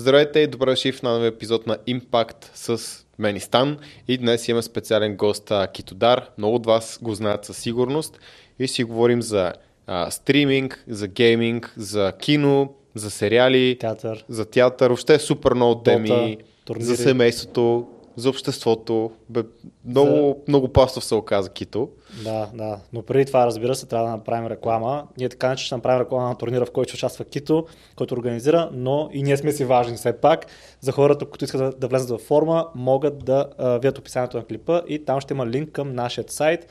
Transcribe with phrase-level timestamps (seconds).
[0.00, 2.80] Здравейте и добре дошли в новия епизод на Impact с
[3.18, 3.78] Менистан.
[4.08, 6.30] И днес имаме специален гост Китодар.
[6.38, 8.20] Много от вас го знаят със сигурност.
[8.58, 9.52] И си говорим за
[9.86, 14.24] а, стриминг, за гейминг, за кино, за сериали, театър.
[14.28, 16.38] за театър, въобще супер много теми,
[16.78, 19.10] за семейството, за обществото.
[19.28, 19.42] Бе,
[19.84, 20.34] много, за...
[20.48, 21.88] много пастов се оказа Кито.
[22.24, 22.78] Да, да.
[22.92, 25.06] Но преди това, разбира се, трябва да направим реклама.
[25.18, 27.66] Ние така не ще направим реклама на турнира, в който участва Кито,
[27.96, 30.46] който организира, но и ние сме си важни все пак.
[30.80, 34.44] За хората, които искат да, да влезат в форма, могат да а, видят описанието на
[34.44, 36.66] клипа и там ще има линк към нашия сайт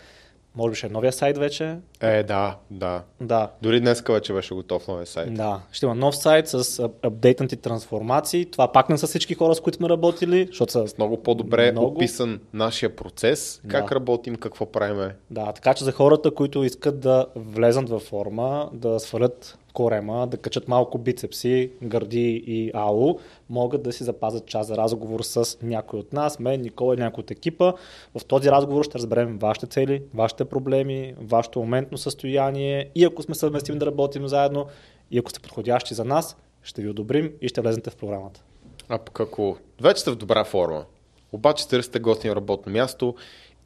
[0.56, 1.78] може би ще е новия сайт вече.
[2.02, 3.02] Е, да, да.
[3.22, 3.50] да.
[3.62, 5.34] Дори днес вече беше готов новия сайт.
[5.34, 8.46] Да, ще има нов сайт с апдейтнати трансформации.
[8.46, 11.72] Това пак не са всички хора, с които сме работили, защото са с много по-добре
[11.72, 11.88] много...
[11.88, 13.96] описан нашия процес, как да.
[13.96, 15.16] работим, какво правиме.
[15.32, 20.38] Да, така че за хората, които искат да влезат във форма, да свалят корема, да
[20.38, 23.20] качат малко бицепси, гърди и ало,
[23.50, 27.22] могат да си запазят час за разговор с някой от нас, мен, Никола и някой
[27.22, 27.74] от екипа.
[28.18, 33.36] В този разговор ще разберем вашите цели, вашите проблеми, вашето моментно състояние и ако сме
[33.36, 34.66] съвместими да работим заедно
[35.12, 38.44] и ако сте подходящи за нас, ще ви одобрим и ще влезете в програмата.
[38.90, 40.86] А пък ако вече сте в добра форма,
[41.32, 43.16] обаче търсите готино работно място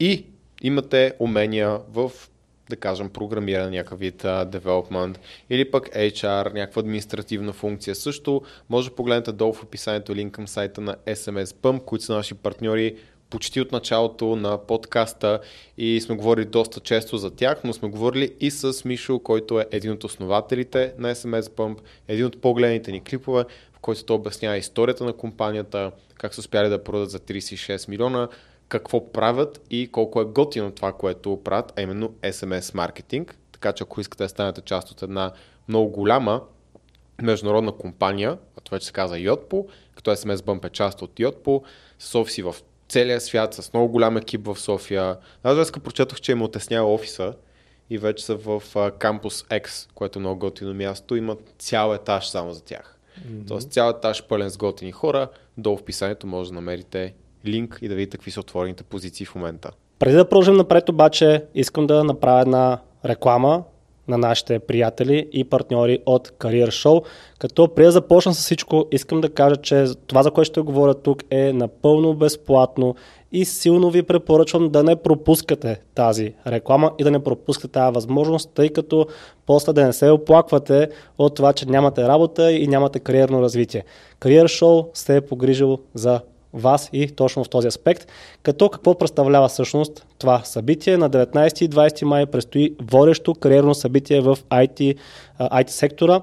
[0.00, 0.26] и
[0.62, 2.12] имате умения в
[2.70, 5.18] да кажем, програмиране, някакъв вид development
[5.50, 7.94] или пък HR, някаква административна функция.
[7.94, 12.14] Също може да погледнете долу в описанието линк към сайта на SMS Pump, които са
[12.14, 12.96] наши партньори
[13.30, 15.40] почти от началото на подкаста
[15.78, 19.66] и сме говорили доста често за тях, но сме говорили и с Мишо, който е
[19.70, 24.56] един от основателите на SMS Pump, един от по-гледните ни клипове, в който той обяснява
[24.56, 28.28] историята на компанията, как са успяли да продадат за 36 милиона,
[28.78, 33.36] какво правят и колко е готино това, което правят, а именно SMS маркетинг.
[33.52, 35.32] Така че ако искате да станете част от една
[35.68, 36.42] много голяма
[37.22, 39.66] международна компания, това вече се казва Yotpo,
[39.96, 41.62] като SMS Bump е част от Yotpo,
[41.98, 42.56] с офиси в
[42.88, 45.16] целия свят, с много голям екип в София.
[45.42, 47.34] Аз днес прочетох, че им отеснява офиса
[47.90, 48.62] и вече са в
[48.98, 51.16] кампус X, което е много готино място.
[51.16, 52.98] Има цял етаж само за тях.
[53.20, 53.48] Mm-hmm.
[53.48, 55.28] Тоест цял етаж пълен с готини хора.
[55.58, 57.14] Долу в описанието може да намерите
[57.46, 59.70] линк и да видите какви са отворените позиции в момента.
[59.98, 63.62] Преди да продължим напред обаче, искам да направя една реклама
[64.08, 67.04] на нашите приятели и партньори от Career Show.
[67.38, 70.94] Като преди да започна с всичко, искам да кажа, че това, за което ще говоря
[70.94, 72.94] тук е напълно безплатно
[73.32, 78.50] и силно ви препоръчвам да не пропускате тази реклама и да не пропускате тази възможност,
[78.54, 79.06] тъй като
[79.46, 80.88] после да не се оплаквате
[81.18, 83.84] от това, че нямате работа и нямате кариерно развитие.
[84.20, 86.20] Career Show се е погрижил за
[86.54, 88.06] вас и точно в този аспект.
[88.42, 90.96] Като какво представлява всъщност това събитие?
[90.96, 94.96] На 19 и 20 май предстои водещо кариерно събитие в IT,
[95.40, 96.20] IT сектора,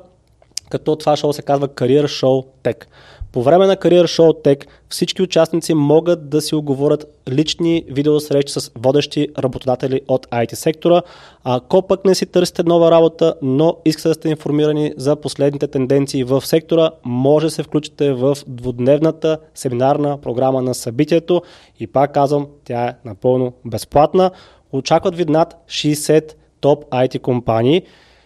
[0.69, 2.85] като това шоу се казва Career Show Tech.
[3.31, 8.71] По време на Career Show Tech всички участници могат да си оговорят лични видеосрещи с
[8.75, 11.01] водещи работодатели от IT сектора.
[11.43, 16.23] Ако пък не си търсите нова работа, но искате да сте информирани за последните тенденции
[16.23, 21.41] в сектора, може да се включите в двудневната семинарна програма на събитието
[21.79, 24.31] и пак казвам, тя е напълно безплатна.
[24.71, 27.81] Очакват ви над 60 топ IT компании,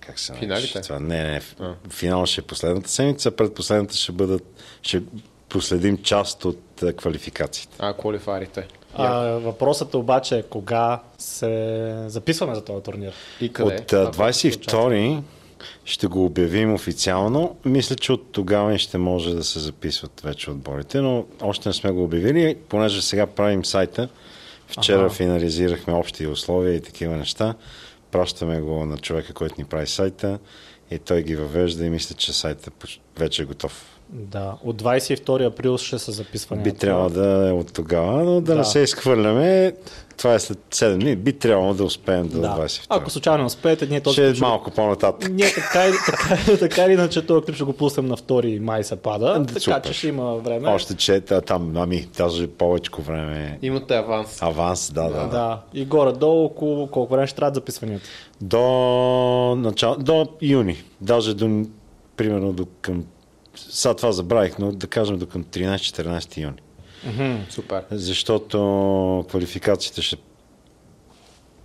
[0.00, 0.80] Как се Финалите?
[0.80, 0.98] Това?
[1.00, 1.74] Не, не, А.
[1.90, 4.62] финал ще е последната седмица, предпоследната ще бъдат...
[4.82, 5.02] Ще
[5.48, 7.76] проследим част от квалификациите.
[7.78, 8.68] А, квалифарите.
[8.94, 13.12] А, въпросът е обаче кога се записваме за този турнир.
[13.40, 13.74] И къде?
[13.74, 15.22] От а, Ако ще 22
[15.84, 17.56] ще го обявим официално.
[17.64, 21.90] Мисля, че от тогава ще може да се записват вече отборите, но още не сме
[21.90, 24.08] го обявили, понеже сега правим сайта.
[24.66, 25.14] Вчера Аха.
[25.14, 27.54] финализирахме общи условия и такива неща.
[28.10, 30.38] Пращаме го на човека, който ни прави сайта
[30.90, 32.70] и той ги въвежда и мисля, че сайта
[33.18, 33.99] вече е готов.
[34.12, 36.62] Да, от 22 април ще се записване.
[36.62, 38.54] Би трябвало да е от тогава, но да, Да.
[38.54, 39.72] не се изхвърляме.
[40.16, 41.16] Това е след 7 дни.
[41.16, 42.46] Би трябвало да успеем до да.
[42.48, 42.86] 22.
[42.88, 45.30] Ако случайно успеете, ние този ще е малко по-нататък.
[45.32, 48.96] Ние така, така, така или иначе този клип ще го пуснем на 2 май се
[48.96, 49.82] пада, така Супер.
[49.82, 50.68] че ще има време.
[50.68, 53.58] Още че та- там, ами, даже повече време.
[53.62, 54.42] Имате аванс.
[54.42, 55.10] Аванс, да, да.
[55.10, 55.26] да.
[55.26, 58.04] Да, и горе-долу около колко време ще трябва записванията.
[58.40, 58.60] До,
[59.58, 60.76] начало, до юни.
[61.00, 61.62] Даже до,
[62.16, 63.04] примерно до към...
[63.56, 66.56] Сега това забравих, но да кажем до към 13-14 юни.
[67.50, 67.84] Супер.
[67.90, 70.16] Защото квалификациите ще...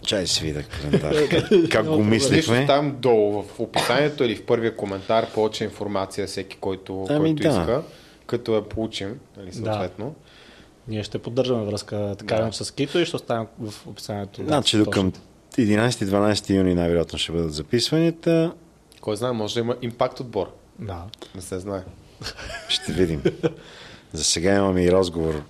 [0.05, 1.29] Чай си видя календар.
[1.29, 2.65] Как, как го мислихме?
[2.65, 7.49] там долу в описанието или в първия коментар повече информация всеки, който, Ами който да.
[7.49, 7.83] иска,
[8.27, 10.15] като я получим, нали, съответно.
[10.87, 12.45] Ние ще поддържаме връзка така Да.
[12.45, 12.53] да.
[12.53, 14.43] с Кито и ще оставим в описанието.
[14.45, 15.11] Значи до към
[15.57, 18.53] 11-12 юни най-вероятно ще бъдат записванията.
[19.01, 20.51] Кой знае, може да има импакт отбор.
[20.79, 21.03] Да.
[21.35, 21.81] Не се знае.
[22.67, 23.23] Ще видим.
[24.13, 25.41] За сега имаме и разговор.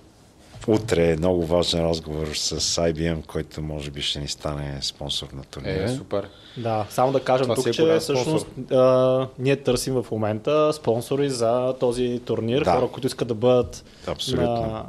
[0.66, 5.44] Утре е много важен разговор с IBM, който може би ще ни стане спонсор на
[5.44, 5.84] турнира.
[5.84, 6.28] Е, супер.
[6.56, 11.30] Да, само да кажем Това тук, е че всъщност а, ние търсим в момента спонсори
[11.30, 12.72] за този турнир, Да.
[12.74, 14.46] хора, които искат да бъдат Абсолютно.
[14.52, 14.84] на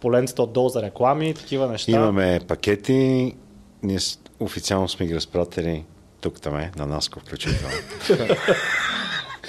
[0.00, 1.92] поленцата отдолу за реклами и такива неща.
[1.92, 3.34] Имаме пакети.
[3.82, 3.98] Ние
[4.40, 5.84] официално сме ги разпратили
[6.20, 7.74] тук там е, на Наско включително.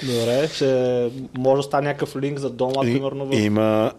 [0.02, 3.26] Добре, ще може да стане някакъв линк за дома, И- примерно.
[3.26, 3.34] В...
[3.34, 3.92] Има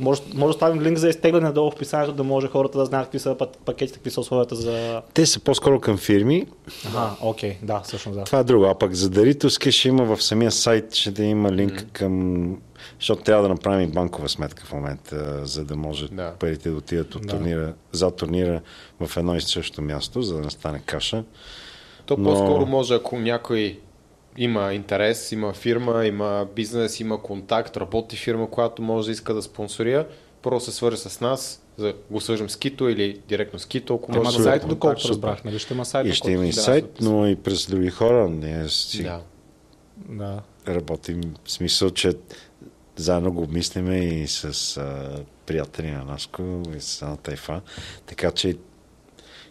[0.00, 3.06] Може, може да ставим линк за изтегляне долу в описанието, да може хората да знаят
[3.06, 5.02] какви са пак- пакетите, какви са условията за...
[5.14, 6.46] Те са по-скоро към фирми.
[6.88, 8.24] Ага, окей, да, всъщност да.
[8.24, 8.64] Това е друго.
[8.64, 11.92] А пък за дарителски ще има в самия сайт, ще да има линк mm.
[11.92, 12.56] към...
[12.98, 16.14] Защото трябва да направим и банкова сметка в момента, за да може Да.
[16.14, 16.32] да.
[16.32, 17.28] парите да отидат от Да.
[17.28, 18.60] турнира, за турнира
[19.00, 21.24] в едно и също място, за да не стане каша.
[22.06, 23.78] То Но- по-скоро може, ако някой
[24.38, 29.42] има интерес, има фирма, има бизнес, има контакт, работи фирма, която може да иска да
[29.42, 30.06] спонсорира,
[30.42, 34.12] първо се свържи с нас, за го свържем с Кито или директно с Кито, ако
[34.12, 34.52] Има може Абсолютно.
[34.52, 35.58] сайт, доколкото разбрах, нали?
[35.58, 36.06] Ще има сайт.
[36.06, 37.14] И ще има и да, сайт, записвам.
[37.14, 38.28] но и през други хора.
[38.28, 39.20] Ние си Да.
[40.08, 40.42] Да.
[40.68, 42.12] работим в смисъл, че
[42.96, 45.10] заедно го обмислиме и с а,
[45.46, 47.60] приятели на Наско и с Ана Тайфа.
[48.06, 48.56] Така че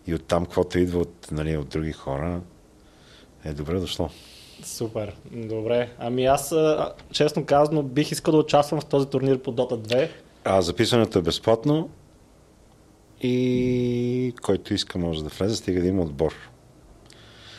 [0.08, 2.42] и оттам, каквото идва от, нали, от други хора,
[3.46, 4.10] е добре дошло.
[4.64, 5.90] Супер, добре.
[6.00, 6.56] Ами аз,
[7.12, 10.10] честно казано, бих искал да участвам в този турнир по Dota 2.
[10.44, 11.90] А записването е безплатно
[13.22, 16.34] и който иска може да влезе, стига да има отбор.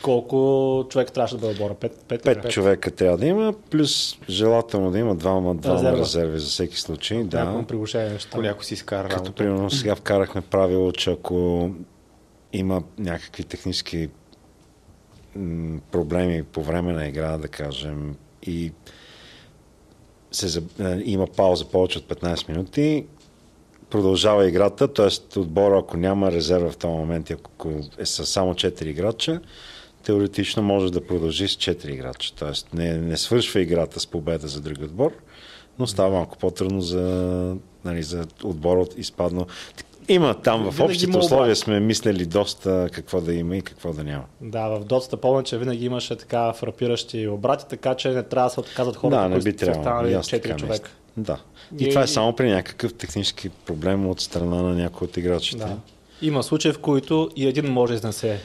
[0.01, 0.37] Колко
[0.89, 1.73] човек трябваше да бъде отбора?
[1.73, 5.97] Пет, пет, Пет човека трябва да има, плюс желателно да има двама, двама Резерва.
[5.97, 7.17] резерви за всеки случай.
[7.17, 7.67] Някакво Да.
[7.67, 8.29] приглашение неща.
[8.31, 11.69] Ако някой си изкара Като примерно сега вкарахме правило, че ако
[12.53, 14.09] има някакви технически
[15.91, 18.71] проблеми по време на игра, да кажем, и
[20.31, 23.05] се, е, има пауза повече от 15 минути,
[23.89, 25.39] продължава играта, т.е.
[25.39, 29.41] отбора, ако няма резерва в този момент, ако е са само 4 играча,
[30.03, 32.35] теоретично може да продължи с 4 играча.
[32.35, 32.77] Т.е.
[32.77, 35.11] не, не свършва играта с победа за други отбор,
[35.79, 39.47] но става малко по-трудно за, нали, за отбора от изпадно.
[40.07, 44.23] Има там в общите условия сме мислили доста какво да има и какво да няма.
[44.41, 48.53] Да, в Dota помня, че винаги имаше така фрапиращи обрати, така че не трябва да
[48.53, 49.81] се отказват хората, да, не които би са трябвало.
[49.81, 50.73] останали И аз 4 така човека.
[50.73, 50.87] мисля.
[51.17, 51.37] Да.
[51.79, 55.57] И, И- това е само при някакъв технически проблем от страна на някой от играчите.
[55.57, 55.77] Да.
[56.21, 58.39] Има случаи, в които и един може да изнесе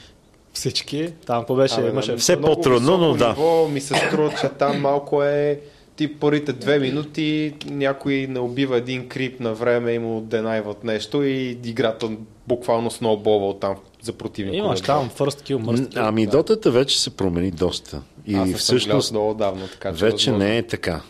[0.52, 1.12] всички.
[1.26, 2.12] Там какво беше, Абе, имаше...
[2.12, 3.29] на все по-трудно, но да.
[3.29, 5.61] Ниво, ми се струва, че там малко е
[6.00, 11.23] ти първите две минути някой не убива един крип на време и му денайват нещо
[11.23, 12.11] и играта
[12.49, 14.57] буквално сноуболва от там за противника.
[14.57, 16.09] Имаш там first kill, must kill.
[16.09, 18.02] Ами дотата вече се промени доста.
[18.26, 20.49] И Аз всъщност много давно, така че вече възможно.
[20.49, 21.00] не е така.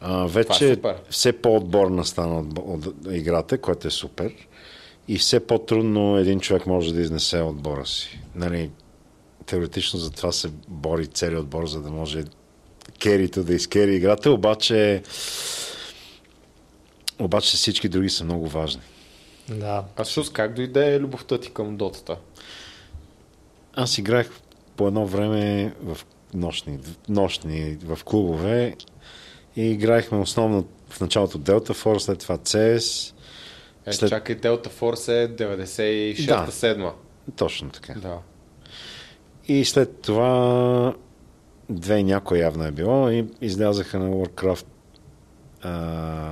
[0.00, 0.96] А, е вече супер.
[1.10, 4.32] все по-отборна стана от, от играта, което е супер.
[5.08, 8.20] И все по-трудно един човек може да изнесе отбора си.
[8.34, 8.70] Нали,
[9.46, 12.24] теоретично за това се бори целият отбор, за да може
[13.00, 15.02] керито да изкери играта, обаче
[17.18, 18.82] обаче всички други са много важни.
[19.48, 19.84] Да.
[19.96, 22.16] А всъщност как дойде любовта ти към дотата?
[23.74, 24.30] Аз играх
[24.76, 25.98] по едно време в
[26.34, 26.78] нощни,
[27.08, 28.76] нощни в клубове
[29.56, 33.14] и играехме основно в началото Delta Force, след това CS.
[33.86, 36.92] Е, След- чакай, Delta Force е 96-7.
[37.36, 37.94] Точно така.
[37.94, 38.18] Да.
[39.48, 40.94] И след това
[41.70, 44.66] две и някой явно е било и излязаха на Warcraft
[45.62, 45.70] а,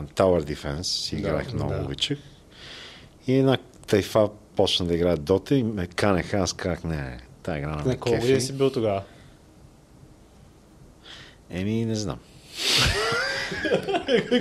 [0.04, 0.82] Tower Defense.
[0.82, 1.80] Си Да, играх много, да.
[1.80, 2.18] обичах.
[3.26, 6.36] И една тайфа почна да играе Дота и ме канеха.
[6.36, 8.40] Аз казах, не, тая игра На ме колко кефи.
[8.40, 9.02] си бил тогава?
[11.50, 12.18] Еми, не знам.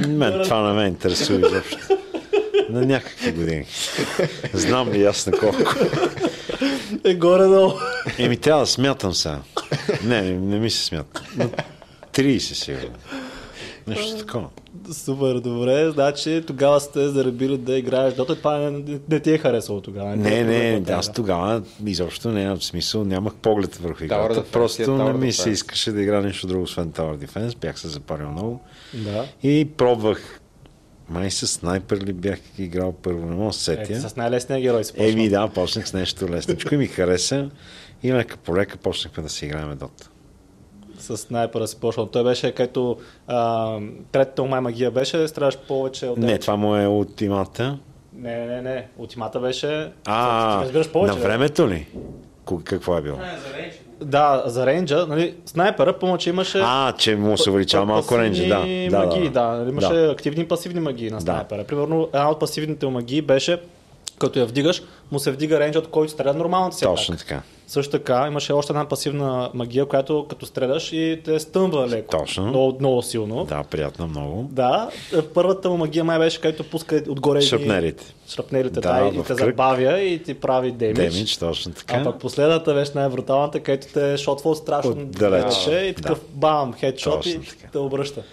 [0.07, 1.77] Мен това не ме интересува изобщо.
[2.69, 3.65] На някакви години.
[4.53, 5.57] Знам ли аз на колко.
[7.03, 7.73] Е, горе-долу.
[8.17, 9.39] Еми, трябва да смятам сега.
[10.03, 11.24] Не, не, не ми се смята.
[11.38, 11.50] На
[12.13, 12.95] 30 сигурно.
[13.88, 14.50] Нещо такова.
[14.93, 15.91] Супер, добре.
[15.91, 18.36] Значи тогава сте заребили да играеш Дота.
[18.36, 20.15] Това не, не, не ти е харесало тогава.
[20.15, 21.13] Не, не, Дота, аз да.
[21.13, 24.41] тогава изобщо нямам смисъл, нямах поглед върху играта.
[24.41, 27.57] Defense Просто е Tower не ми се искаше да игра нещо друго, освен Tower Defense.
[27.57, 28.62] Бях се запарил много.
[28.93, 29.25] Да.
[29.43, 30.39] И пробвах.
[31.09, 34.09] Май с снайпер ли бях играл първо, не мога да се Е, сетя.
[34.09, 35.09] с най-лесния герой се почва.
[35.12, 37.50] Еми да, почнах с нещо лесничко и ми хареса.
[38.03, 40.09] И лека по лека почнахме да си играем Дота.
[40.99, 42.05] С снайпера си почвал.
[42.05, 43.77] Той беше като а,
[44.11, 47.77] третата май магия беше, страдаш повече от Не, това му е ултимата.
[48.13, 48.87] Не, не, не.
[48.97, 49.91] Ултимата беше...
[50.05, 51.15] А, разбираш повече.
[51.15, 51.87] на времето ли?
[52.63, 53.17] Какво е било?
[54.01, 56.59] Да, за рейнджа, нали, снайпера, помня, че имаше...
[56.63, 58.55] А, че му се увеличава малко рейнджа, да.
[58.55, 59.69] пасивни Да, магии, да, да.
[59.69, 60.11] Имаше Да.
[60.11, 61.21] активни и пасивни магии на Да.
[61.21, 61.63] снайпера.
[61.63, 63.61] Примерно, една от пасивните магии беше,
[64.19, 64.81] като я вдигаш,
[65.12, 67.27] му се вдига рейнджа, от който стреля нормалната си Точно атака.
[67.27, 67.41] така.
[67.67, 72.17] Също така, имаше още една пасивна магия, която като стреляш и те стъмва леко.
[72.17, 72.45] Точно.
[72.47, 73.45] Много, много силно.
[73.45, 74.50] Да, приятно много.
[74.51, 78.13] Да, е, първата му магия май беше, където пуска отгоре Шрапнелите.
[78.29, 79.39] Шрапнелите, Да, да, и те кръг.
[79.39, 81.13] забавя и ти прави демидж.
[81.13, 81.95] Демидж, точно така.
[81.95, 86.25] А пък последната беше най-бруталната, където те шотва страшно далече и такъв Да.
[86.29, 87.67] бам, хедшот и така.
[87.71, 88.24] те обръща.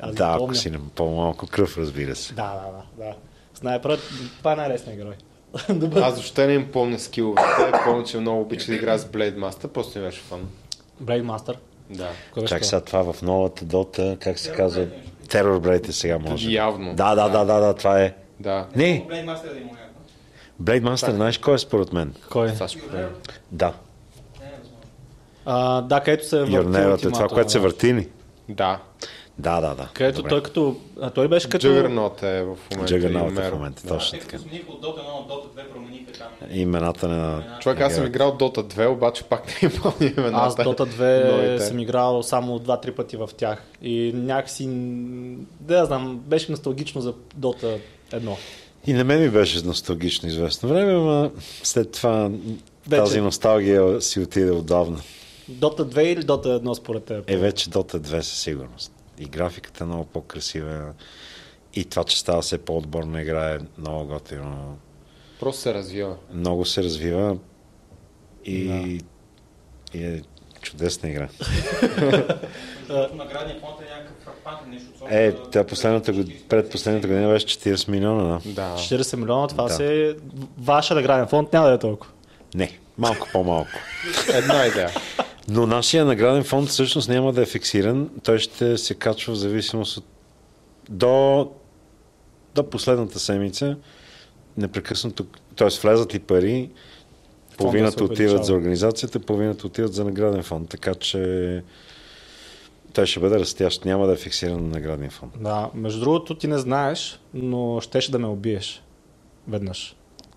[0.00, 2.34] Аз да, ако си на по-малко кръв, разбира се.
[2.34, 3.14] Да, да, да, да.
[3.64, 4.00] Снайперът,
[4.38, 5.14] това е най-лесният герой.
[5.78, 6.00] Добре.
[6.00, 7.72] Аз въобще не им помня скиловете.
[7.84, 10.48] Помня, че много обичах да играя с Blade Master, просто ми беше фан.
[11.02, 11.56] Blade Master.
[11.90, 12.08] Да.
[12.34, 14.86] Кой Чак сега това в новата дота, как се казва?
[15.28, 16.50] Терор е сега може.
[16.50, 16.94] Явно.
[16.94, 18.14] Да, да, да, да, да, това е.
[18.40, 18.66] Да.
[18.76, 19.70] Не, Blade Master да има.
[20.62, 22.14] Blade Master, знаеш кой е според мен?
[22.30, 22.46] Кой?
[22.46, 22.52] Да.
[22.52, 23.72] Е възможно.
[25.46, 27.62] А, да, където се върти е това, което се да.
[27.62, 28.08] върти ли?
[28.48, 28.80] Да.
[29.38, 29.88] Да, да, да.
[29.94, 30.28] Където Добре.
[30.28, 30.76] той като...
[31.00, 31.66] А, той беше като...
[31.66, 32.94] Juggernaut е в момента.
[32.94, 33.88] И е в момента, Да.
[33.88, 34.38] точно така.
[34.38, 36.28] смениха от Dota 1 на Dota 2 промениха там.
[36.50, 37.44] Имената на...
[37.60, 40.36] Човек, аз съм играл Dota 2, обаче пак не им помня имената.
[40.36, 41.64] Аз Dota 2 Новите.
[41.64, 43.62] съм играл само 2-3 пъти в тях.
[43.82, 44.66] И някакси...
[45.60, 47.78] Да, я знам, беше носталгично за Dota
[48.12, 48.36] 1.
[48.86, 51.30] И на мен ми беше носталгично известно време, но
[51.62, 52.30] след това
[52.88, 53.02] Вече.
[53.02, 54.98] тази носталгия си отиде отдавна.
[55.50, 57.30] Dota 2 или Dota 1 според теб?
[57.30, 58.92] Е, вече Dota 2 със сигурност.
[59.18, 60.92] И графиката е много по-красива.
[61.74, 64.78] И това, че става все по-отборна игра е много готино.
[65.40, 66.16] Просто се развива.
[66.32, 67.36] Много се развива
[68.44, 68.60] и,
[69.94, 70.22] и е
[70.60, 71.28] чудесна игра.
[73.14, 74.88] Наградния фонд е някакъв фрапантен нещо.
[75.10, 78.40] Е, тя последната, год- пред последната година беше 40 милиона, да?
[78.46, 78.74] Да.
[78.74, 79.70] 40 милиона, това Да.
[79.70, 80.14] си е
[80.58, 82.12] ваша награден фонд, няма да е толкова.
[82.54, 83.70] Не, малко по-малко.
[84.28, 84.90] Една идея.
[85.48, 88.10] Но нашия награден фонд всъщност няма да е фиксиран.
[88.22, 90.04] Той ще се качва в зависимост от...
[90.88, 91.50] До,
[92.54, 93.76] до последната седмица
[94.56, 95.68] непрекъснато, т.е.
[95.82, 96.70] влезат ли пари,
[97.56, 100.68] половината отиват за организацията, половината отиват за награден фонд.
[100.68, 101.62] Така че
[102.92, 105.32] той ще бъде растящ, няма да е фиксиран на наградния фонд.
[105.40, 108.82] Да, между другото ти не знаеш, но щеше да ме убиеш.
[109.48, 109.96] Веднъж.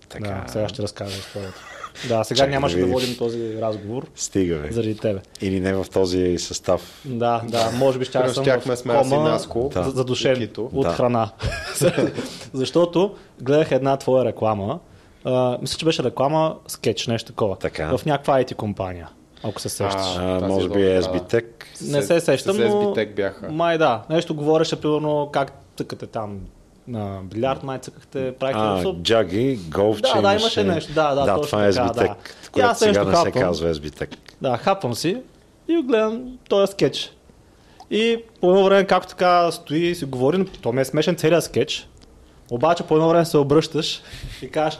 [0.10, 1.77] Така, Да, сега ще разкажа историята.
[2.08, 4.72] Да, сега Чакай нямаше да да, водим този разговор стига бе.
[4.72, 5.20] заради тебе.
[5.42, 7.02] Или не в този състав.
[7.06, 10.90] Да, да, може би ще Примерно съм в кома Наско, да, задушен от Да.
[10.90, 11.30] храна.
[12.54, 14.80] Защото гледах една твоя реклама.
[15.24, 17.56] А, мисля, че беше реклама, скетч, нещо такова.
[17.56, 17.98] Така.
[17.98, 19.10] В някаква IT компания,
[19.44, 20.18] ако се сещаш.
[20.18, 21.02] А, може би е да.
[21.02, 21.46] SBTech.
[21.82, 22.66] Не се сещам, с но...
[22.66, 23.52] SBTech бяха.
[23.52, 24.04] Май да.
[24.10, 26.40] Нещо говореше, примерно, как цъкате там
[26.88, 28.98] на билярд, май цъкахте, правихте А, абсурд.
[29.02, 30.94] Джаги, голф, Да, да, имаше нещо.
[30.94, 32.16] Да, да, да точно това е така, SBTech, да.
[32.52, 33.44] Което аз сега нещо не се хапвам.
[33.44, 34.16] казва SBTech.
[34.42, 35.18] Да, хапвам си
[35.68, 37.12] и гледам този скетч.
[37.92, 41.44] И по едно време, както така стои и си говори, то ми е смешен целият
[41.44, 41.88] скетч.
[42.52, 44.02] Обаче по едно време се обръщаш
[44.42, 44.80] и кажеш,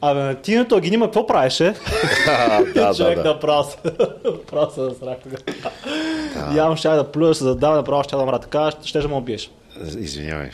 [0.00, 1.64] Абе, на ти на ги нима какво правеше?
[2.74, 3.28] да, Човек да, да.
[3.32, 3.76] направо се,
[4.24, 6.56] направо се засрах тогава.
[6.56, 9.14] Явно ще да плюя, се задава, направо ще да мра така, ще, ще да ме
[9.14, 9.50] убиеш.
[9.98, 10.50] Извинявай.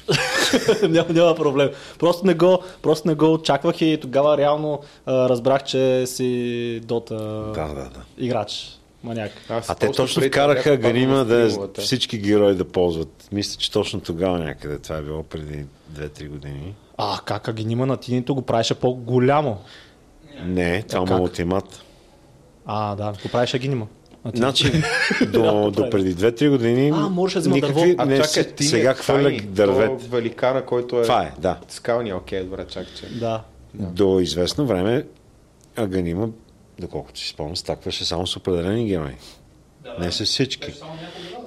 [0.88, 1.70] няма, няма проблем.
[1.98, 7.14] Просто не, го, просто не го очаквах и тогава реално а, разбрах, че си Дота
[7.54, 8.02] Да, да, да.
[8.18, 8.78] играч.
[9.04, 9.32] Маняк.
[9.48, 13.28] Аз А те точно вкараха Ганима да всички герои да ползват.
[13.32, 14.78] Мисля, че точно тогава някъде.
[14.78, 16.74] Това е било преди 2-3 години.
[16.96, 19.58] А, как Агенима на тинито го правеше по-голямо.
[20.44, 21.16] Не, това как?
[21.16, 21.82] му ултимат.
[22.66, 23.86] А, да, го правеше Агенима.
[24.34, 24.72] Значи,
[25.32, 26.92] до, до преди 2-3 години.
[26.94, 30.02] А, можеше да никакви, А не, чакай, ти сега е хвърля дървет.
[30.02, 31.02] Великана, който е...
[31.02, 31.58] Това е, да.
[31.68, 33.18] Скалния, окей, добре, чакай, че...
[33.18, 33.42] Да.
[33.74, 35.04] До известно време
[35.76, 36.26] Аганима,
[36.78, 39.14] доколкото си спомням, стакваше само с определени герои.
[40.00, 40.74] Не с всички.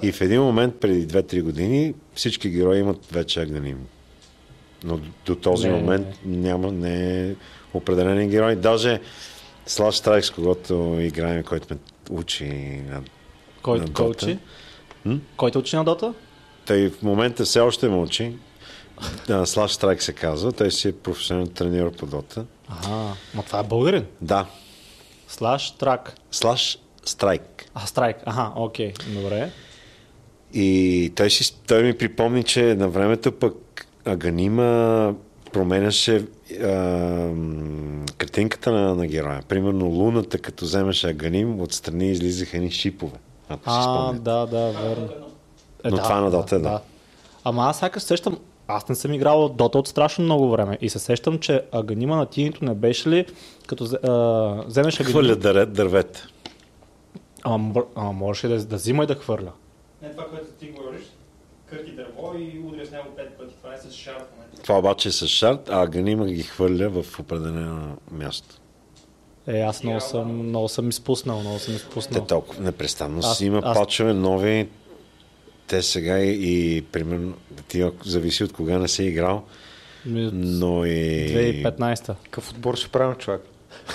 [0.02, 3.78] И в един момент, преди 2-3 години, всички герои имат вече Аганим.
[4.84, 5.76] Но до този Не.
[5.76, 7.34] момент няма не е
[7.74, 8.56] определени герои.
[8.56, 9.00] Даже
[9.68, 11.78] Slash Strike, с когото играем, който ме
[12.10, 12.46] учи
[12.88, 13.02] на
[13.62, 14.10] Кой, На кой Dota.
[14.10, 14.38] учи?
[15.36, 16.14] Кой те учи на Дота?
[16.66, 18.32] Той в момента все още ме учи.
[19.28, 20.52] Slash Strike се казва.
[20.52, 22.44] Той си е професионален треньор по Дота.
[22.68, 24.06] Ага, ма това е българин.
[24.20, 24.46] Да.
[25.28, 26.14] Слаш, трак.
[26.32, 27.62] Slash Strike.
[27.74, 28.16] А, страйк.
[28.26, 29.50] Ага, окей, добре.
[30.54, 33.54] И той, си, той ми припомни, че на времето пък
[34.04, 35.12] Аганима
[35.52, 36.26] променяше
[36.62, 37.32] а,
[38.16, 39.40] картинката на, на героя.
[39.48, 43.18] Примерно луната, като вземеше Аганим, отстрани излизаха едни шипове.
[43.48, 45.08] Ако си А, да, да, верно.
[45.84, 46.80] Е, Но това на Dota е, да.
[47.44, 48.38] Ама аз сякаш сещам,
[48.68, 52.26] аз не съм играл Дота от страшно много време и се сещам, че Аганима на
[52.26, 53.26] тинито не беше ли,
[53.66, 56.26] като а, вземеш Хвърля Аганим, дървет,
[57.42, 59.52] ама, ама можеше да, да взима и да хвърля.
[60.02, 61.02] Не това, което ти говориш,
[61.70, 63.54] кърти дърво и удря с него пет пъти.
[63.54, 64.22] Това е с шарф.
[64.52, 64.62] не?
[64.62, 68.54] Това обаче е с шарт, а Аганима ги хвърля в определено място.
[69.46, 72.24] Е, аз много съм, много съм изпуснал, много съм Те изпуснал.
[72.24, 74.68] толкова непрестанно Аз- си има аз- пачове нови.
[75.66, 76.38] Те сега и,
[76.76, 77.34] и примерно,
[77.68, 79.44] ти зависи от кога не си играл,
[80.04, 80.90] но и...
[81.62, 82.14] 2015-та.
[82.24, 83.40] Какъв отбор ще правим, човек?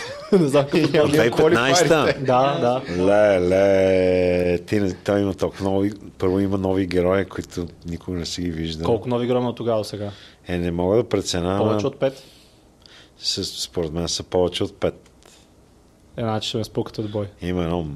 [0.32, 1.50] не знам какво.
[1.50, 2.14] Няма 2015-та.
[2.20, 3.04] Да, да.
[3.04, 8.42] Ле, ле, ти той има толкова нови, първо има нови герои, които никога не си
[8.42, 8.86] ги виждал.
[8.86, 10.12] Колко нови грома от тогава сега?
[10.48, 11.68] Е, не мога да преценявам.
[11.68, 12.14] Повече от 5?
[13.18, 14.94] С, според мен са повече от 5.
[16.18, 17.28] Е, значи ще ме спукат от бой.
[17.42, 17.88] Има едно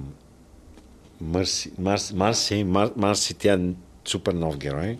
[1.21, 3.59] Марси, Марси, Марси, Мар, Марси, тя е
[4.05, 4.97] супер нов герой,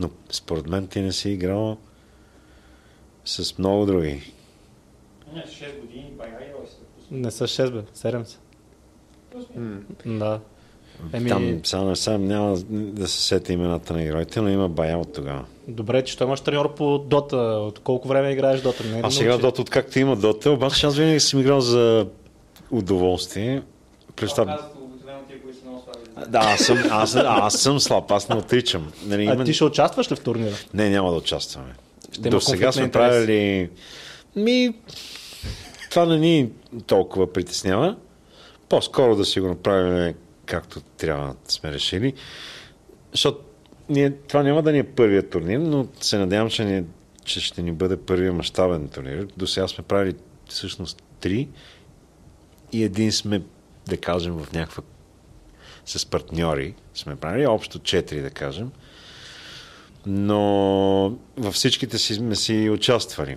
[0.00, 1.76] но според мен ти не си играл
[3.24, 4.32] с много други.
[5.34, 7.18] Не, 6 години бая герой се допусна.
[7.18, 8.38] Не са 6 бе, 7 са.
[10.06, 10.40] Да.
[11.12, 15.12] Еми, Там само, сам няма да се сети имената на героите, но има бая от
[15.12, 15.44] тогава.
[15.68, 17.36] добре, че той имаш треньор по Дота.
[17.36, 18.84] От колко време играеш Дота?
[18.84, 19.38] Не е ли А сега?
[19.38, 22.06] Дота, откакто има Дота, обаче аз винаги съм играл за
[22.70, 23.62] удоволствие.
[24.26, 24.52] Слаби.
[26.28, 28.92] Да, аз съм, аз, аз съм слаб, аз не отричам.
[29.06, 29.44] Нали, А има...
[29.44, 30.54] ти ще участваш ли в турнира?
[30.74, 31.74] Не, няма да участваме.
[32.12, 33.10] Ще До сега сме интерес.
[33.10, 33.70] правили...
[34.36, 34.74] Ми,
[35.90, 36.50] това не ни
[36.86, 37.96] толкова притеснява.
[38.68, 40.14] По-скоро да си го направим
[40.46, 42.14] както трябва да сме решили.
[43.12, 43.44] Защото
[43.88, 46.84] ние, това няма да ни е първият турнир, но се надявам, че, ни,
[47.24, 49.26] че ще ни бъде първият мащабен турнир.
[49.36, 50.14] До сега сме правили
[50.48, 51.48] всъщност три
[52.72, 53.42] и един сме,
[53.88, 54.82] да кажем, в някаква
[55.86, 58.70] с партньори сме правили, общо четири, да кажем.
[60.06, 63.36] Но във всичките си сме си участвали.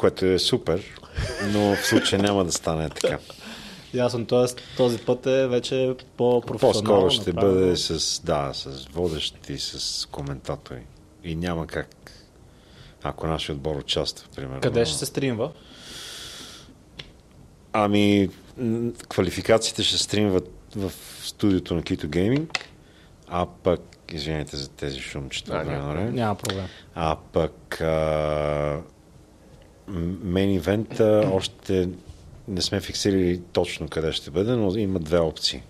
[0.00, 1.00] Което е супер,
[1.52, 3.18] но в случая няма да стане така.
[3.94, 4.76] Ясно, т.е.
[4.76, 7.00] този път е вече по-професионално.
[7.00, 7.60] По-скоро ще направено.
[7.60, 10.82] бъде с, да, с водещи, с коментатори.
[11.24, 12.12] И няма как,
[13.02, 14.60] ако нашия отбор участва, примерно.
[14.60, 15.52] Къде ще се стримва?
[17.72, 18.28] Ами,
[19.08, 22.58] квалификациите ще стримват в студиото на Kito Gaming,
[23.28, 23.80] а пък,
[24.12, 26.10] извинете за тези шумчета, А, от време на няма.
[26.10, 26.66] Няма проблем.
[26.94, 28.80] а пък а,
[30.22, 31.88] мейн ивента още
[32.48, 35.62] не сме фиксирали точно къде ще бъде, но има две опции.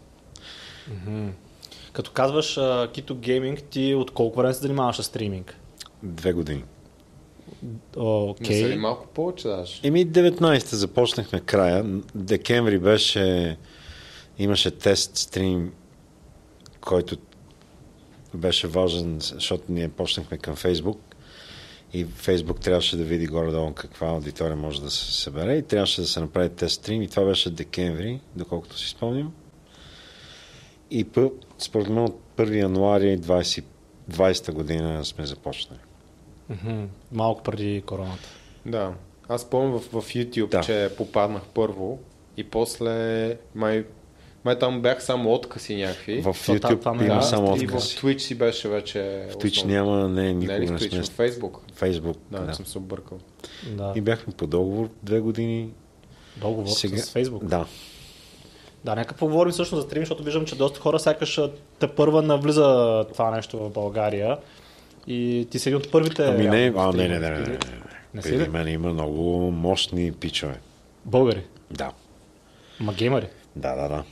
[1.93, 5.57] Като казваш uh, Kito Gaming, ти от колко време се занимаваш с стриминг?
[6.03, 6.65] Две години.
[7.97, 8.69] Окей.
[8.69, 9.81] Ли малко повече даже?
[9.83, 11.85] Еми 19-та започнахме края.
[12.15, 13.57] Декември беше
[14.39, 15.73] имаше тест стрим,
[16.81, 17.17] който
[18.35, 21.10] беше важен, защото ние почнахме към Фейсбук
[21.93, 26.07] и Фейсбук трябваше да види горе-долу каква аудитория може да се събере и трябваше да
[26.07, 29.33] се направи тест стрим и това беше декември, доколкото си спомням.
[30.91, 31.07] И
[31.59, 33.65] според мен от 1 януари 20,
[34.11, 35.81] 20 година сме започнали.
[36.49, 36.85] Мгм.
[37.13, 38.29] Малко преди короната.
[38.67, 38.95] Да.
[39.29, 40.61] Аз помня в, в YouTube, Да.
[40.61, 41.99] че попаднах първо
[42.37, 43.85] и после май
[44.45, 46.21] Май там бях само откъси някакви.
[46.21, 47.73] В YouTube там е- има да, само и в.
[47.73, 48.99] Twitch си беше вече
[49.31, 49.75] В Twitch основно.
[49.75, 51.27] няма, не, Не е никога в не Twitch, сме.
[51.27, 51.57] в Facebook?
[51.75, 52.55] Фейсбук, Да, да.
[52.55, 53.19] съм се объркал.
[53.67, 53.93] Да.
[53.97, 55.69] И бяхме по договор две години.
[56.37, 57.45] Договор Сега- с Фейсбук.
[57.45, 57.67] Да.
[58.85, 61.41] Да, нека поговорим също за стрим, защото виждам, че доста хора сякаш
[61.79, 64.39] те първа навлиза това нещо в България.
[65.07, 66.25] И ти си един от първите.
[66.25, 67.59] Ами не, а, не, не, не, не, не, не.
[68.15, 70.61] Не Преди мен има много мощни пичове.
[71.05, 71.43] Българи.
[71.71, 71.93] Да.
[72.81, 73.27] Ма геймери.
[73.57, 74.05] Да, да, да.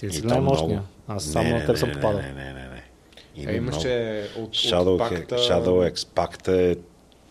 [0.00, 0.68] Ти си най-мощния.
[0.68, 0.86] много.
[1.08, 2.20] Аз само Не, на не, теб съм не, попадал.
[2.20, 2.82] Не, не, не, не.
[3.36, 3.56] Е, Има много.
[3.56, 5.36] имаше от, Shadow, от пакта...
[5.36, 6.76] Shadow X пакта е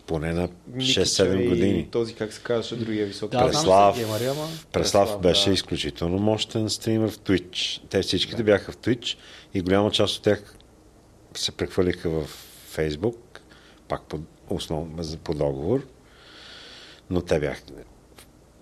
[0.08, 1.88] поне на Никича 6-7 и години.
[1.92, 3.32] Този, как се казваше, другия висок.
[3.32, 3.96] Да, Преслав.
[3.96, 4.48] са геймери, ама...
[4.72, 5.54] Преслав Преслав, беше да.
[5.54, 7.82] изключително мощен стример в Twitch.
[7.90, 9.18] Те всичките бяха в Twitch
[9.54, 10.56] и голяма част от тях
[11.34, 12.28] се прехвърлиха в
[12.76, 13.16] Facebook,
[13.88, 15.88] пак по, основно за- по договор.
[17.10, 17.62] Но те бяха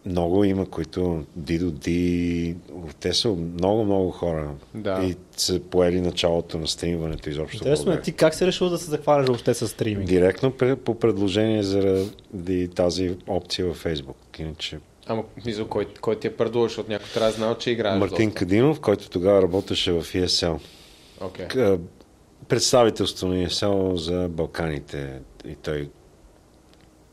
[0.07, 2.55] много има, които Дидо Ди,
[2.99, 4.49] те са много, много хора.
[4.73, 5.03] Да.
[5.03, 7.57] И са поели началото на стримването изобщо.
[7.57, 10.07] Интересно е, ти как се решил да се захванеш въобще с стриминг?
[10.07, 10.51] Директно
[10.85, 14.39] по предложение заради тази опция във Facebook.
[14.39, 17.99] Иначе Ама, мисля, кой, кой ти е предложил, защото някой трябва да знае, че играеш
[17.99, 18.39] Мартин доста.
[18.39, 20.59] Кадинов, който тогава работеше в ESL.
[21.21, 21.79] К-
[22.47, 25.89] Представителство на ESL за Балканите и той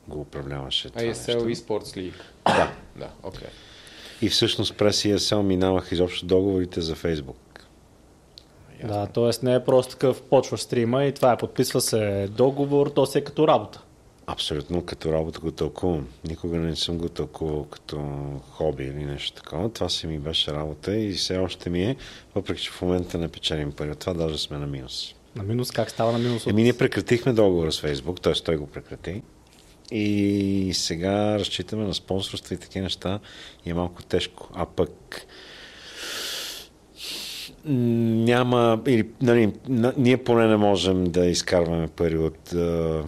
[0.09, 0.88] го управляваше.
[0.88, 1.07] това ISL
[1.45, 1.62] нещо.
[1.64, 2.21] eSports League.
[2.47, 2.73] Да.
[2.97, 3.49] Да, окей.
[4.23, 7.35] И всъщност през ESL минаваха изобщо договорите за Facebook.
[8.85, 9.47] Да, т.е.
[9.47, 13.25] не е просто такъв почва стрима и това е, подписва се договор, то си е
[13.25, 13.81] като работа.
[14.27, 16.09] Абсолютно като работа го тълкувам.
[16.25, 18.03] Никога не съм го тълкувал като
[18.51, 19.69] хоби или нещо такова.
[19.69, 21.97] Това си ми беше работа и все още ми е,
[22.35, 23.90] въпреки че в момента не печелим пари.
[23.90, 25.14] от Това даже сме на минус.
[25.37, 26.43] На минус, как става на минус?
[26.43, 28.35] от- Еми, ние прекратихме договора с Фейсбук, т.е.
[28.35, 29.23] той го прекрати.
[29.90, 33.20] И сега разчитаме на спонсорства и такива неща
[33.66, 34.49] и е малко тежко.
[34.55, 35.27] А пък
[37.64, 43.03] няма, или, нали, на, ние поне не можем да изкарваме пари от а,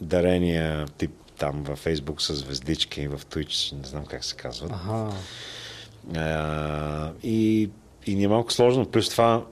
[0.00, 4.70] дарения тип там във Фейсбук с звездички, в Twitch, не знам как се казват.
[4.72, 5.12] Ага.
[6.16, 7.70] А, и,
[8.06, 8.86] и ни е малко сложно.
[8.86, 9.44] Плюс това,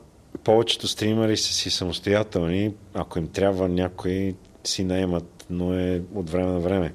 [0.45, 2.75] повечето стримери са си самостоятелни.
[2.95, 6.95] Ако им трябва някой, си наемат, но е от време на време.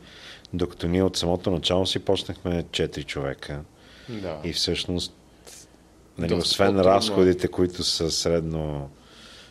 [0.53, 3.61] Докато ние от самото начало си почнахме 4 човека.
[4.09, 4.39] Да.
[4.43, 5.13] И всъщност,
[6.17, 6.95] нали, Доста освен по-трудно е.
[6.95, 8.89] разходите, които са средно,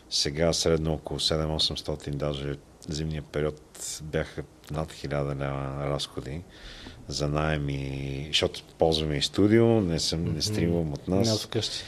[0.09, 2.55] сега средно около 7-800, даже
[2.89, 3.61] зимния период
[4.03, 6.41] бяха над 1000 лева разходи
[7.07, 8.25] за найем и...
[8.27, 11.45] Защото ползваме и студио, не, съм, не стримвам от Не нас.
[11.45, 11.83] от.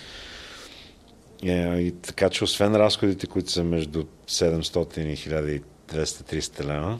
[1.43, 5.62] Е, и така че освен разходите, които са между 700 и
[5.93, 6.99] 1200-300 лева,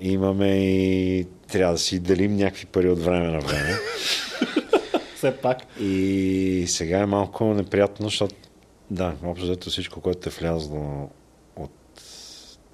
[0.00, 3.74] имаме и трябва да си делим някакви пари от време на време.
[5.16, 5.58] Все пак.
[5.80, 8.34] И сега е малко неприятно, защото
[8.90, 11.10] да, общо взето всичко, което е влязло
[11.56, 12.02] от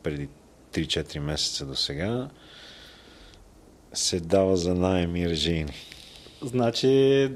[0.03, 0.29] преди
[0.73, 2.29] 3-4 месеца до сега,
[3.93, 5.75] се дава за найем и режийни.
[6.43, 7.31] Значи,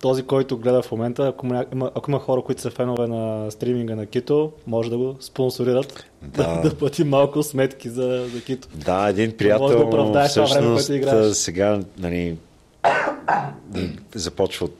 [0.00, 3.94] този, който гледа в момента, ако има, ако има хора, които са фенове на стриминга
[3.94, 6.54] на Кито, може да го спонсорират, Да.
[6.54, 8.68] да, да плати малко сметки за, за Кито.
[8.74, 11.36] Да, един да приятел оправдаеш това време, всъщност което играеш.
[11.36, 12.36] сега нали,
[14.14, 14.76] започва от,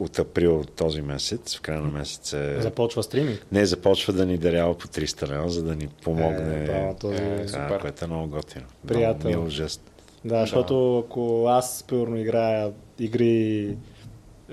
[0.00, 2.60] от април този месец, в края на месец е...
[2.60, 3.46] Започва стриминг.
[3.52, 6.64] Не, започва да ни дарява по 300 лева, за да ни помогне.
[6.64, 7.78] Е, да, този е да, супер.
[7.80, 8.64] което е много готино.
[8.88, 9.28] Приятел.
[9.28, 9.82] Много мил жест.
[10.24, 13.76] Да, защото ако аз, примерно, играя игри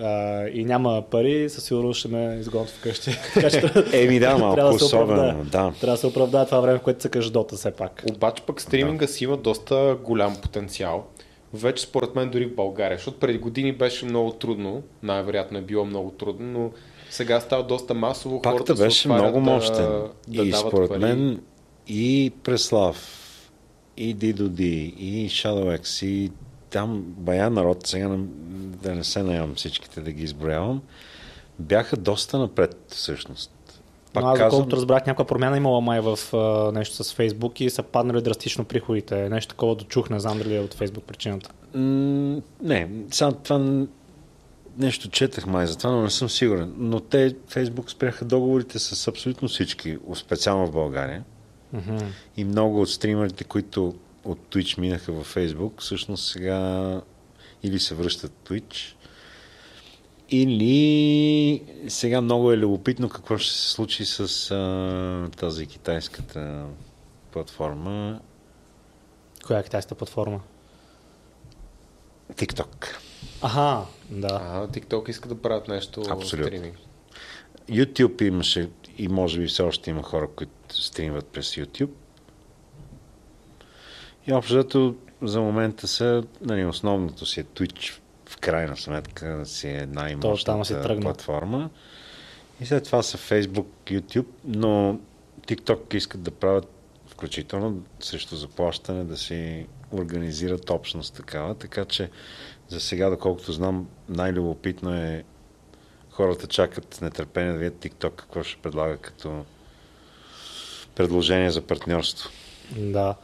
[0.01, 3.11] а, и няма пари, със сигурност ще ме изгонят вкъщи.
[3.33, 5.51] Така че Еми да, малко трябва да се особено, да.
[5.51, 8.03] Трябва да се оправдае това време, в което цъкаш дота все пак.
[8.11, 11.05] Обаче пък стриминга си има доста голям потенциал.
[11.53, 15.85] Вече според мен дори в България, защото преди години беше много трудно, най-вероятно е било
[15.85, 16.71] много трудно, но
[17.09, 18.41] сега става доста масово.
[18.41, 19.85] Пакта хората се беше много да- мощен.
[20.27, 20.99] Да, и дават според пари.
[20.99, 21.41] мен
[21.87, 22.97] и Преслав,
[23.97, 26.31] и Дидоди, и Shadow X, и
[26.69, 28.17] там бая народ, сега
[28.83, 30.81] да не се наявам всичките да ги изброявам,
[31.59, 33.51] бяха доста напред всъщност.
[34.13, 37.61] Пак Но аз, казвам, доколкото разбрах, някаква промяна имала май в а, нещо с Фейсбук
[37.61, 39.29] и са паднали драстично приходите.
[39.29, 41.49] Нещо такова дочух, не знам дали е от Фейсбук причината.
[41.73, 43.85] М, не, сега това
[44.77, 46.73] нещо четах май за това, но не съм сигурен.
[46.77, 51.23] Но те, Фейсбук спряха договорите с абсолютно всички, специално в България.
[51.73, 51.97] Мгм.
[52.37, 53.93] И много от стримерите, които
[54.27, 57.01] от Twitch минаха във Facebook, всъщност сега
[57.63, 58.95] или се връщат Twitch,
[60.29, 66.65] или сега много е любопитно какво ще се случи с а, тази китайската
[67.31, 68.19] платформа
[69.47, 70.39] Коя е китайската платформа?
[72.33, 72.85] TikTok.
[73.41, 74.39] Аха, да.
[74.43, 76.47] А, TikTok иска да правят нещо Абсолютно.
[76.47, 76.77] стриминг.
[77.69, 81.89] YouTube имаше и може би все още има хора, които стримват през YouTube.
[84.27, 89.87] И общото за момента са, нали, основното си е Twitch, в крайна сметка си е
[89.91, 91.69] най-мощната платформа.
[92.61, 94.99] И след това са Facebook, YouTube, но
[95.47, 96.67] TikTok искат да правят
[97.07, 102.09] включително срещу заплащане да си организират общност такава, така че
[102.69, 105.23] за сега, доколкото знам, най-любопитно е
[106.09, 109.45] хората чакат с нетърпение да видят TikTok какво ще предлага като
[110.95, 112.29] предложение за партньорство.
[112.75, 113.15] Да.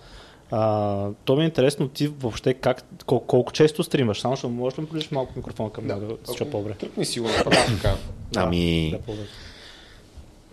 [0.51, 4.21] А, то ми е интересно ти въобще как, кол, колко често стримаш.
[4.21, 6.73] Само ще можеш ли да ми приближиш малко микрофона към да се чуя по-добре.
[6.73, 7.95] Тръпни си го направя така.
[8.35, 8.95] Ами,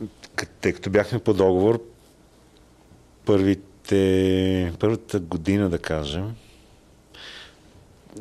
[0.00, 1.82] Да, тъй като бяхме по договор,
[3.24, 6.34] първите, първата година, да кажем,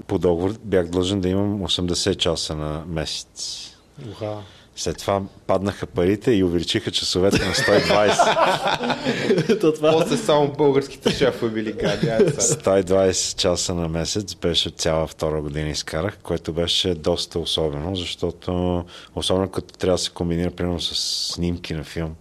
[0.08, 3.66] по договор бях длъжен да имам 80 часа на месец.
[4.12, 4.38] Уха.
[4.80, 9.60] След това паднаха парите и увеличиха часовете на 120.
[9.62, 12.10] То това После само българските шефове били гади.
[12.10, 12.82] айде сега.
[12.82, 18.84] 120 часа на месец беше цяла втора година изкарах, което беше доста особено, защото
[19.16, 20.96] особено като трябва да се комбинира примерно с
[21.34, 22.16] снимки на филм.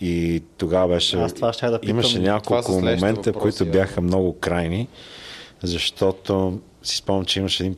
[0.00, 1.16] И тогава беше...
[1.16, 1.96] Аз това щях да питам.
[1.96, 4.88] Имаше няколко момента, въпроси, които бяха много крайни,
[5.62, 7.76] защото си спомням, че имаше един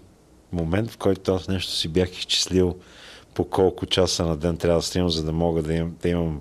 [0.53, 2.77] момент, в който аз нещо си бях изчислил
[3.39, 6.41] по колко часа на ден трябва да снимам, за да мога да имам, да имам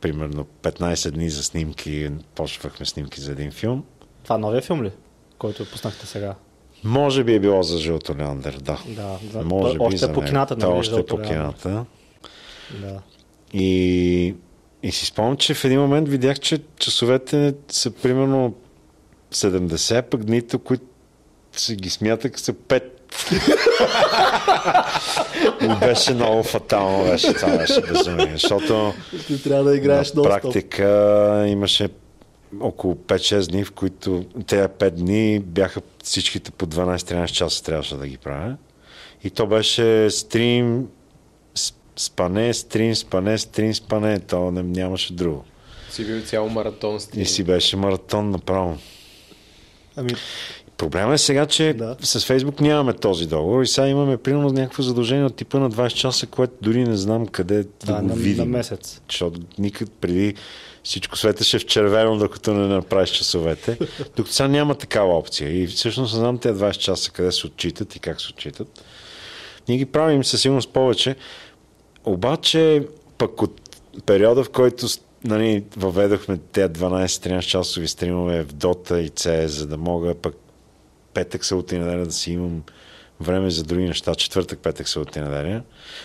[0.00, 2.10] примерно 15 дни за снимки.
[2.34, 3.84] Почвахме снимки за един филм.
[4.22, 4.90] Това новия филм ли?
[5.38, 6.34] Който пуснахте сега.
[6.84, 8.78] Може би е било за Жълто Леандър, да.
[8.88, 10.70] Да, за, Може той би още за е по кината, нали?
[10.70, 11.84] още е по кината.
[12.80, 13.00] Да.
[13.52, 14.34] И,
[14.82, 18.54] и си спомням, че в един момент видях, че часовете са примерно
[19.32, 20.84] 70, пък дните, които
[21.52, 22.82] се ги смятах, са 5.
[25.62, 28.94] И беше много фатално, беше, това беше безумие, защото
[29.26, 31.88] Ти трябва да играеш на практика имаше
[32.60, 38.06] около 5-6 дни, в които тези 5 дни бяха всичките по 12-13 часа трябваше да
[38.06, 38.56] ги правя.
[39.24, 40.86] И то беше стрим,
[41.96, 44.20] спане, стрим, спане, стрим, спане.
[44.20, 45.44] То не, нямаше друго.
[45.90, 47.22] Си бил цял маратон стрим.
[47.22, 48.78] И си беше маратон направо.
[49.96, 50.10] Ами,
[50.76, 51.96] Проблема е сега, че Да.
[52.00, 55.88] с Фейсбук нямаме този договор и сега имаме примерно някакво задължение от типа на 20
[55.88, 58.38] часа, което дори не знам къде да, да, го на, видим.
[58.38, 59.00] на месец.
[59.10, 60.34] Защото никак преди
[60.84, 63.78] всичко светеше в червено, докато не направиш часовете.
[64.16, 65.62] Докато сега няма такава опция.
[65.62, 68.82] И всъщност не знам тези 20 часа къде се отчитат и как се отчитат.
[69.68, 71.16] Ние ги правим със сигурност повече.
[72.04, 72.86] Обаче,
[73.18, 73.60] пък от
[74.06, 74.86] периода, в който
[75.24, 80.34] нали, въведохме тези 12-13 часови стримове в Dota и CS, за да мога пък
[81.16, 82.62] петък, събота и неделя да си имам
[83.20, 85.62] време за други неща, четвъртък, петък, събота и неделя.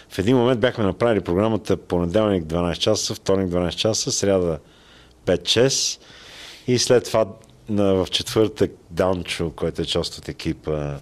[0.09, 4.59] В един момент бяхме направили програмата понеделник 12 часа, вторник 12 часа, сряда
[5.25, 5.99] 5-6
[6.67, 7.25] и след това
[7.69, 10.95] в четвъртък Данчо, който е част от екипа,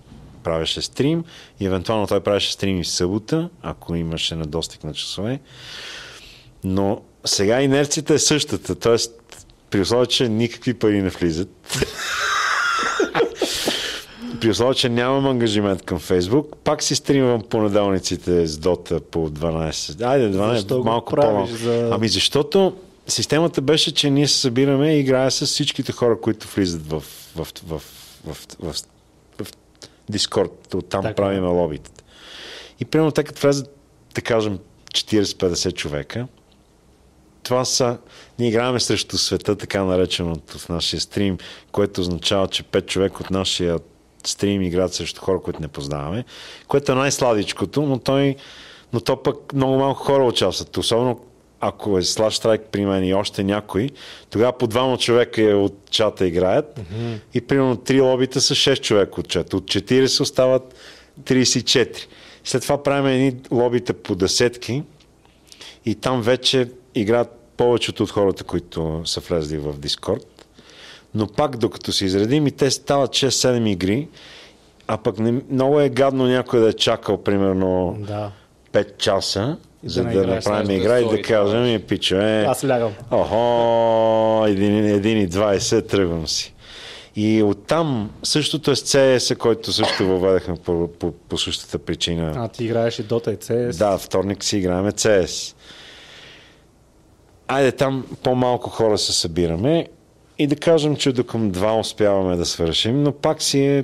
[0.43, 1.23] правеше стрим
[1.59, 5.39] и евентуално той правеше стрим и в събота, ако имаше недостиг на часове.
[6.63, 8.95] Но сега инерцията е същата, т.е.
[9.69, 11.49] при условие, че никакви пари не влизат.
[14.41, 20.01] при условие, че нямам ангажимент към Фейсбук, пак си стримвам понеделниците с Дота по 12.
[20.01, 22.75] Айде, 12, Защо малко по за- Ами защото
[23.07, 27.03] системата беше, че ние се събираме и играя с всичките хора, които влизат в,
[27.35, 27.81] в, в, в,
[28.25, 28.75] в, в,
[29.43, 29.47] в
[30.09, 30.73] Дискорд.
[30.73, 31.15] Оттам Така.
[31.15, 32.03] правиме лобитата.
[32.79, 33.75] И примерно те като влезат,
[34.15, 34.59] да кажем,
[34.91, 36.27] 40-50 човека,
[37.43, 37.97] това са...
[38.39, 41.37] Ние играем срещу света, така нареченото в нашия стрим,
[41.71, 43.79] което означава, че 5 човека от нашия
[44.27, 46.25] стрим играят срещу хора, които не познаваме,
[46.67, 48.35] което е най-сладичкото, но той
[48.93, 50.77] но то пък много малко хора участват.
[50.77, 51.19] Особено
[51.59, 53.89] ако е Slash Strike при мен и още някой,
[54.29, 57.19] тогава по двама човека от чата играят mm-hmm.
[57.33, 59.57] и примерно три лобита са 6 човека от чата.
[59.57, 60.75] От 40 остават
[61.21, 61.97] 34.
[62.43, 64.83] След това правим едни лобита по десетки
[65.85, 70.38] и там вече играят повечето от хората, които са влезли в Дискорд.
[71.15, 74.07] Но пак докато се изредим и те стават 6-7 игри,
[74.87, 78.31] а пък не, много е гадно някой да е чакал примерно Да.
[78.73, 82.63] 5 часа, И за да да, направим игра да и да кажем, и пичове, Аз
[82.65, 82.91] лягам.
[83.11, 86.53] охо, един, един и 20, тръгвам си.
[87.15, 92.33] И оттам същото е с CS, който също въведахме по, по, по същата причина.
[92.37, 93.77] А ти играеш и Dota и CS.
[93.77, 95.55] Да, вторник си играем CS.
[97.47, 99.87] Айде там по-малко хора се събираме
[100.39, 103.83] и да кажем, че до към два успяваме да свършим, но пак си е...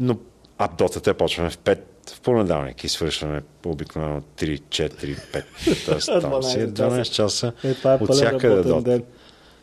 [0.00, 0.16] Но
[0.58, 1.78] А дота те почваме в 5
[2.14, 5.18] в понеделник и свършваме обикновено 3, 4,
[5.64, 5.86] 5.
[5.86, 7.52] Тоест там си е 12 часа.
[7.64, 9.02] Е, това е от всякъде ден.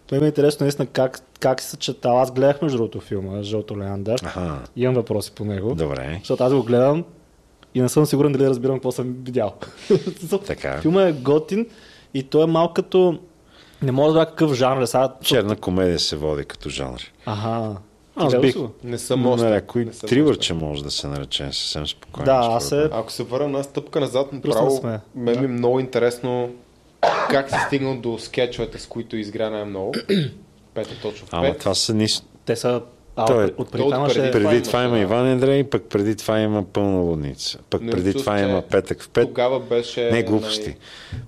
[0.07, 2.21] Това ми е интересно наистина как, как се съчетава.
[2.21, 4.21] Аз гледах между другото филма Жълто Леандър.
[4.23, 5.75] Аха, Имам въпроси по него.
[5.75, 6.15] добре.
[6.19, 7.03] Защото аз го гледам
[7.73, 9.53] и не съм сигурен дали разбирам какво съм видял.
[10.47, 10.81] Така.
[10.81, 11.67] Филма е готин
[12.13, 13.19] и той е малко като...
[13.81, 15.13] Не мога да разбера какъв жанр е сега.
[15.21, 16.99] Черна комедия се води като жанр.
[17.25, 17.75] Ага.
[18.15, 18.55] Аз бих-?
[18.83, 19.45] Не съм На още.
[19.45, 22.25] някой тривърче може да се нарече съвсем спокойно.
[22.25, 22.89] Да, аз се- мен.
[22.91, 24.99] Ако се върна една стъпка назад, направо, сме.
[25.15, 26.49] мен ми е много интересно
[27.29, 29.93] как си стигнал до скетчовете, с които изгря най-много.
[30.73, 31.59] Пета точно в Ама пет.
[31.59, 32.25] това са нищо.
[32.45, 32.81] Те са...
[33.15, 35.01] А, Той е- от, от преди това Преди имаше, това има да.
[35.01, 37.57] Иван Андрей, пък преди това има пълна лудница.
[37.69, 39.27] Пък Не преди това че има петък в пет.
[39.27, 40.11] Тогава беше...
[40.11, 40.75] Не глупости.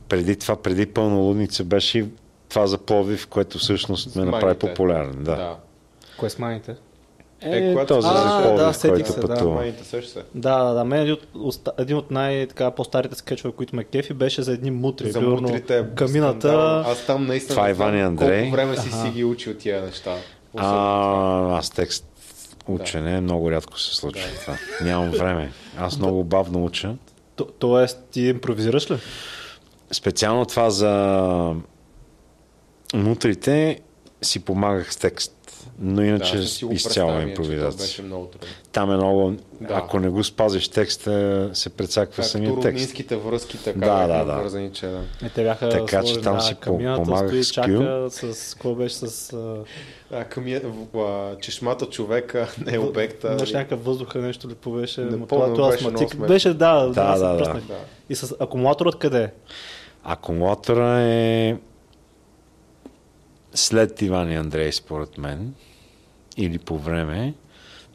[0.10, 2.06] Преди това, преди пълна лудница беше
[2.54, 5.12] това за Пловдив, което всъщност ме направи популярен.
[5.24, 5.36] Да.
[5.36, 5.56] Да.
[6.18, 6.76] Кое с майните?
[7.42, 9.28] Е, Е, когато- този А, за да, Пловдив, сетих който се, да.
[9.28, 9.56] пътува.
[9.56, 10.24] Майните също се.
[10.36, 10.84] Да, да, да.
[10.84, 15.12] Мен един от, един от най-по-старите скетчове, които ме кефи, беше за едни мутри.
[15.12, 16.84] За Примерно, мутрите е камината...
[16.88, 17.56] Аз там наистина...
[17.56, 18.42] Това е Иван и Андрей.
[18.42, 20.16] Колко време си си ги учил тия неща.
[20.58, 22.06] А, аз текст
[22.68, 24.58] учене много рядко се случва това.
[24.84, 25.52] Нямам време.
[25.78, 26.96] Аз много бавно уча.
[27.36, 28.98] То, тоест, ти импровизираш ли?
[29.92, 31.54] Специално това за
[32.94, 33.80] мутрите
[34.22, 35.34] си помагах с текст.
[35.80, 37.84] Но иначе не си изцяло импровизация.
[37.84, 38.48] Беше много трудно.
[38.72, 39.32] Там е много...
[39.62, 39.74] Да.
[39.74, 42.74] Ако не го спазиш текста, се прецаква самия Както текст.
[42.74, 44.34] роднинските връзки, така Да, да, да.
[44.34, 45.02] вързани, че да.
[45.22, 48.54] Не, те бяха Така че там да, си помагах стои, с чака с...
[48.54, 49.34] Какво беше с...
[49.34, 49.64] а,
[50.12, 50.46] А, към
[50.96, 53.28] а, чешмата човека не е обекта.
[53.28, 53.54] Имаше нали?
[53.54, 55.02] някакъв въздуха, нещо ли побеше.
[55.02, 56.28] Не но помня, това, това беше астматик.
[56.28, 57.54] Беше, да, да, Да, се да, да.
[57.54, 57.80] Да.
[58.10, 59.30] И с акумулатор откъде е?
[60.04, 61.58] Акумулатора е
[63.54, 65.54] след Иван и Андрей, според мен,
[66.38, 67.34] или по време,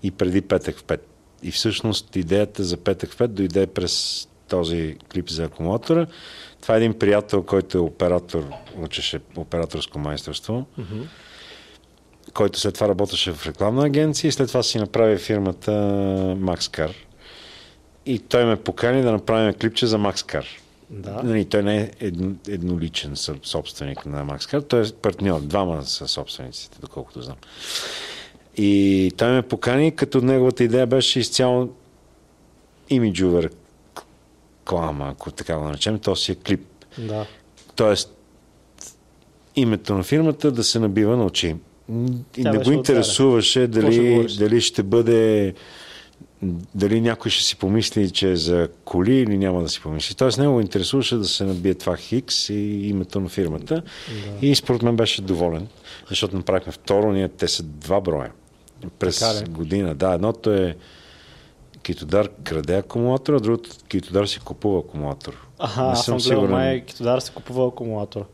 [0.03, 1.01] и преди Петък в 5.
[1.43, 6.07] И всъщност идеята за Петък в 5 дойде през този клип за акумулатора.
[6.63, 8.45] Това е един приятел, който е оператор,
[8.77, 10.67] учеше операторско майсторство,
[12.35, 15.71] който след това работеше в рекламна агенция и след това си направи фирмата
[16.39, 16.95] Maxcar.
[18.07, 20.45] И той ме покани да направим клипче за Maxcar.
[20.91, 21.23] Да.
[21.23, 26.79] Нали, той не е едно, едноличен собственик на Maxcar, той е партньор, двама са собствениците,
[26.81, 27.37] доколкото знам.
[28.57, 31.69] И той ме покани, като неговата идея беше изцяло
[32.91, 36.67] имиджова реклама, ако така го наречем, то си е клип.
[36.99, 37.27] Да.
[37.77, 38.17] Тоест,
[39.57, 41.57] името на фирмата да се набива на очи.
[42.37, 45.55] И Тя не го интересуваше дали, дали ще бъде
[46.75, 50.15] дали някой ще си помисли, че е за коли или няма да си помисли.
[50.15, 53.75] Тоест, него го интересуваше да се набие това Хикс и името на фирмата.
[53.75, 54.47] Да.
[54.47, 55.69] И според мен беше доволен,
[56.09, 58.33] защото направихме второ, ние те са два броя.
[58.99, 59.95] През Така година.
[59.95, 60.77] Да, едното е
[61.83, 65.47] Китодар краде акумулатор, а другото Китодар си купува акумулатор.
[65.59, 66.51] Аха, Не съм съм сигурен.
[66.51, 68.25] май Китодар се купува акумулатор.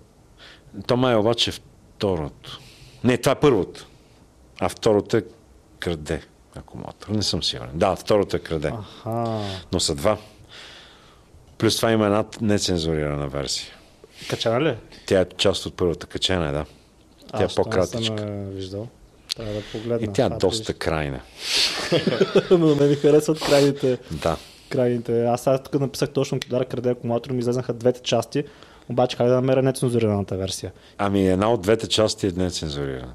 [0.86, 2.60] То май е обаче второто.
[3.04, 3.86] Не, това е първото.
[4.60, 5.22] А второто е
[5.78, 6.22] краде
[6.56, 7.08] акумулатор.
[7.08, 7.70] Не съм сигурен.
[7.74, 8.72] Да, второто е краде.
[8.78, 9.40] Аха.
[9.72, 10.18] Но са два.
[11.58, 13.74] Плюс това има една нецензурирана версия.
[14.30, 14.76] Качана ли?
[15.06, 16.64] Тя е част от първата качена, да.
[17.38, 18.18] Тя е по-кратичка.
[18.18, 18.88] съм е виждал.
[19.36, 20.10] Трябва да погледна.
[20.10, 21.20] И тя е А, доста крайна.
[22.50, 23.98] Но мен ми харесват крайните.
[24.10, 24.36] Да.
[24.68, 25.24] крайните.
[25.24, 28.44] Аз сега тук написах точно Китодар краде акумулатор ми излезнаха двете части.
[28.88, 30.72] Обаче как да намеря нецензурираната версия?
[30.98, 33.12] Ами една от двете части е нецензурирана.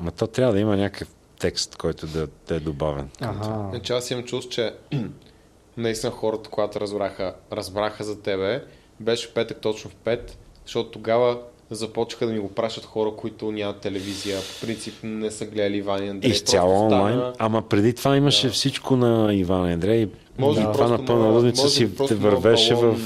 [0.00, 1.08] Ма то трябва да има някакъв
[1.38, 3.08] текст, който да, да е добавен.
[3.20, 3.68] Ага.
[3.70, 4.74] Значи аз имам чувство, че
[5.76, 8.64] наистина хората, когато разбраха, разбраха за тебе,
[9.00, 10.20] беше петък точно в 5,
[10.64, 11.38] защото тогава
[11.70, 14.38] започнаха да ми го пращат хора, които нямат телевизия.
[14.38, 16.30] По принцип не са гледали Иван и Андрей.
[16.30, 17.14] Изцяло онлайн.
[17.14, 18.52] стана- Ама преди това имаше Да.
[18.52, 20.08] всичко на Иван Андрей.
[20.38, 22.96] Може и би това на пълна лудница може си те вървеше в...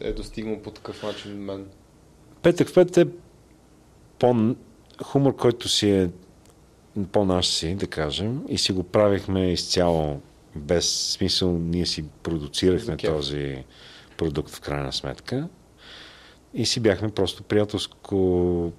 [0.00, 1.66] Е достигнал по такъв начин от мен.
[2.42, 3.06] Петък в пет е
[4.18, 4.54] по
[5.02, 6.10] хумор, който си е
[7.12, 10.20] по-наш си, да кажем, и си го правихме изцяло
[10.56, 11.52] без смисъл.
[11.52, 13.10] Ние си продуцирахме кеф.
[13.10, 13.64] този
[14.16, 15.48] продукт в крайна сметка
[16.54, 18.72] и си бяхме просто приятелско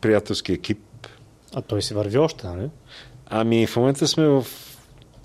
[0.00, 0.78] приятелски екип.
[1.54, 2.70] А той си върви още, нали?
[3.26, 4.46] Ами в момента сме в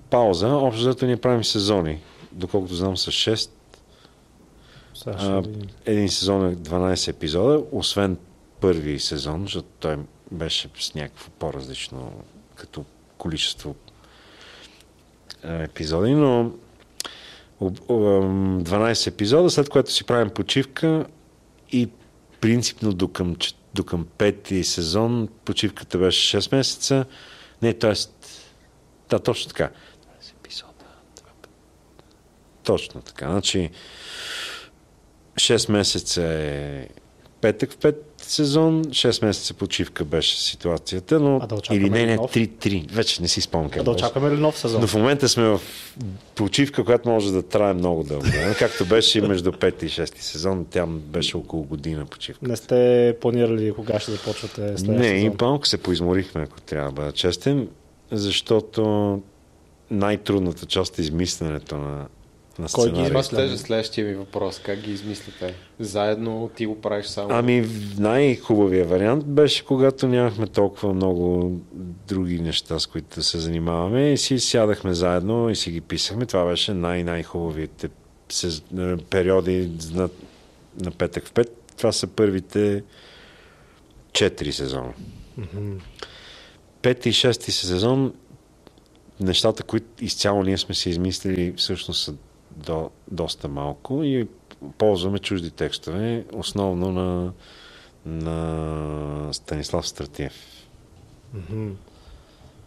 [0.10, 0.48] пауза.
[0.48, 2.02] Общо зато ние правим сезони.
[2.32, 3.50] Доколкото знам са 6
[4.94, 5.44] Сега А,
[5.86, 8.18] един сезон е 12 епизода, освен
[8.60, 9.98] първи сезон, защото той
[10.32, 12.24] беше с някакво по-различно
[12.56, 12.86] като
[13.18, 13.76] количество
[15.44, 16.52] епизоди, но
[17.60, 21.06] об- ом, 12 епизода, след което си правим почивка
[21.72, 21.90] и
[22.42, 23.36] принципно до към,
[23.74, 27.06] до към пети сезон почивката беше 6 месеца.
[27.62, 27.94] Не, т.е.
[29.10, 29.70] да, точно така.
[32.64, 33.30] Точно така.
[33.30, 33.70] Значи
[35.36, 36.88] 6 месеца е
[37.42, 42.16] петък в пет сезон, 6 месеца почивка беше ситуацията, но А да или не, не,
[42.16, 42.34] нов?
[42.34, 42.92] 3-3.
[42.92, 44.82] Вече не си спомням А да очакваме ли нов сезон?
[44.82, 45.62] Но в момента сме в
[46.36, 48.26] почивка, която може да трае много дълго.
[48.26, 52.48] време, Както беше и между 5 и 6 сезон, тя беше около година почивка.
[52.48, 55.38] Не сте планирали кога ще започвате Не, и сезон?
[55.42, 57.68] малко се поизморихме, ако трябва да бъда честен,
[58.12, 59.22] защото
[59.92, 62.08] най-трудната част е измисленето на,
[62.60, 63.08] на Кой ги сценария.
[63.08, 63.48] Това измисля?
[63.48, 64.60] ще е следващия ми въпрос.
[64.60, 65.56] Как ги измислите?
[65.80, 67.30] Заедно ти го правиш само?
[67.32, 71.52] Ами най-хубавия вариант беше, когато нямахме толкова много
[72.08, 76.26] други неща, с които да се занимаваме и си сядахме заедно и си ги писахме.
[76.26, 77.90] Това беше най-най-хубавите
[78.78, 80.10] е, периоди на,
[80.80, 81.74] на петък в пет.
[81.78, 82.84] Това са първите
[84.14, 84.94] четири сезона.
[86.82, 88.14] Пети и шести сезон
[89.20, 92.14] нещата, които изцяло ние сме си измислили, всъщност са
[92.66, 94.28] до, доста малко и
[94.78, 97.32] ползваме чужди текстове, основно на,
[98.06, 100.34] на Станислав Стратиев.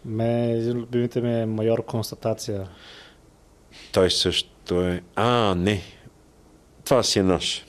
[0.05, 2.69] Ме, един от любимите ми е майор констатация.
[3.93, 5.03] Той също е...
[5.17, 5.83] А, не.
[6.85, 7.65] Това си е наш.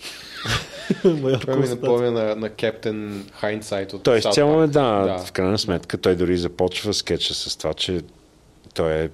[1.04, 4.72] майор Това ми напомня на, на Кептен Хайнсайт от Той изцяло е, Park.
[4.72, 8.02] да, в крайна сметка, той дори започва скетча с това, че
[8.74, 9.10] той е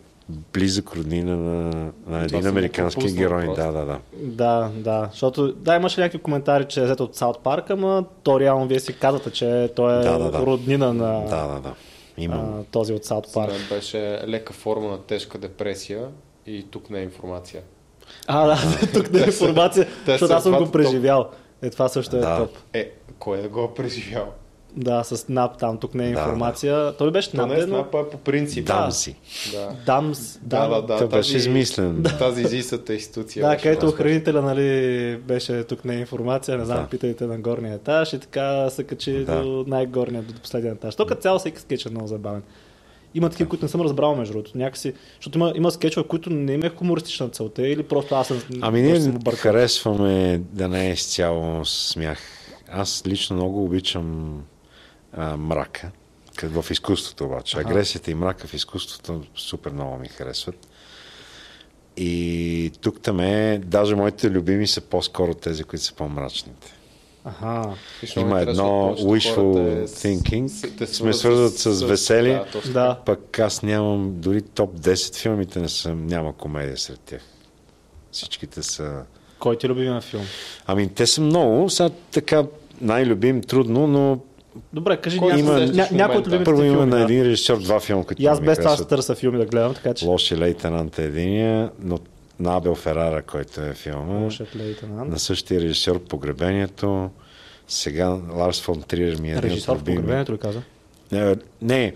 [0.53, 3.45] близък роднина на, на един го американски герой.
[3.45, 3.61] просто.
[3.63, 3.99] Да, да, да.
[4.13, 8.39] Да, да, защото да, имаше някакви коментари, че е взето от Саут Парк, ама то
[8.39, 10.39] реално вие си казвате, че той е Да, да, да.
[10.39, 11.73] роднина на Да, да, да.
[12.17, 12.59] Имам.
[12.59, 13.51] а, този от Саут Парк.
[13.51, 16.07] мен беше лека форма на тежка депресия
[16.45, 17.61] и тук не е информация.
[18.27, 18.57] А, да,
[18.93, 21.29] тук не е информация, защото аз съм го преживял.
[21.61, 22.37] Е, това също е Да.
[22.37, 22.49] топ.
[22.73, 24.33] Е, кой да го е преживял?
[24.75, 26.93] Да, с НАП там, тук не е Да, информация.
[26.97, 27.65] Той беше НАП, не е но...
[27.67, 28.65] снапа, е по принцип.
[28.65, 29.15] Дам си.
[29.51, 29.69] Да.
[29.85, 30.97] Дамс, Да, да, да.
[30.97, 32.03] Той беше тази- измислен.
[32.19, 33.49] Тази изисата институция.
[33.49, 34.67] Да, където охранителя, нали,
[35.17, 36.87] беше тук не е информация, не знам, Да.
[36.87, 39.41] питайте на горния етаж и така се качи Да.
[39.41, 40.95] до най-горния, до последния етаж.
[40.95, 42.43] То като цяло всеки скетч е много забавен.
[43.15, 44.57] Има такива, които не съм разбрал между другото.
[44.57, 48.41] Някакси, защото има, има скетчове, които не им е хумористична целта или просто аз съм.
[48.61, 52.19] Ами ние харесваме да не е изцяло смях.
[52.71, 54.37] Аз лично много обичам
[55.13, 55.91] а, мрака.
[56.43, 57.57] В изкуството обаче.
[57.59, 60.67] Агресията и мрака в изкуството супер много ми харесват.
[61.97, 66.73] И тук там е, даже моите любими са по-скоро тези, които са по-мрачните.
[67.41, 67.75] Много
[68.17, 72.33] Има едно повечето wishful хората е с- thinking, с- те сме свързват с веселие.
[72.33, 72.99] Да, точно Да.
[73.05, 77.21] Пък аз нямам, дори топ 10 филмите не съм, няма комедия сред тях.
[78.11, 79.03] Всичките са...
[79.39, 80.23] Кой ти е любимия филм?
[80.65, 82.43] Ами те са много, сега така
[82.81, 84.19] най-любим трудно, но
[84.73, 88.03] Добре, кажи Кой има- ня, някой от любимите първо има на един режисьор два филма,
[88.03, 90.05] които И аз без това се търся филми да гледам, така че...
[90.05, 91.99] Лоши лейтенант е единия, но
[92.39, 94.19] на Абел Ферара, който е филма.
[94.19, 95.11] Лошият лейтенант.
[95.11, 97.09] На същия режисьор Погребението.
[97.67, 100.61] Сега Ларс фон Триер ми е един Режисьор в погребението ли каза?
[101.11, 101.93] Не, не,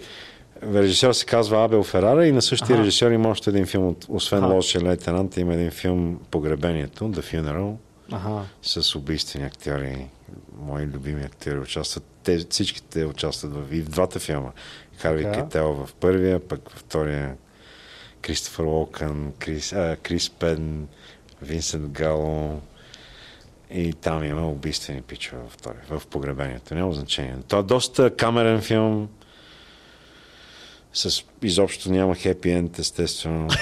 [0.74, 2.82] режисьор се казва Абел Ферара и на същия Аха.
[2.84, 4.54] режисьор има още един филм, освен Аха.
[4.54, 7.74] Лошия лейтенант, има един филм Погребението, The Funeral,
[8.12, 8.46] Аха.
[8.62, 10.08] с убийствени актьори.
[10.58, 12.04] Мои любими актьори участват.
[12.24, 14.52] Те, всичките участват в, и в двата филма.
[14.98, 15.44] Харви Така.
[15.44, 17.38] Кетел в първия, пък във втория
[18.22, 20.88] Кристофър Локън, Крис, а, Крис Пен,
[21.42, 22.62] Винсент Гало.
[23.72, 26.76] И там има убийствени пичове във втория, в погребението.
[26.76, 27.38] Няма значение.
[27.48, 29.10] Това е доста камерен филм.
[30.94, 33.48] С изобщо няма хепи енд, естествено.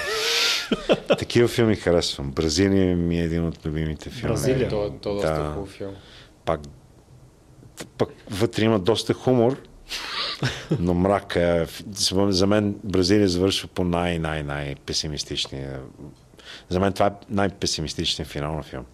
[1.19, 2.32] Такива филми харесвам.
[2.32, 4.28] Бразилия ми е един от любимите филми.
[4.34, 4.69] Бразилия?
[4.69, 5.51] То, то е доста Да.
[5.53, 5.93] хубав филм.
[6.45, 6.59] Пак,
[7.97, 9.57] пак вътре има доста хумор,
[10.80, 11.65] но мрак е.
[12.30, 15.80] За мен Бразилия завършва по най-най-най-песимистичния.
[16.69, 18.86] За мен това е най-песимистичният финал на филм.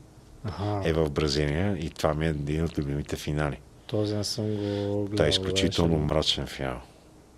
[0.43, 0.82] Аха.
[0.86, 3.59] Е в Бразилия и това ми е един от любимите финали.
[3.88, 4.55] Този не съм го
[5.01, 5.15] гледал.
[5.17, 6.13] Той е изключително беше.
[6.13, 6.82] мрачен финал.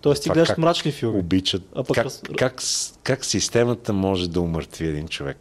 [0.00, 1.18] Тоест ти Това гледаш мрачни филми.
[1.18, 1.62] Обичат.
[1.74, 2.62] А пък Как, раз- как,
[3.02, 5.36] как системата може да умъртви един човек?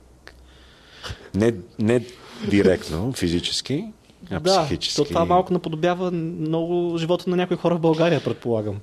[1.35, 2.05] Не, не
[2.47, 3.85] директно, физически,
[4.31, 4.95] а Да, психически.
[4.95, 8.75] то това малко наподобява много живота на някои хора в България, предполагам.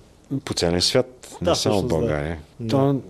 [0.45, 1.87] По целия свят, не Да, само в.
[1.87, 2.39] България.
[2.61, 2.69] Да.
[2.69, 3.01] То,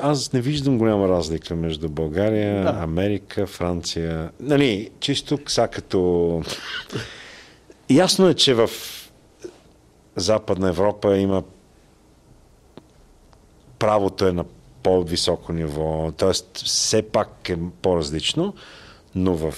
[0.00, 2.78] аз не виждам голяма разлика между България, Да.
[2.78, 4.30] Америка, Франция.
[4.40, 6.42] Нали, чисто са като...
[7.90, 8.70] Ясно е, че в
[10.16, 11.42] Западна Европа има
[13.82, 14.44] правото е на
[14.82, 16.32] по-високо ниво, т.е.
[16.54, 18.54] все пак е по-различно,
[19.14, 19.54] но в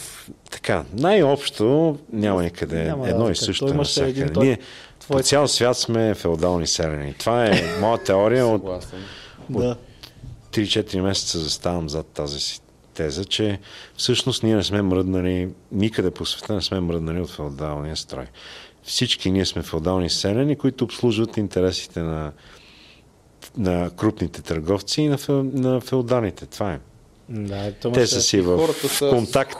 [0.50, 3.44] така, най-общо няма никъде Няма едно и разлика.
[3.44, 4.32] също Той е имаше един навсякъде.
[4.34, 4.58] той- Ние
[5.00, 7.14] твой- по цял свят сме феодални селени.
[7.14, 7.50] Това е
[7.80, 8.46] моя теория.
[8.46, 8.62] От.
[9.50, 9.76] Да.
[10.52, 12.60] 3-4 месеца заставам зад тази си
[12.94, 13.60] теза, че
[13.96, 18.26] всъщност ние не сме мръднали, никъде по света не сме мръднали от феодалния строй.
[18.82, 22.32] Всички ние сме феодални селени, които обслужват интересите на,
[23.56, 26.46] на крупните търговци и на, на феодалите.
[26.46, 26.78] Това е.
[27.28, 28.68] Да, Те са си в,
[29.10, 29.56] контакт.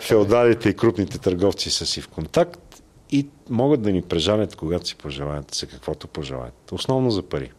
[0.00, 4.94] Феодалите и крупните търговци са си в контакт и могат да ни прежалят, когато си
[4.94, 6.72] пожелаят, за каквото пожелаят.
[6.72, 7.50] Основно за пари.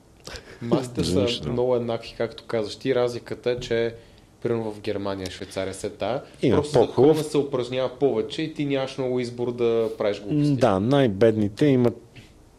[0.61, 1.53] Масите са друго.
[1.53, 2.95] много еднакви, както казваш ти.
[2.95, 3.95] Разликата е, че
[4.43, 6.21] примерно в Германия, Швейцария се тая.
[6.41, 7.25] Има просто по-хубав.
[7.25, 10.55] се упражнява повече и ти нямаш много избор да правиш глупости.
[10.55, 12.10] Да, най-бедните имат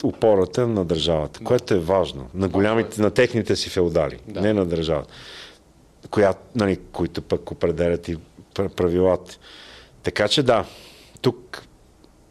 [0.03, 2.29] опората на държавата, което е важно.
[2.35, 4.41] На голямите, на техните си феодали, Да.
[4.41, 5.13] не на държавата,
[6.11, 8.17] коя, нали, които пък определят и
[8.55, 9.39] пр- правилата.
[10.03, 10.65] Така че да,
[11.21, 11.63] тук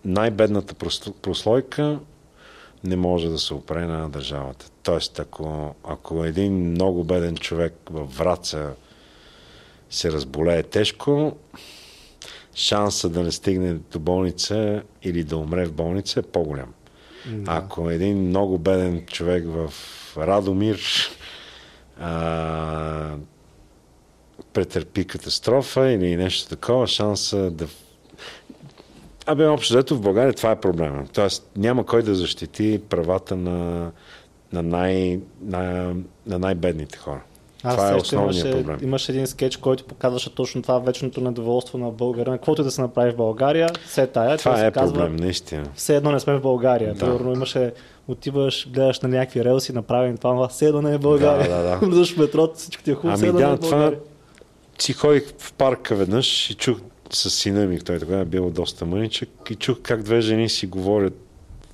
[0.05, 1.99] най-бедната прос- прослойка
[2.83, 4.69] не може да се опре на държавата.
[4.83, 8.73] Тоест, ако, ако един много беден човек във Враца
[9.89, 11.35] се разболее тежко,
[12.55, 16.73] шанса да не стигне до болница или да умре в болница е по-голям.
[17.25, 17.51] Да.
[17.51, 19.73] Ако един много беден човек в
[20.17, 20.79] Радомир
[21.99, 23.15] а,
[24.53, 27.67] претърпи катастрофа или нещо такова, шанса да...
[29.25, 31.05] Абе, общо взето в България това е проблема.
[31.13, 33.91] Тоест няма кой да защити правата на,
[34.53, 35.93] на, най, на,
[36.25, 37.21] на най-бедните хора.
[37.63, 38.79] Аз това е основният имаше, проблем.
[38.81, 42.33] Имаше един скетч, който показваше точно това вечното недоволство на България.
[42.33, 44.37] Каквото и да се направи в България, се тая.
[44.37, 45.65] Това се е казва, проблем, наистина.
[45.75, 46.93] Все едно не сме в България.
[46.93, 46.99] Да.
[46.99, 47.73] Примерно имаше,
[48.07, 51.49] отиваш, гледаш на някакви релси, направени това, това, все едно не е България.
[51.49, 52.05] Да, да, да.
[52.05, 53.91] В метрото, всичко ти е хубаво, все Ами не е да, в това
[54.79, 56.77] си ходих в парка веднъж и чух
[57.13, 60.67] с сина ми, той тогава е бил доста мъничък, и чух как две жени си
[60.67, 61.13] говорят.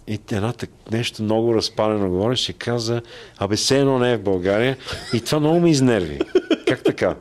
[0.07, 3.01] И едната нещо много разпалено говореше каза,
[3.37, 4.77] абе все едно не е в България.
[5.13, 6.19] И това много ме изнерви.
[6.67, 7.15] Как така?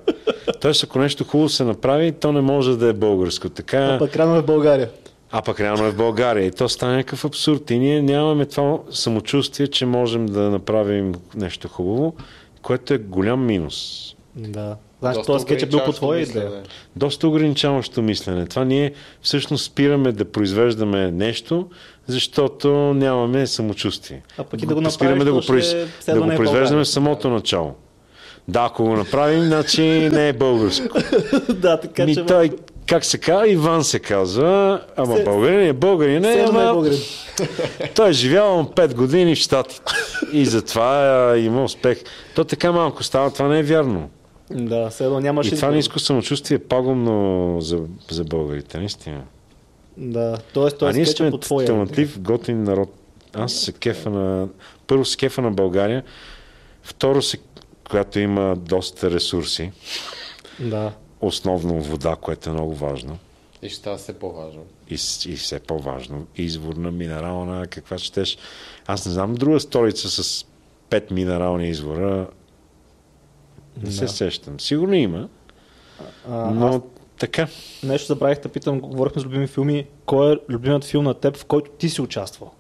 [0.61, 3.49] Тоест, ако нещо хубаво се направи, то не може да е българско.
[3.49, 4.91] Така, А пък рано е в България.
[5.31, 6.47] а пък реално е в България.
[6.47, 7.71] И то стане някакъв абсурд.
[7.71, 12.15] И ние нямаме това самочувствие, че можем да направим нещо хубаво,
[12.63, 14.03] което е голям минус.
[14.35, 14.77] Да.
[15.01, 16.51] Значи Доста този скетч е бил по твоя идея.
[16.97, 18.47] доста ограничаващо мислене.
[18.47, 18.93] Това ние
[19.23, 21.69] всъщност спираме да произвеждаме нещо,
[22.07, 24.23] защото нямаме самочувствие.
[24.39, 25.75] А пък и да го Го спираме направиш, да го, произ...
[26.07, 27.75] да го е произвеждаме в самото начало.
[28.49, 29.83] Да, ако го направим, значи
[30.13, 30.99] не е българско.
[31.53, 32.25] да, така Ми че...
[32.25, 32.51] той,
[32.87, 36.73] как се казва, Иван се казва, ама Все- българин е българин, е, не е ама
[36.73, 36.99] българин.
[37.95, 39.93] той е живял 5 години в Штатите.
[40.33, 42.03] И затова е, има успех.
[42.35, 44.11] То така малко става, това не е вярно.
[44.51, 45.55] Да, все едно нямаше...
[45.55, 47.81] И това ниско самочувствие е пагубно за,
[48.11, 49.25] за българите, наистина.
[49.97, 50.63] Да, т.е.
[50.63, 51.75] а този ние сме е по твоя идея.
[51.75, 52.95] талантлив, готин народ.
[53.35, 54.49] Аз се кефа на...
[54.87, 56.03] Първо се кефа на България,
[56.83, 57.39] второ се,
[57.91, 59.73] която има доста ресурси,
[60.61, 60.93] Да.
[61.21, 63.19] основно вода, което е много важно
[63.63, 64.63] И ще става все по-важно.
[64.91, 64.95] и,
[65.27, 66.27] и все по-важно.
[66.37, 68.39] Изворна, минерална, каква щеш.
[68.87, 70.47] Аз не знам друга столица с
[70.91, 72.27] пет минерални извора.
[73.77, 74.09] Не се Да.
[74.09, 74.61] сещам.
[74.61, 75.29] Сигурно има,
[76.31, 76.81] А, но аз
[77.19, 77.47] така.
[77.83, 81.45] нещо забравих да питам, говорихме с любими филми, кой е любимият филм на теб, в
[81.45, 82.51] който ти си участвал?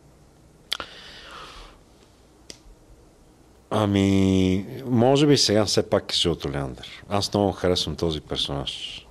[3.70, 7.04] Ами, може би сега все пак е Жълто Леандър.
[7.08, 9.02] Аз много харесвам този персонаж.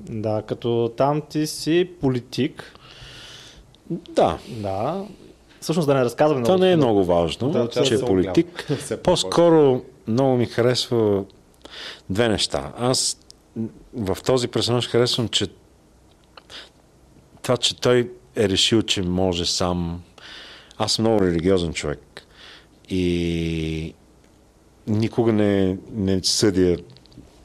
[0.00, 2.74] Да, като там ти си политик.
[3.90, 5.04] Да, Да.
[5.60, 8.68] Всъщност да не разказваме това не е много важно, Да, че е политик.
[9.02, 11.24] По-скоро много ми харесва
[12.10, 12.72] две неща.
[12.78, 13.18] Аз
[13.94, 15.46] в този персонаж харесвам, че
[17.42, 20.02] това, че той е решил, че може сам.
[20.78, 22.22] Аз съм много религиозен човек.
[22.88, 23.94] И
[24.86, 26.76] никога не, не съдя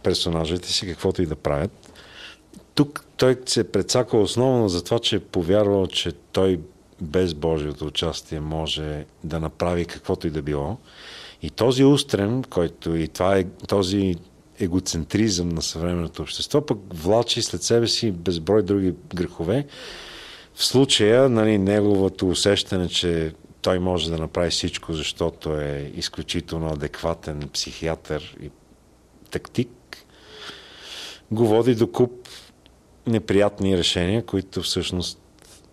[0.04, 1.94] персонажите си, каквото и да правят.
[2.76, 6.60] Тук той се прецакал основно за това, че е повярвал, че той
[7.02, 10.78] без Божието участие може да направи каквото и да било.
[11.42, 14.16] И този устрем, който и това е този
[14.60, 19.66] егоцентризъм на съвременното общество, пък влачи след себе си безброй други грехове.
[20.54, 27.50] В случая, нали, неговото усещане, че той може да направи всичко, защото е изключително адекватен
[27.54, 28.50] психиатър и
[29.32, 29.70] тактик,
[31.32, 32.12] го води до куп
[33.08, 35.20] неприятни решения, които всъщност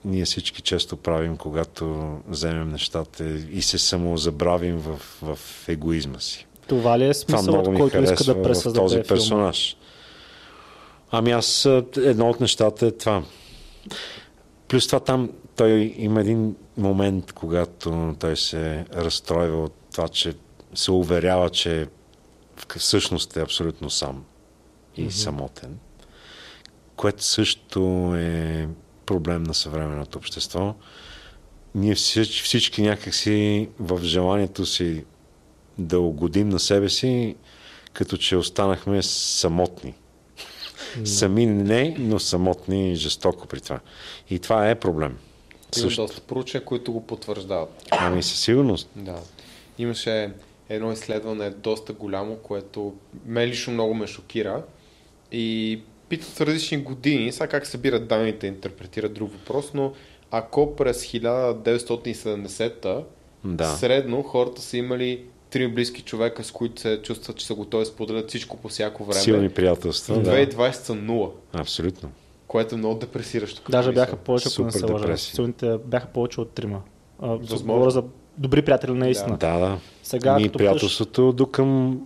[0.04, 5.38] ние всички често правим, когато вземем нещата и се самозабравим в, в
[5.68, 6.46] егоизма си.
[6.66, 9.04] Това ли е смисълът, който иска да този пресъздаде филма?
[9.08, 9.76] персонаж.
[11.10, 13.22] Ами аз едно от нещата е това.
[14.68, 20.34] Плюс това там той има един момент, когато той се разстройва от това, че
[20.74, 21.88] се уверява, че
[22.76, 24.24] всъщност е абсолютно сам.
[24.96, 25.78] и самотен,
[26.96, 28.68] което също е
[29.06, 30.74] проблем на съвременното общество.
[31.74, 35.04] Ние всички, всички някакси в желанието си
[35.78, 37.36] да угодим на себе си,
[37.92, 39.94] като че останахме самотни.
[41.04, 43.80] Сами не, но самотни жестоко при това.
[44.30, 45.10] И това е проблем.
[45.10, 46.02] Има Също.
[46.02, 47.84] доста проучвания, които го потвърждават.
[47.90, 48.88] Ами със сигурност.
[48.96, 49.20] Да.
[49.78, 50.32] Имаше
[50.68, 52.94] едно изследване доста голямо, което
[53.26, 54.62] мен лично много ме шокира.
[55.32, 59.92] И питат различни години, сега как събират данните, интерпретират друг въпрос, но
[60.30, 63.02] ако през 1970-та
[63.44, 63.64] Да.
[63.66, 67.86] средно хората са имали три близки човека, с които се чувстват, че са готови да
[67.86, 69.20] споделят всичко по всяко време.
[69.20, 70.20] Силни приятелства.
[70.20, 70.30] Да.
[70.30, 72.10] 2020 са нула, Абсолютно.
[72.46, 73.70] което е много депресиращо.
[73.70, 75.16] Даже бяха повече, ако не се лъжа.
[75.16, 76.82] Силните бяха повече от трима.
[77.62, 78.02] Говоря за
[78.38, 79.36] добри приятели наистина.
[79.36, 79.78] Да, да.
[80.02, 82.00] Сега, Ние като приятелството до към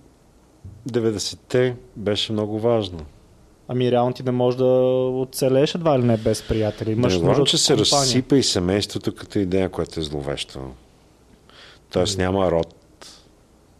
[0.88, 3.00] 90-те беше много важно.
[3.68, 4.64] Ами реално ти не можеш да
[5.14, 6.92] оцелееш едва ли не без приятели.
[6.92, 8.00] Имаш Не нужда от че се компания.
[8.00, 10.60] разсипа и семейството като идея, което е зловещо.
[11.92, 12.74] Тоест няма род,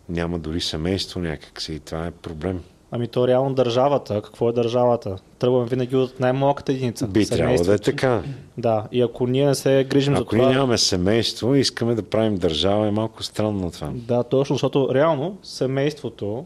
[0.08, 2.60] няма дори семейство някакси и това е проблем.
[2.90, 4.22] Ами то реално държавата.
[4.22, 5.16] Какво е държавата?
[5.38, 7.06] Тръгваме винаги от най-малката единица.
[7.06, 8.22] Би трябвало да е така.
[8.58, 10.44] Да, и ако ние не се грижим за Ако това...
[10.44, 13.90] ние нямаме семейство и искаме да правим държава, е малко странно това.
[13.94, 16.44] Да, точно, защото реално семейството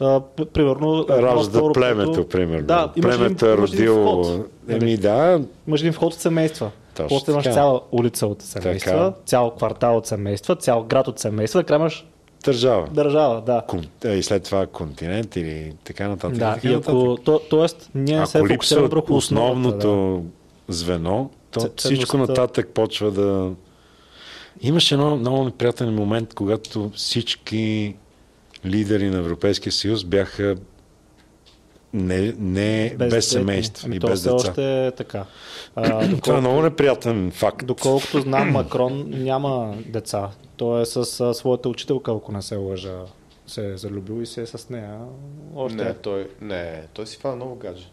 [0.00, 0.20] а,
[0.52, 1.06] примерно...
[1.10, 2.66] Ражда по-скоро племето, като- примерно.
[2.66, 4.24] Да, Племето е родило...
[4.68, 6.70] Еми да, Имаш един вход от семейства.
[6.94, 7.54] Точно После имаш така.
[7.54, 9.12] цяла улица от семейства, Така.
[9.26, 12.06] цял квартал от семейства, цял град от семейства, накрая имаш
[12.44, 12.88] държава.
[12.92, 13.62] държава, да.
[13.68, 16.38] Кон- И след това континент или така нататък.
[16.38, 17.24] Да, така и ако, нататък.
[17.24, 19.68] то, тоест, ние се Ако липсва фокусираме върху основното.
[19.68, 20.24] основното
[20.68, 23.50] звено, то Ц- всичко нататък почва да...
[24.60, 27.94] Имаше едно много неприятен момент, когато всички
[28.66, 30.56] лидери на Европейския съюз бяха
[31.92, 34.34] не, не без, без семейство ами и без деца.
[34.34, 35.24] още е така.
[35.76, 37.66] А, Това е доколко, много неприятен факт.
[37.66, 40.30] доколкото знам, Макрон няма деца.
[40.56, 43.00] Той е с а, своята учителка, ако не се лъжа.
[43.46, 44.98] Се е залюбил и се е с нея.
[45.56, 45.84] Още.
[45.84, 47.86] Не, той, не, той си фана много гадже.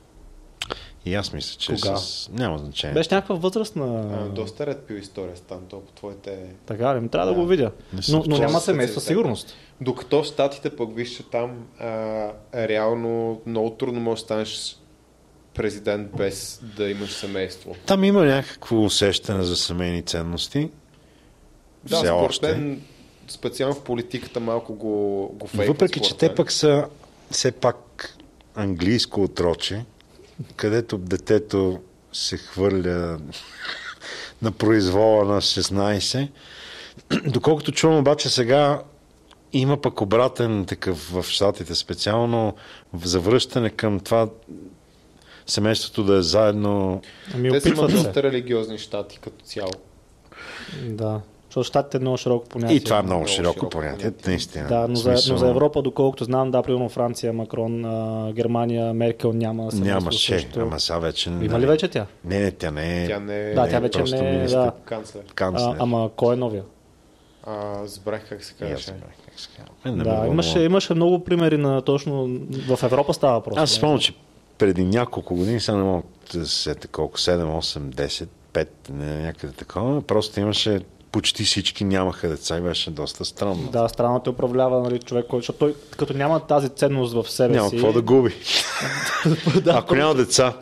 [1.05, 1.97] И аз мисля, че Кога?
[1.97, 2.29] с...
[2.29, 2.93] няма значение.
[2.93, 4.03] Беше някаква възрастна.
[4.13, 6.39] А, доста ред пил история стан, то по твоите...
[6.65, 6.99] Така ли?
[6.99, 7.41] Ми Трябва да, Да.
[7.41, 7.71] го видя.
[7.93, 9.53] Не Но, но няма семейство, със сигурност.
[9.81, 14.77] Докато в Штатите пък виж, че там а, реално много трудно можеш да станеш
[15.53, 17.75] президент без да имаш семейство.
[17.85, 20.69] Там има някакво усещане за семейни ценности.
[21.83, 22.51] Да, Все според още.
[22.51, 22.81] мен,
[23.27, 25.67] специално в политиката малко го, го фейкват.
[25.67, 26.87] Въпреки, че те пък са
[27.31, 28.15] все пак
[28.55, 29.85] английско отроче,
[30.55, 31.79] където детето
[32.13, 33.19] се хвърля
[34.41, 36.29] на произвола на 16.
[37.25, 38.81] Доколкото чувам обаче сега
[39.53, 42.53] има пък обратен такъв в щатите специално
[42.93, 44.27] в завръщане към това
[45.47, 47.01] семейството да е заедно.
[47.35, 48.05] Ами Те са има опитват се.
[48.05, 49.71] доста религиозни щати като цяло.
[50.83, 51.21] Да.
[51.45, 52.75] Защото щатите е много широко понятие.
[52.77, 54.23] И това е много много широко широко понятие, понятие.
[54.27, 54.67] наистина.
[54.67, 58.31] Да, но В за, смисъл, но за Европа, доколкото знам, да, примерно Франция, Макрон, а,
[58.33, 60.59] Германия, Меркел няма Нямаше, също.
[60.59, 61.29] ама сега вече...
[61.29, 62.05] Има ли вече тя?
[62.25, 63.07] Не, не, тя не е.
[63.07, 64.71] Тя не е Да, тя вече не е, да.
[64.85, 65.23] канцлер.
[65.35, 65.67] Канцлер.
[65.67, 66.63] А, ама кой е новия?
[67.43, 68.93] А, забрах как се казваше.
[69.85, 72.27] ме Да, имаше, имаше много примери на точно
[72.67, 73.57] в Европа става въпрос.
[73.57, 74.13] Аз спомням, че
[74.57, 79.53] преди няколко години, сега не мога да се колко, 7, 8, 10, 5, не, някъде
[79.53, 80.81] такова, просто имаше
[81.11, 83.69] почти всички нямаха деца и беше доста странно.
[83.71, 87.69] Да, страната управлява нали, човек, който, защото той като няма тази ценност в себе Няма
[87.69, 87.75] си.
[87.75, 88.33] какво да губи.
[89.63, 90.53] да, Ако няма деца,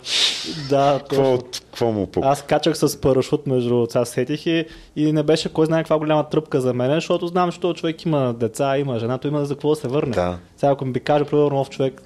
[0.70, 2.28] да, какво, какво му пука?
[2.28, 6.30] Аз качах с парашут между сега сетих и, и не беше кой знае каква голяма
[6.30, 9.54] тръпка за мен, защото знам, че този човек има деца, има жена, той има за
[9.54, 10.14] какво да се върне.
[10.14, 10.38] Да.
[10.58, 12.02] Сега ако ми каже, примерно, нов човек,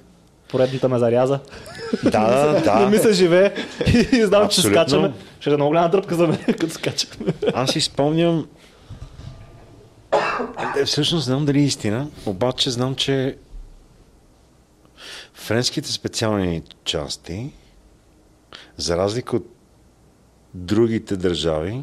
[0.48, 1.40] поредната ме заряза,
[2.02, 3.02] Да, да, не ми да.
[3.02, 3.54] се живее
[4.12, 5.12] и, знам, че скачаме.
[5.40, 7.32] Ще е много голяма тръпка за мен, като скачаме.
[7.54, 8.46] Аз си спомням.
[10.76, 13.36] Е, Всъщност знам дали е истина, обаче знам, че
[15.34, 17.52] френските специални части,
[18.76, 19.46] за разлика от
[20.54, 21.82] другите държави,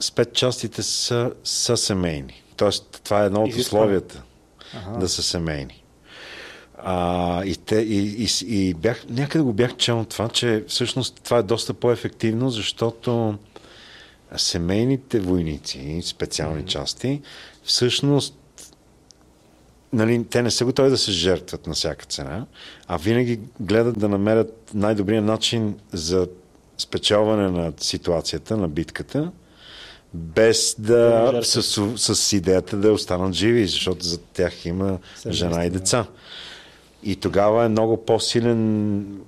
[0.00, 2.42] спецчастите са, са семейни.
[2.56, 4.22] Тоест, това е едно от условията
[4.98, 5.84] да са семейни.
[6.84, 11.38] А, и, те, и, и, и бях, някъде го бях чел това, че всъщност това
[11.38, 13.38] е доста по-ефективно, защото
[14.36, 16.68] семейните войници, специални mm-hmm.
[16.68, 17.20] части,
[17.64, 18.34] всъщност
[19.92, 22.46] нали, те не са готови да се жертват на всяка цена,
[22.86, 26.28] а винаги гледат да намерят най-добрия начин за
[26.78, 29.30] спечелване на ситуацията, на битката,
[30.14, 31.62] без Да да, с,
[32.14, 36.06] с идеята да останат живи, защото за тях има Семейство, жена и да.
[37.02, 39.20] И тогава е много по-силен,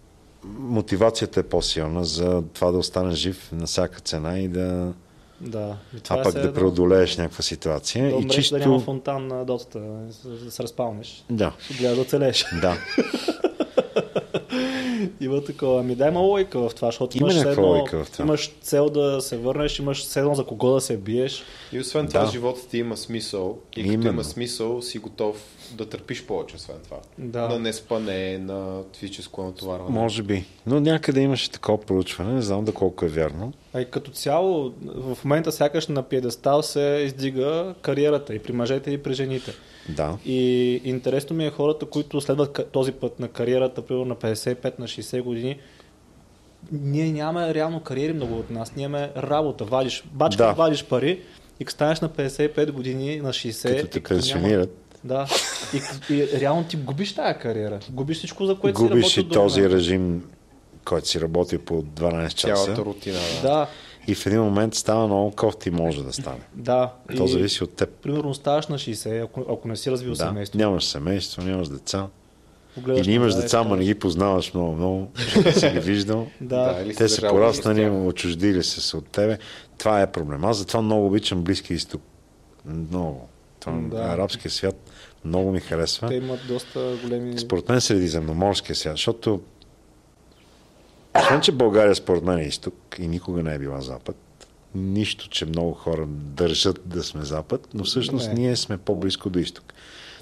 [0.58, 4.92] мотивацията е по-силна за това да останеш жив на всяка цена и да,
[5.40, 5.76] Да.
[5.94, 8.04] И а това е пък все да едно преодолееш някаква ситуация.
[8.04, 8.54] Да и умреш чисто...
[8.54, 9.80] да няма фонтан на дотата,
[10.44, 11.24] да се разпалнеш.
[11.30, 12.44] Да, Ще гледаш да оцелеш.
[12.60, 12.76] да.
[15.20, 15.80] Има такова.
[15.80, 18.24] Ами да, има лойка в това, защото Има имаш, едно- логика в това.
[18.24, 21.42] имаш цел да се върнеш, имаш едно за кого да се биеш.
[21.72, 22.30] И освен това, Да.
[22.30, 23.58] животът ти има смисъл.
[23.72, 24.10] И като Именно.
[24.10, 25.36] има смисъл, си готов
[25.70, 26.96] да търпиш повече, освен това.
[27.18, 27.48] Да.
[27.48, 29.90] На неспане, на физическо натоварване.
[29.90, 30.44] Може би.
[30.66, 33.52] Но някъде имаше такова проучване, не знам доколко е вярно.
[33.72, 38.90] А и като цяло, в момента сякаш на пиедестал се издига кариерата и при мъжете,
[38.90, 39.52] и при жените.
[39.88, 40.18] Да.
[40.26, 40.40] И
[40.84, 45.22] интересно ми е хората, които следват този път на кариерата, примерно на 55, на 60
[45.22, 45.58] години,
[46.72, 48.76] ние нямаме реално кариери много от нас.
[48.76, 50.52] Ние имаме работа, вадиш, бачка, Да.
[50.52, 51.20] вадиш пари
[51.60, 55.26] и като станеш на 55 години, на 60, Като те като няма- пенсионират, Да.
[55.74, 57.78] И, и, реално ти губиш тая кариера.
[57.90, 59.76] Губиш всичко, за което си губиш и този момента.
[59.76, 60.24] режим,
[60.84, 62.64] който си работи по 12 часа.
[62.64, 63.18] Цялата рутина.
[63.42, 63.48] Да.
[63.48, 63.68] Да,
[64.08, 66.40] И в един момент става много кофти може да стане.
[66.54, 66.92] да.
[67.16, 67.90] То И, зависи от теб.
[67.90, 70.16] Примерно ставаш на 60, ако, ако не си развил Да.
[70.16, 70.58] семейство.
[70.58, 72.06] Нямаш семейство, нямаш деца.
[72.74, 75.08] погледаш Или имаш и деца, казваш, не ги познаваш много, много,
[75.52, 76.26] си ги виждал.
[76.40, 79.38] Да, Те са пораснали, отчуждили се са от тебе.
[79.78, 80.44] Това е проблем.
[80.44, 82.02] Аз затова много обичам Близки изток.
[82.64, 83.28] Много.
[83.60, 83.96] Това, Да.
[83.96, 84.89] Арабския свят
[85.24, 86.08] много ми харесва.
[86.08, 87.38] те имат доста големи...
[87.38, 89.40] Според мен средиземноморския свят, защото
[91.18, 94.16] освен, че България според мен е изток и никога не е била запад,
[94.74, 98.34] нищо, че много хора държат да сме запад, но всъщност Не.
[98.34, 99.74] ние сме по-близко до изток.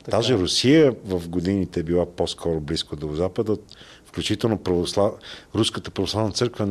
[0.04, 0.34] Така Даже.
[0.34, 3.56] Русия в годините е била по-скоро близко до запада,
[4.04, 5.12] включително православ...
[5.54, 6.68] Руската православна църква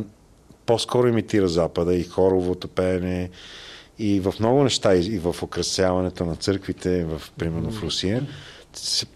[0.65, 3.29] по-скоро имитира запада и хоровото пеене
[3.99, 8.27] и в много неща, и в украсяването на църквите, в, примерно в Русия,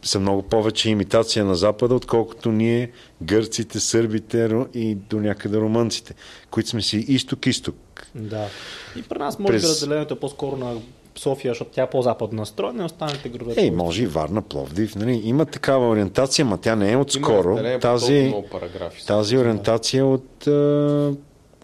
[0.04, 6.14] са много повече имитация на Запада, отколкото ние, гърците, сърбите ру- и до някъде румънците,
[6.52, 7.76] които сме си изток-изток.
[8.16, 8.46] Да.
[8.96, 10.76] И при нас може През- разделението е по-скоро на
[11.16, 13.54] София, защото тя е по-западно настроена и останалите градове.
[13.58, 14.96] Ей, може и Варна, Пловдив.
[14.96, 15.22] Нали?
[15.24, 17.44] Има такава ориентация, ма тя не е Има отскоро.
[17.44, 18.34] толкова Тази,
[19.08, 20.48] тази ориентация от,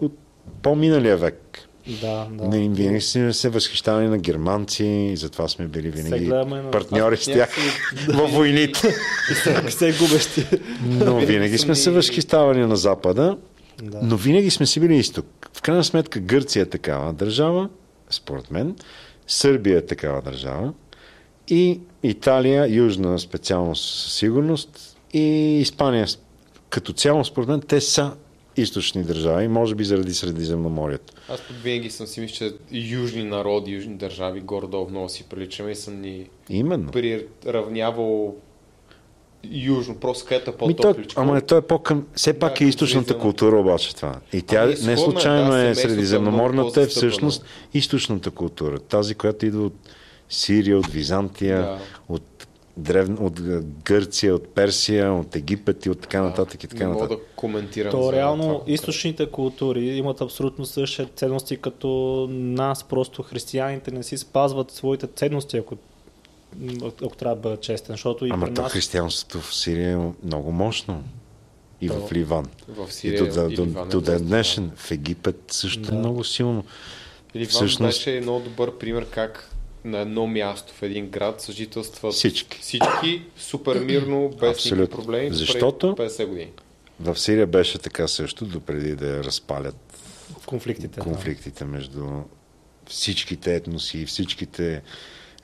[0.02, 0.18] от
[0.62, 1.67] по-миналия век.
[1.92, 2.48] Да, да.
[2.48, 7.26] Не, винаги сме се възхищавали на германци и затова сме били винаги на- партньори с
[7.26, 7.50] тях
[8.08, 8.96] във войните.
[9.68, 10.46] Все губещи.
[10.84, 13.38] Но винаги сме се възхищавали на Запада,
[13.84, 14.00] Да.
[14.04, 15.26] но винаги сме си били изток.
[15.54, 17.70] В крайна сметка Гърция е такава държава,
[18.10, 18.76] според мен,
[19.28, 20.74] Сърбия е такава държава
[21.48, 25.22] и Италия, Южна специално със сигурност и
[25.60, 26.08] Испания
[26.70, 28.12] като цяло, според мен, те са
[28.58, 31.14] източни държави, може би заради Средиземноморието.
[31.30, 35.72] Аз пък винаги съм си мисля, че южни народи, южни държави горе-долу много си приличаме
[35.72, 36.92] и съм ни Именно.
[36.92, 38.36] приравнявал
[39.52, 41.22] южно, просто където е по-топличко.
[41.22, 42.08] ама той е по-към...
[42.16, 44.16] Все пак Да, е източната култура обаче това.
[44.34, 48.80] И тя Ами, не сходна е, случайно да, е е средиземноморната, е всъщност източната култура.
[48.80, 49.74] Тази, която идва от
[50.30, 51.80] Сирия, от Византия, Да.
[52.10, 52.47] от,
[52.78, 53.18] древн...
[53.20, 53.42] от
[53.84, 57.20] Гърция, от Персия, от Египет и от така нататък и така не мога нататък.
[57.20, 58.64] да коментирам То за реално това.
[58.68, 61.88] източните култури имат абсолютно същите ценности като
[62.30, 65.76] нас, просто християните не си спазват своите ценности, ако,
[67.04, 68.72] ако трябва да бъда честен, защото и Ама при то нас...
[68.72, 71.04] християнството в Сирия е много мощно.
[71.82, 72.46] И в То- Ливан.
[72.68, 74.72] В И Сирия до, и до, Ливан е до ден днешен.
[74.76, 75.96] В Египет също Да.
[75.96, 76.64] е много силно.
[77.36, 79.52] Ливан Всъщност- беше много добър пример как
[79.86, 82.60] на едно място в един град съжителстват Всички.
[82.62, 84.98] всички супер мирно, без никакви Абсолютно.
[84.98, 85.24] проблеми.
[85.26, 86.52] допреди Защото- 50 години.
[87.00, 89.76] В Сирия беше така също, допреди да разпалят
[90.46, 90.88] конфликтите.
[90.88, 91.02] да.
[91.02, 92.06] конфликтите между
[92.88, 94.82] всичките етноси, всичките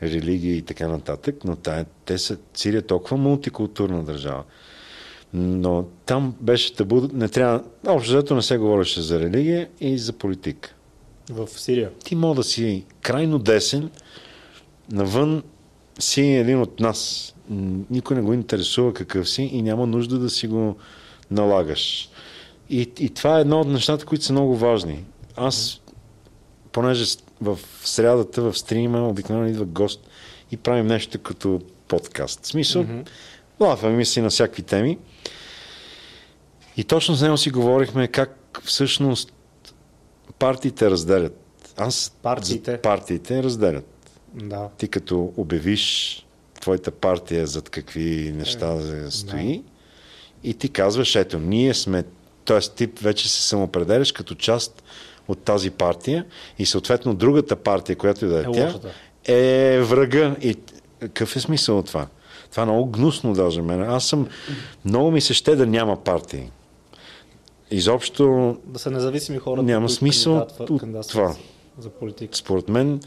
[0.04, 4.44] религии и така нататък, но тая, те са, Сирия е толкова мултикултурна държава.
[5.34, 10.14] Но там беше табу, не трябва, общо взето не се говореше за религия и за
[10.14, 10.74] политика.
[11.30, 11.92] В Сирия.
[12.06, 13.90] Ти мога да си крайно десен,
[14.92, 15.44] навън
[16.00, 17.34] си един от нас.
[17.90, 20.76] Никой не го интересува какъв си и няма нужда да си го
[21.32, 22.10] налагаш.
[22.70, 25.04] И, и това е едно от нещата, които са много важни.
[25.36, 25.82] Аз,
[26.72, 30.10] понеже в срядата, в стрима, обикновено идва гост
[30.52, 32.44] и правим нещо като подкаст.
[32.44, 33.10] В смисъл, mm-hmm.
[33.60, 34.98] лафаме си на всякакви теми.
[36.78, 39.34] И точно с него си говорихме как всъщност
[40.40, 41.40] партиите разделят.
[41.78, 42.78] Аз Партиите?
[42.78, 43.93] партиите разделят.
[44.34, 44.70] Да.
[44.78, 46.18] Ти като обявиш
[46.62, 49.64] твоята партия зад какви неща да стои
[50.44, 52.04] и ти казваш, ето, ние сме,
[52.46, 52.60] т.е.
[52.60, 54.84] ти вече се самоопределяш като част
[55.28, 56.26] от тази партия
[56.60, 58.92] и съответно другата партия, която и да е, Е тя, лошата.
[59.26, 60.36] е врага.
[60.42, 60.56] И
[61.00, 62.08] какъв е смисъл от това?
[62.52, 63.84] Това е много гнусно даже мен.
[63.84, 64.28] Аз съм...
[64.86, 66.52] Много ми се ще да няма партии.
[67.72, 69.64] Изобщо, Да са независими хора.
[69.64, 71.36] Няма смисъл от това.
[71.80, 72.38] За политика.
[72.38, 73.00] според мен,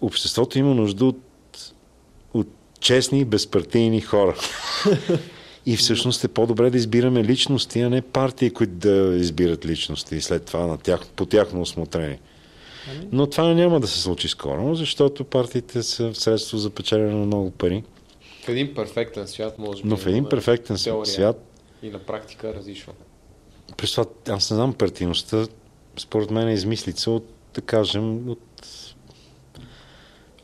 [0.00, 1.20] обществото има нужда от,
[2.34, 2.48] от
[2.80, 4.36] честни, безпартийни хора.
[5.66, 10.20] И всъщност е по-добре да избираме личности, а не партии, които да избират личности и
[10.20, 12.20] след това на тях, по тяхно осмотрение.
[12.90, 13.08] Ами?
[13.12, 17.50] Но това няма да се случи скоро, защото партиите са средство за печелене на много
[17.50, 17.84] пари.
[18.44, 19.88] В един перфектен свят, може би.
[19.88, 21.44] Но в един перфектен теория свят,
[21.82, 22.92] И на практика различно.
[23.76, 25.46] през това, аз не знам, партийността,
[25.98, 28.40] според мен е измислица от, да кажем, от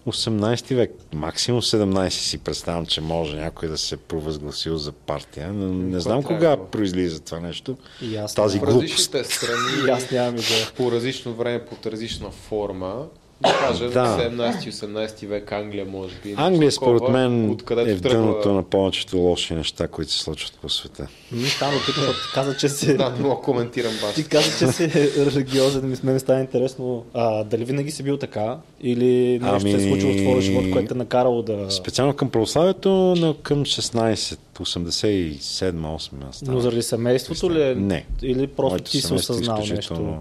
[0.07, 0.91] 18 век.
[1.15, 5.53] Максимум 17 си представям, че може някой да се провъзгласил за партия.
[5.53, 7.77] Но не Кой знам трябва кога произлиза това нещо.
[8.03, 8.75] И аз Тази глупост.
[8.83, 10.67] различните И страни, аз нямам идея.
[10.77, 13.07] по различно време, под различна форма,
[13.41, 14.19] да кажем, Да.
[14.21, 16.35] 17-18 век Англия, може би.
[16.37, 21.07] Англия, според мен, е в дъното на повечето лоши неща, които се случват по света.
[21.33, 21.95] Ми стана тук,
[22.35, 22.97] каза, че си...
[22.97, 24.15] Да, много коментирам баш.
[24.15, 27.05] Ти каза, че си религиозен, ми с мен става интересно.
[27.15, 28.59] А, дали винаги си бил така?
[28.81, 29.07] Или
[29.39, 31.71] нещо се е Ами- случило в твоя живот, което е накарало да...
[31.71, 37.63] Специално към православието, но към 16, 87-8 аз Но заради семейството ли?
[37.63, 37.75] е?
[37.75, 38.07] Не.
[38.23, 40.15] Или просто Моето ти си е осъзнал нещо?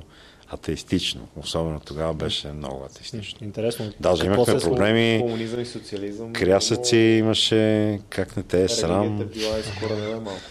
[0.55, 1.27] Атеистично.
[1.37, 3.39] Особено тогава беше много атеистично.
[3.41, 3.91] Интересно.
[3.99, 5.19] Даже Какво имахме се е проблеми.
[5.21, 6.33] Комунизъм и социализъм.
[6.33, 9.17] Крясъци имаше, как не те е срам.
[9.33, 10.41] Била изкоренена малко.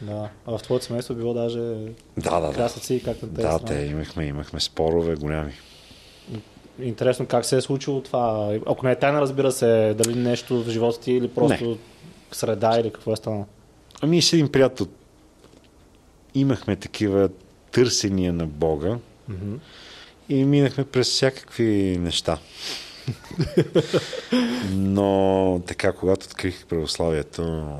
[0.00, 0.28] Да.
[0.46, 1.58] А в твоето семейство било даже
[2.18, 2.52] Да, да, да.
[2.52, 5.52] красъци и как на те Да, е те имахме, имахме спорове голями.
[6.82, 8.54] Интересно как се е случило това.
[8.66, 11.78] Ако не е тайна, разбира се, дали нещо в живота ти или просто
[12.32, 13.46] среда или какво е станало.
[14.02, 14.86] Ами с един приятел
[16.34, 17.28] имахме такива
[17.72, 18.98] търсения на Бога
[20.28, 22.38] И минахме през всякакви неща.
[24.70, 27.74] Но така, когато открих православието,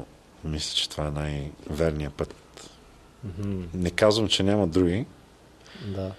[0.44, 2.34] мисля, че това е най-верният път.
[3.74, 5.06] Не казвам, че няма други,
[5.86, 6.12] Да.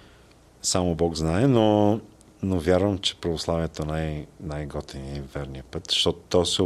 [0.62, 2.00] само Бог знае, но,
[2.42, 6.62] но вярвам, че православието е най- най-готиният и верният път, защото то се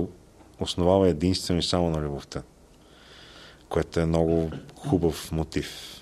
[0.60, 2.42] основава единствено и само на любовта,
[3.68, 5.95] което е много хубав мотив.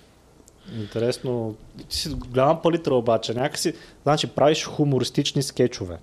[0.73, 1.57] Интересно.
[1.89, 3.35] Ти си голяма палитра обаче.
[3.35, 5.99] Някакси, значи, правиш хумористични скетчове.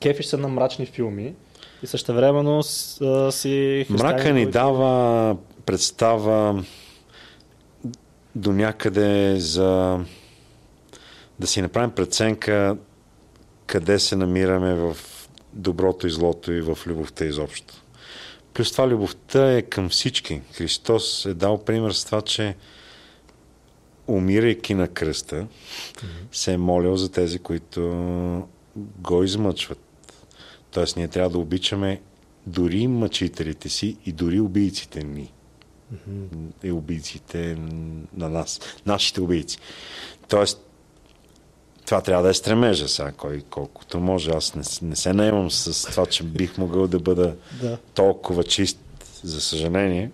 [0.00, 1.34] Кефиш се на мрачни филми
[1.82, 2.62] и същевременно
[3.30, 6.64] си Мрака ни дава представа
[8.34, 10.00] до някъде за
[11.38, 12.76] да си направим преценка
[13.66, 14.96] къде се намираме в
[15.52, 17.74] доброто и злото и в любовта изобщо.
[18.54, 20.40] Плюс това любовта е към всички.
[20.52, 22.54] Христос е дал пример с това, че
[24.06, 25.46] умирайки на кръста,
[26.32, 27.80] се е молил за тези, които
[28.76, 29.78] го измъчват.
[30.70, 32.00] Тоест, ние трябва да обичаме
[32.46, 35.32] дори мъчителите си и дори убийците ни.
[36.62, 37.56] И убийците
[38.16, 38.60] на нас.
[38.86, 39.58] Нашите убийци.
[40.28, 40.66] Тоест,
[41.86, 44.30] това трябва да е стремежа сега, кой колкото може.
[44.30, 47.78] Аз не, не се наемам с това, че бих могъл да бъда Да.
[47.94, 48.78] толкова чист,
[49.22, 50.10] за съжаление.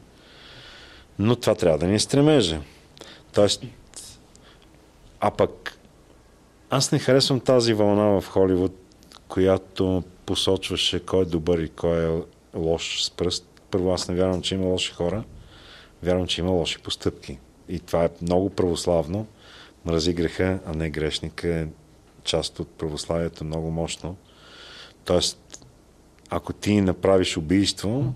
[1.19, 2.61] Но това трябва да ни е стремежа.
[3.33, 3.63] Тоест,
[5.21, 5.79] а пък
[6.71, 8.77] аз не харесвам тази вълна в Холивуд,
[9.29, 12.23] която посочваше кой е добър и кой е
[12.55, 13.63] лош с пръст.
[13.71, 15.25] Първо, аз не вярвам, че има лоши хора.
[16.03, 17.39] Вярвам, че има лоши постъпки.
[17.69, 19.27] И това е много православно.
[19.85, 21.67] Мрази греха, а не грешника е
[22.25, 24.17] част от православието много мощно.
[25.05, 25.67] Тоест,
[26.31, 28.15] ако ти направиш убийство,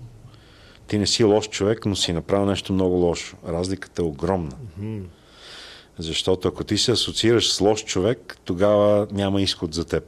[0.86, 3.36] ти не си лош човек, но си направил нещо много лошо.
[3.48, 4.56] Разликата е огромна.
[5.98, 10.04] Защото ако ти се асоциираш с лош човек, тогава няма изход за теб.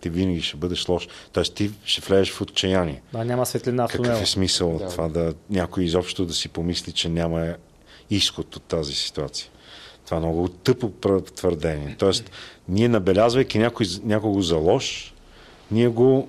[0.00, 1.08] Ти винаги ще бъдеш лош.
[1.32, 3.02] Тоест ти ще влезеш в отчаяние.
[3.12, 4.88] Да, няма светлина в Какъв е смисъл от Да.
[4.88, 7.54] това да някой изобщо да си помисли, че няма
[8.10, 9.48] изход от тази ситуация?
[10.04, 10.92] Това е много тъпо
[11.36, 11.96] твърдение.
[11.98, 12.30] Тоест,
[12.68, 15.14] ние набелязвайки някой, някого за лош,
[15.70, 16.28] ние го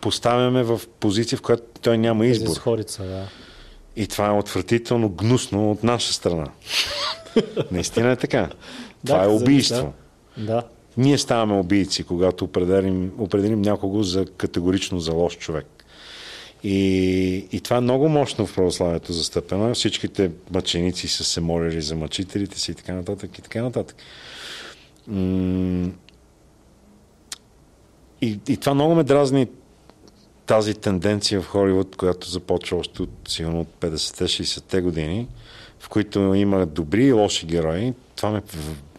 [0.00, 2.54] поставяме в позиция, в която той няма Тези избор.
[2.54, 3.28] сходица, да.
[3.98, 6.46] И това е отвратително гнусно от наша страна.
[7.72, 8.50] Наистина е така.
[9.06, 9.92] Това е за- убийство.
[10.36, 10.44] Да.
[10.44, 10.62] да.
[10.96, 15.66] Ние ставаме убийци, когато определим, определим някого за категорично за лош човек.
[16.64, 19.74] И, и това е много мощно в православието застъпено.
[19.74, 23.96] Всичките мъченици са се молили за мъчителите си и така нататък и така нататък.
[28.22, 29.46] И, и това много ме дразни
[30.48, 35.26] тази тенденция в Холивуд, която започва още от, сигурно от 50-60-те години,
[35.80, 37.94] в които има добри и лоши герои.
[38.16, 38.42] Това ме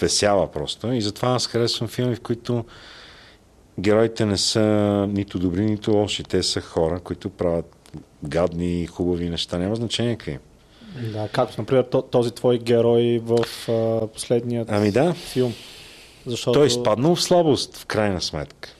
[0.02, 0.93] весява просто.
[0.93, 2.66] И затова аз харесвам филми, в които
[3.80, 4.62] героите не са
[5.10, 6.24] нито добри, нито лоши.
[6.24, 7.76] Те са хора, които правят
[8.24, 9.58] гадни и хубави неща.
[9.58, 10.39] Няма значение какви.
[11.14, 13.39] Да, както, например, то- този твой герой в
[13.70, 15.54] а, последният Ами да, филм.
[16.26, 16.52] Защото...
[16.52, 18.76] той е изпаднал в слабост, в крайна сметка.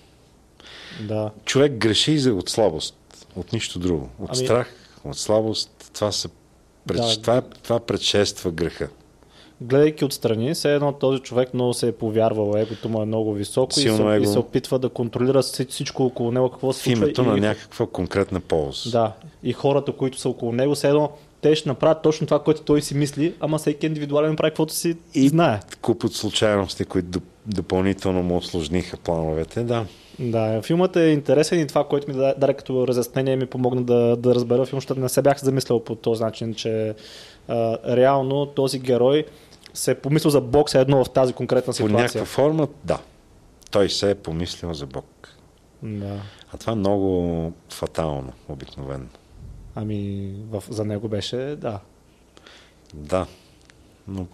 [1.00, 1.32] Да.
[1.45, 2.95] Човек греши от слабост,
[3.36, 4.10] от нищо друго.
[4.20, 4.74] От Ами- страх,
[5.06, 5.91] от слабост.
[5.93, 6.12] Това,
[6.88, 6.97] пред...
[6.97, 7.22] Да.
[7.22, 8.88] това, е- това предшества греха.
[9.62, 13.72] Гледайки отстрани, все едно този човек много се е повярвал, егото му е много високо
[13.72, 14.26] и се, и его.
[14.26, 17.04] се опитва да контролира всичко- около него, какво се В случва.
[17.04, 18.89] името и, на някаква конкретна полза.
[18.91, 22.62] Да, и хората, които са около него, все едно те ще направят точно това, което
[22.62, 25.30] той си мисли, ама всеки индивидуален прави каквото си и...
[25.30, 25.60] знае.
[25.82, 29.64] Куп от случайности, които доп- допълнително му осложниха плановете.
[29.64, 29.86] Да.
[30.20, 34.36] Да, филмът е интересен и това, което ми даде като разяснение ми помогна да, да
[34.36, 36.95] разбера филм, защото не се бях замислял по този начин, че
[37.47, 39.26] а, реално този герой
[39.74, 41.97] се е помислил за бокс едно в тази конкретна По ситуация.
[41.97, 42.99] някаква форма, да.
[43.72, 45.30] Той се е помислил за Бог.
[45.84, 46.22] Да.
[46.53, 49.05] А това е много фатално, обикновено.
[49.76, 51.80] Ами, в, за него беше, да.
[52.93, 53.26] Да.
[54.07, 54.28] Но Да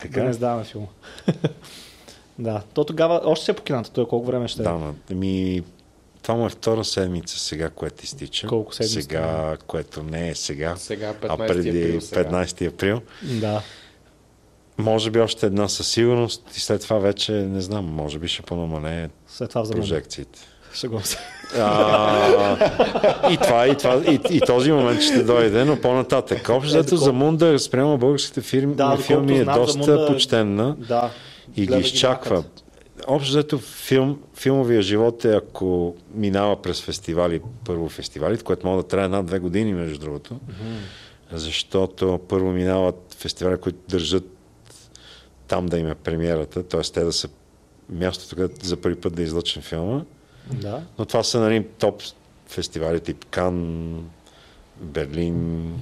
[0.00, 0.22] така.
[0.22, 0.86] не сдаваме филма.
[2.38, 4.64] да, то тогава още се е по кината, той колко време ще е?
[4.64, 5.62] Да, ма, ми,
[6.22, 8.46] това му е втора седмица сега, което изтича.
[8.46, 12.24] Колко седмици Сега, което не е сега, Сега а 15 преди април сега.
[12.24, 13.00] 15 април.
[13.22, 13.62] Да.
[14.78, 18.42] Може би още една със сигурност и след това вече, не знам, може би ще
[18.42, 20.38] понамалее След това прожекциите.
[20.74, 21.18] Шегувам се.
[21.58, 26.48] А, и, това, и, това, и, и този момент ще дойде, но по-нататък.
[26.48, 31.10] Общо Е, за Мунда спрямо българските фирми, Да, филми е знам, доста Мунда- почтенна Да.
[31.56, 32.44] И ги изчаква.
[33.06, 38.88] Общо взето филм, филмовия живот е ако минава през фестивали, първо фестивалите, което може да
[38.88, 40.40] трябва една-две години, между другото.
[41.32, 44.24] Защото първо минават фестивали, които държат
[45.48, 46.80] там да има премиерата, т.е.
[46.80, 47.28] те да са
[47.90, 50.02] мястото, където за първи път да излъчен филма.
[50.52, 50.82] Да.
[50.98, 52.02] Но това са нали, топ
[52.46, 54.10] фестивали, тип Кан,
[54.80, 55.72] Берлин.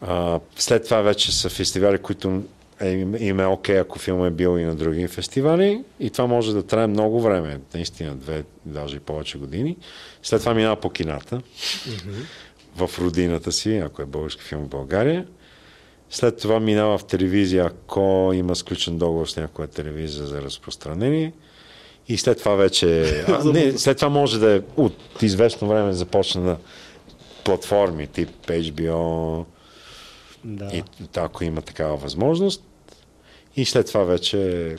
[0.00, 2.42] А, след това вече са фестивали, които
[2.80, 5.84] е, им- е окей, ако филм е бил и на други фестивали.
[6.00, 9.76] И това може да трае много време, наистина две, даже и повече години.
[10.22, 11.40] След това минава по кината,
[12.76, 15.26] в родината си, ако е български филм в България.
[16.10, 21.32] След това минава в телевизия, ако има сключен договор с някоя телевизия за разпространение.
[22.08, 23.02] И след това вече...
[23.28, 26.56] А, не, след това може да е от известно време започна на
[27.44, 29.44] платформи тип HBO
[30.44, 30.70] Да.
[30.72, 30.82] и
[31.16, 32.64] ако има такава възможност.
[33.58, 34.76] И след това вече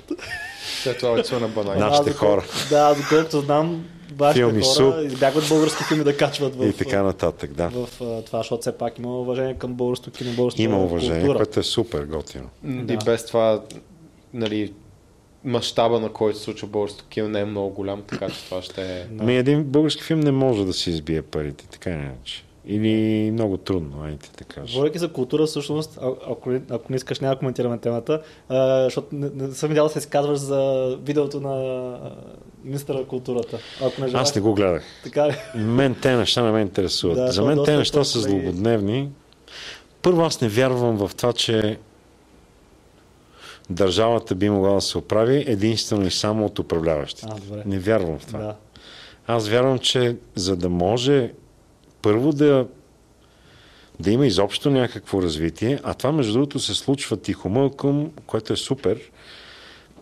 [0.83, 1.79] След това отива на банани.
[1.79, 1.85] Да.
[1.85, 2.43] нашите хора.
[2.69, 4.95] Да, доколкото знам, вашите Филми, хора суп.
[5.03, 7.69] избягват български филми да качват в, и така нататък, да.
[7.69, 11.37] в, а, това, защото все пак има уважение към българското кино, българската Има уважение, култура.
[11.37, 12.49] което е супер готино.
[12.63, 12.93] Да.
[12.93, 13.61] И без това,
[14.33, 14.73] нали,
[15.43, 18.81] мащаба, на който се случва българското кино, не е много голям, така че това ще
[18.81, 19.05] е...
[19.19, 22.43] Ами един български филм не може да си избие парите, така иначе.
[22.65, 22.91] Или
[23.31, 24.73] много трудно, айде да кажа.
[24.73, 28.83] Говорейки за култура, всъщност, а- ако, не- ако не искаш, няма да коментираме темата, а,
[28.83, 30.61] защото не, не съм видял да се изказваш за
[31.01, 31.95] видеото на
[32.63, 33.59] министъра на културата.
[33.77, 34.83] Ако не желаеш, Аз не го гледах.
[35.03, 35.35] така ли?
[35.55, 37.15] Мен те неща не ме интересуват.
[37.17, 39.09] Да, За мен те неща са злободневни.
[40.01, 41.77] Първо аз не вярвам в това, че
[43.69, 47.27] държавата би могла да се оправи единствено и само от управляващите.
[47.31, 47.63] А, добре.
[47.65, 48.39] Не вярвам в това.
[48.39, 48.55] Да.
[49.27, 51.31] Аз вярвам, че за да може
[52.01, 52.67] първо да,
[53.99, 58.99] да има изобщо някакво развитие, а това между другото се случва тихомълком, което е супер,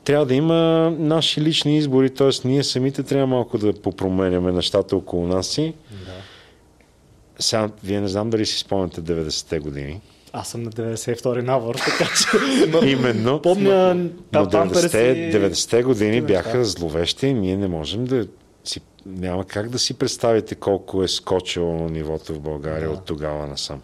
[0.04, 2.48] трябва да има наши лични избори, т.е.
[2.48, 5.74] ние самите трябва малко да попроменяме нещата около нас си.
[5.92, 6.12] да.
[7.40, 10.02] Сега, вие не знам дали си спомняте 90-те години.
[10.34, 13.42] Аз съм на 92 набор, така че Именно.
[13.42, 17.34] помня Но пам- памперси 90-те, 90-те години бяха зловещи.
[17.34, 18.28] Ние не можем да
[18.70, 18.82] си...
[19.06, 22.94] Няма как да си представите колко е скочило нивото в България Да.
[22.94, 23.82] от тогава насам.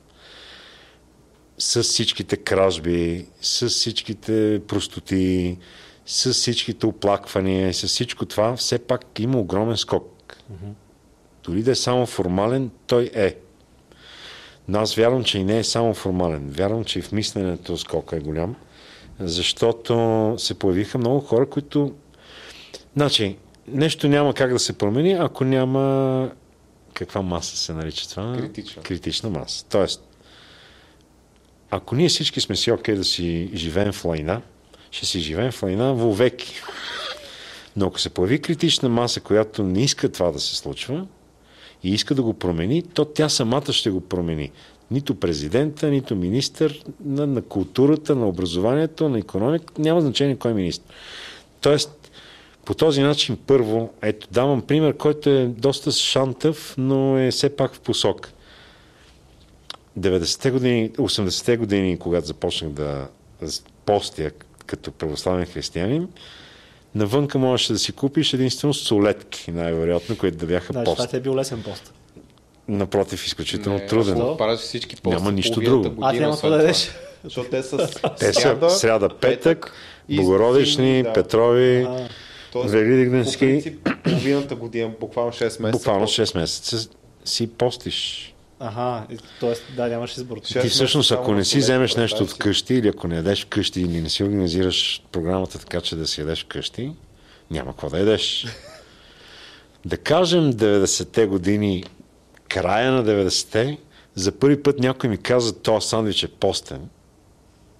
[1.57, 5.57] С всичките кражби, с всичките простоти,
[6.05, 10.37] с всичките оплаквания и с всичко това, все пак има огромен скок.
[11.43, 13.35] Дори да е само формален, той е.
[14.67, 16.49] Но аз вярвам, че и не е само формален.
[16.49, 18.55] Вярвам, че и в мисленето скока е голям,
[19.19, 21.93] защото се появиха много хора, които...
[22.95, 23.37] Значи,
[23.67, 26.31] нещо няма как да се промени, ако няма...
[26.93, 28.35] Каква маса се нарича това?
[28.37, 28.83] Критична.
[28.83, 29.65] Критична маса.
[29.69, 30.03] Тоест,
[31.71, 34.41] ако ние всички сме си окей да си живеем в лайна,
[34.91, 36.55] ще си живеем в лайна вовеки.
[37.75, 41.07] Но ако се появи критична маса, която не иска това да се случва
[41.83, 44.51] и иска да го промени, то тя самата ще го промени.
[44.91, 50.53] Нито президента, нито министър на, на културата, на образованието, на економика, няма значение кой е
[50.53, 50.93] министр.
[51.61, 52.02] Тоест,
[52.65, 57.73] по този начин, първо, ето, давам пример, който е доста шантъв, но е все пак
[57.73, 58.31] в посок.
[59.99, 63.07] 90-те години, 80-те години, когато започнах да
[63.85, 64.31] постя
[64.65, 66.07] като православен християнин,
[66.95, 70.97] навънка можеше да си купиш единствено солетки, най-вероятно, които да бяха Значи, пост.
[70.97, 71.93] това ти е бил лесен пост.
[72.67, 74.21] Напротив, изключително Не, труден.
[74.21, 75.95] Ако всички пости, Няма нищо друго.
[76.01, 76.55] А, ти няма да това.
[76.55, 76.91] ядеш.
[77.23, 77.89] Защото те са
[78.19, 79.73] Те са сряда, петък,
[80.09, 81.13] и Богородични, да.
[81.13, 82.07] Петрови, А,
[82.53, 83.39] Тоест, Великденски.
[83.39, 85.71] по принцип, половината година, буквално 6 месеца.
[85.71, 86.89] буквално 6 месеца
[87.25, 88.29] си постиш.
[88.59, 89.75] Аха, и- т.е.
[89.75, 90.37] да, нямаш избор.
[90.37, 94.01] Ти всъщност, ако не си вземеш нещо от къщи или ако не ядеш вкъщи или
[94.01, 96.91] не си организираш програмата така, че да си ядеш вкъщи,
[97.51, 98.45] няма какво да ядеш.
[99.85, 101.83] Да кажем 90-те години,
[102.49, 103.77] края на 90-те,
[104.15, 106.89] за първи път някой ми каза, този сандвич е постен.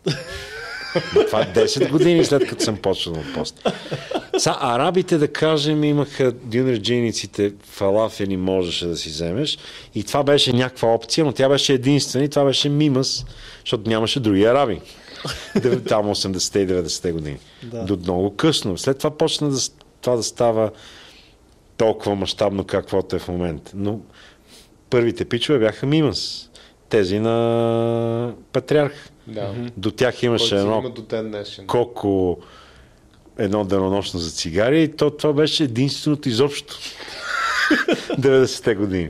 [1.28, 3.70] Това е 10 години след като съм почнал пост.
[4.38, 9.58] Са, арабите, да кажем, имаха дюнерджийниците, фалафели можеше да си вземеш
[9.96, 13.26] и това беше някаква опция, но тя беше единствена и това беше мимас,
[13.60, 14.82] защото нямаше други араби.
[15.88, 17.38] Там 80-те и 90-те години.
[17.64, 17.86] Да.
[17.86, 18.78] До много късно.
[18.78, 19.58] След това почна да,
[20.02, 20.72] това да става
[21.78, 23.72] толкова мащабно, каквото е в момента.
[23.76, 24.00] Но
[24.90, 26.50] първите пичове бяха мимас.
[26.94, 29.10] Тези на Патриарх.
[29.28, 29.54] Да.
[29.78, 31.68] До тях имаше едно има до ден днешен.
[31.68, 32.38] коко
[33.38, 36.80] едно денонощно за цигари и то, това беше единственото изобщо.
[38.20, 39.10] 90-те години.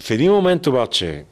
[0.00, 1.24] В един момент обаче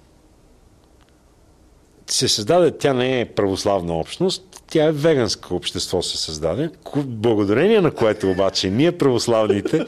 [2.06, 7.90] се създаде, тя не е православна общност, тя е веганска общество се създаде, благодарение на
[7.90, 9.84] което обаче ние православните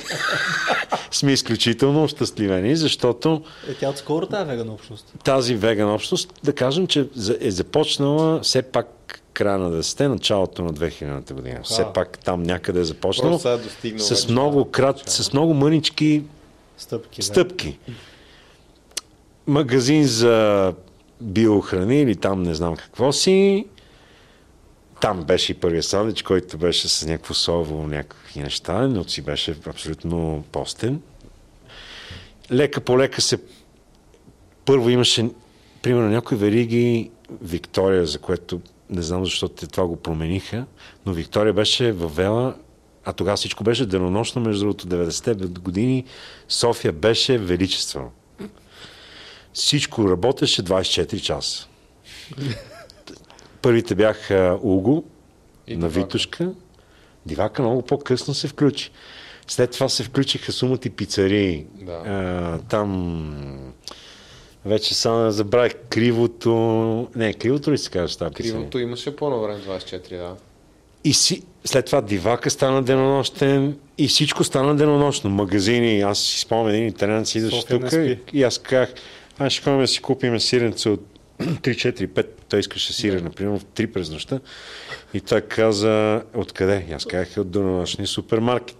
[1.11, 5.14] сме изключително щастливени, защото Е, тя отскоро тази вегана общност.
[5.24, 8.93] тази веган общност, да кажем, че за- е започнала все пак
[9.33, 11.61] края на 10-те, началото на 2000-та година.
[11.64, 13.41] Все пак там някъде е започнало.
[13.85, 16.22] Е С много, крат, с много мънички
[16.79, 17.16] Стъпки.
[17.16, 17.24] да.
[17.24, 17.79] стъпки.
[19.47, 20.72] Магазин за
[21.20, 23.66] биохрани или там не знам какво си.
[25.01, 29.57] Там беше и първият сандвич, който беше с някакво соево, някакви неща, но си беше
[29.66, 31.03] абсолютно постен.
[32.53, 33.38] Лека по лека се...
[34.64, 35.30] Първо имаше,
[35.82, 37.11] примерно, някои вериги
[37.42, 40.66] Виктория, за което не знам защо те това го промениха,
[41.07, 42.55] но Виктория беше въвела
[43.09, 46.05] а тогава всичко беше денонощно, между другото, 90-те години
[46.49, 48.11] София беше величествено.
[49.53, 51.68] Всичко работеше 24 часа.
[53.67, 55.05] Първите бяха Уго
[55.67, 56.01] И на Дивака.
[56.01, 56.51] Витушка.
[57.27, 58.91] Дивака много по-късно се включи.
[59.47, 61.64] След това се включиха сумати пицарии.
[61.75, 61.93] Да.
[61.93, 63.73] А, там
[64.64, 67.09] вече само забравих кривото.
[67.14, 68.35] Не, кривото ли се казва тази?
[68.35, 70.37] Кривото имаше по време 24, да.
[71.05, 75.31] И си, след това дивака стана денонощен и всичко стана денонощно.
[75.31, 78.95] Магазини, аз си спомням един италианец идваше тук и, и аз казах,
[79.39, 82.26] аз ще ходим да си купим сиренце от 3, 4, 5.
[82.49, 84.41] Той искаше сирене, например, в 3 през нощта.
[85.14, 86.87] И той каза, откъде?
[86.91, 88.76] И аз казах, от денонощния супермаркет.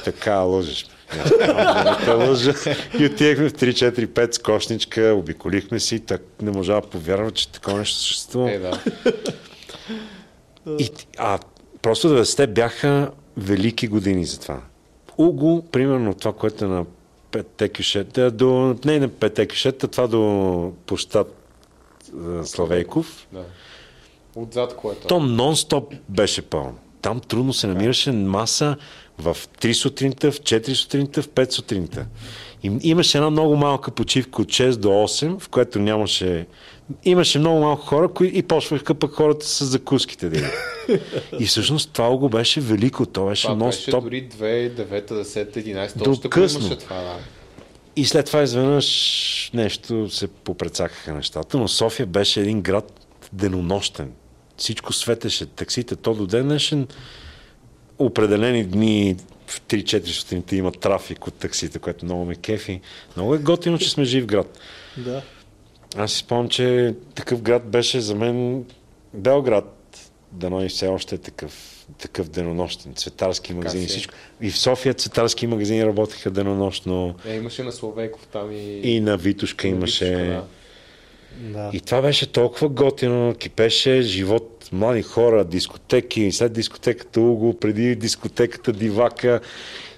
[0.00, 0.86] И така, лъжеш.
[0.86, 1.16] ме.
[1.16, 2.54] И аз казвам, «Не те лъжа.
[2.98, 7.30] И отивахме в 3, 4, 5 с кошничка, обиколихме си, так не можа да повярва,
[7.30, 8.52] че такова нещо съществува.
[8.52, 8.80] Е, да.
[10.78, 11.38] И, а
[11.82, 14.60] просто 90-те бяха велики години за това.
[15.18, 16.84] Уго, примерно това, което е на
[17.30, 21.43] петте кюшета, до, не на петте кюшета, това до площад
[22.44, 23.44] Славейков, да.
[24.36, 25.06] Отзад което?
[25.06, 26.78] то нон-стоп беше пълно.
[27.02, 28.76] Там трудно се намираше маса
[29.18, 32.06] в 3 сутринта, в 4 сутринта, в 5 сутринта.
[32.62, 36.46] И имаше една много малка почивка от 6 до 8, в което нямаше...
[37.04, 40.52] Имаше много малко хора, кои и почваха пък хората с закуските идват.
[41.40, 43.06] И всъщност това го беше велико.
[43.06, 44.02] То беше Това нон-стоп.
[44.02, 46.60] дори 2009, 10, 11, До още късно.
[46.60, 47.16] имаше това, да.
[47.96, 54.12] И след това изведнъж нещо се попрецакаха нещата, но София беше един град денонощен.
[54.56, 55.46] Всичко светеше.
[55.46, 56.88] Таксите, то до ден днешен
[57.98, 59.16] определени дни
[59.46, 62.80] в 3-4 сутринта има трафик от таксите, което много ме кефи.
[63.16, 64.58] Много е готино, че сме жив град.
[64.96, 65.22] Да.
[65.96, 68.64] Аз си спомням, че такъв град беше за мен
[69.14, 70.10] Белград.
[70.32, 72.94] Дано и все още е такъв, такъв денонощен.
[72.94, 73.96] Цветарски магазини, си е.
[73.96, 74.14] всичко.
[74.40, 77.14] И в София цветарски магазини работеха денонощно.
[77.26, 78.80] Е, имаше на Словейков там и...
[78.82, 80.04] И на Витушка и на имаше.
[80.04, 80.44] Витушка, да.
[81.40, 81.70] Да.
[81.72, 88.72] И това беше толкова готино, кипеше живот, млади хора, дискотеки, след дискотеката Уго, преди дискотеката
[88.72, 89.40] Дивака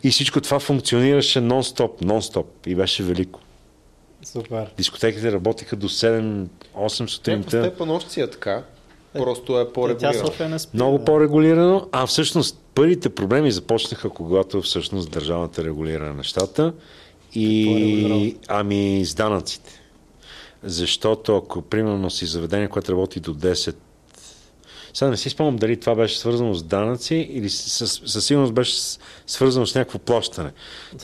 [0.02, 3.40] и всичко това функционираше нон-стоп, нон-стоп и беше велико.
[4.22, 4.70] Супер.
[4.76, 6.46] Дискотеките работиха до 7-8
[7.02, 7.50] Е, по сутринта.
[7.64, 8.62] степен още си е така.
[9.18, 10.58] Просто е по-регулирано.
[10.58, 10.76] Спи.
[10.76, 11.04] Много да.
[11.04, 16.72] по-регулирано, а всъщност първите проблеми започнаха, когато всъщност държавата регулира нещата Какво
[17.36, 19.80] е и ами с данъците.
[20.62, 23.76] Защото ако примерно си заведение, което работи до 10
[24.96, 28.76] сега не си спомням дали това беше свързано с данъци или със, със сигурност беше
[29.26, 30.50] свързано с някакво плащане.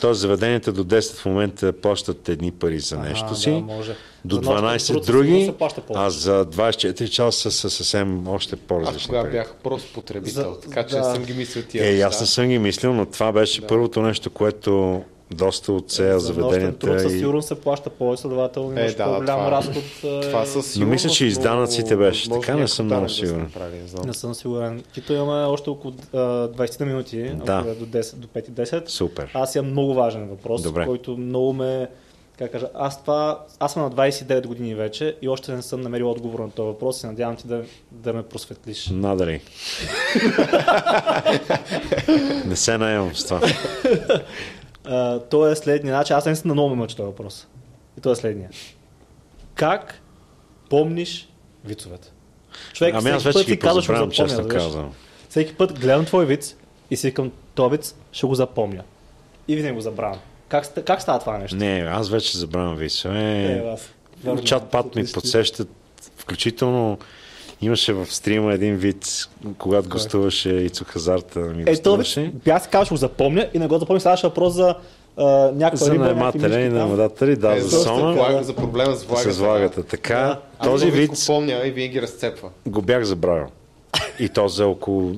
[0.01, 3.95] Тоест заведенията до 10 в момента плащат едни пари за нещо Ага, си, да, може.
[4.25, 5.53] до За нощен 12 труд със сигурност други,
[5.95, 9.31] а за 24 часа са съвсем още Аз по-различни тогава пари.
[9.31, 11.07] бях просто потребител, За- така че да.
[11.09, 13.67] не съм ги мислил тия Е, аз не съм ги мислил, но това беше Да.
[13.67, 16.99] първото нещо, което доста За нощен труд заведенията.
[16.99, 17.17] със И...
[17.17, 19.75] сигурност се плаща повече, следователно Е, имаш да, да, по-голям това- разход.
[20.03, 22.85] е, Това със Но мисля, че и с сигурност, данъците беше може така, не съм
[22.85, 23.41] много да сигурен.
[23.41, 24.83] направили, не съм сигурен.
[24.93, 27.65] Кито имаме още около а, 20 минути, Да.
[27.67, 28.89] е до, 10, до 5 и 10.
[28.89, 29.31] Супер.
[29.33, 30.85] Аз имам много важен въпрос, Добре.
[30.85, 31.87] който много ме...
[32.39, 36.11] Как кажа, аз това, аз съм на 29 години вече и още не съм намерил
[36.11, 38.87] отговор на този въпрос и надявам ти да, да ме просветлиш.
[38.87, 39.41] Надали.
[42.45, 43.41] не се наемам с това.
[44.85, 45.93] А, то е следния.
[45.93, 47.47] Значи аз наистина много ме мъчи този въпрос.
[47.97, 48.49] И то е следния.
[49.55, 50.01] Как
[50.69, 51.29] помниш
[51.65, 52.11] вицовете?
[52.73, 54.93] Човек, Ами аз вече ги казваш, запомня, честно казвам.
[55.29, 56.55] Всеки път гледам твой виц
[56.91, 58.83] и си викам, този виц ще го запомня.
[59.47, 60.19] И винаги го забравям.
[60.47, 61.57] Как, как става това нещо?
[61.57, 63.43] Не, аз вече забравям висове.
[63.43, 63.89] Е, аз.
[64.43, 65.69] Чат пат ми подсещат,
[66.17, 66.97] включително
[67.63, 69.05] имаше в стрима един вид,
[69.57, 69.91] когато Кой?
[69.91, 72.07] гостуваше Ицо Хазарта, ми Е, то аз
[72.63, 73.99] си казвам, ще го запомня и не го запомня.
[73.99, 74.75] Ставаше въпрос за
[75.17, 79.03] а, някаква За наемателя и наемодатели, да, Е, за за, сома, влага, за проблема с
[79.03, 79.33] влагата.
[79.33, 79.83] с влагата.
[79.83, 80.41] Така, Да.
[80.63, 82.49] Този вид го помня и винаги разцепва.
[82.67, 83.47] го бях забравил.
[84.19, 85.15] И то за около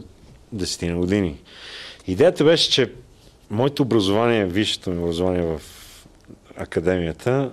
[0.56, 1.42] 10 на години.
[2.08, 2.92] Идеята беше, че
[3.50, 5.62] моето образование, висшето ми образование в
[6.58, 7.52] академията,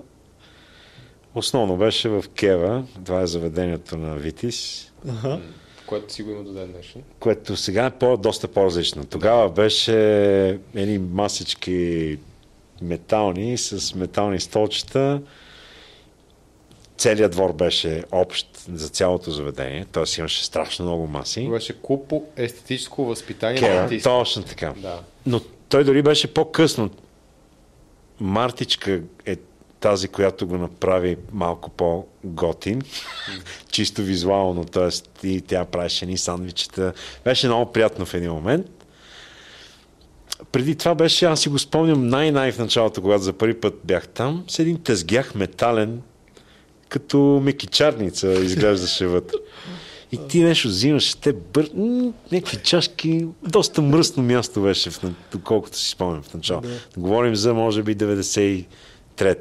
[1.34, 5.40] основно беше в Кева, това е заведението на Витис, Аха.
[5.86, 7.02] Което си го има до ден днешен.
[7.20, 9.04] което сега е по, доста по-различно.
[9.04, 9.94] Тогава беше
[10.74, 12.18] едни масички
[12.82, 15.22] метални с метални столчета.
[16.96, 20.04] Целият двор беше общ за цялото заведение, т.е.
[20.18, 21.48] имаше страшно много маси.
[21.48, 24.04] Беше клуб по естетическо възпитание на Кева, артисти.
[24.04, 24.74] точно така.
[24.76, 25.00] Да.
[25.26, 26.90] Но той дори беше по-късно.
[28.20, 29.36] Мартичка е
[29.82, 32.82] тази, която го направи малко по-готин,
[33.70, 35.26] чисто визуално, т.е.
[35.26, 36.92] и тя правеше ни сандвичета.
[37.24, 38.66] Беше много приятно в един момент.
[40.52, 44.09] Преди това беше, аз си го спомням най-най в началото, когато за първи път бях
[44.09, 46.02] там, с един тезгях метален,
[46.88, 49.36] като мекичарница изглеждаше вътре.
[50.12, 51.70] И ти нещо взимаш, те бър...
[52.32, 55.00] някакви чашки, доста мръсно място беше, в...
[55.32, 56.60] доколкото си спомням в начало.
[56.60, 56.68] Да.
[56.96, 58.64] Говорим за, може би, 93
[59.20, 59.34] М,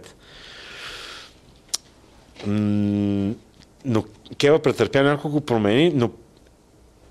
[2.47, 4.03] Но
[4.38, 6.09] Кева претърпя няколко промени, но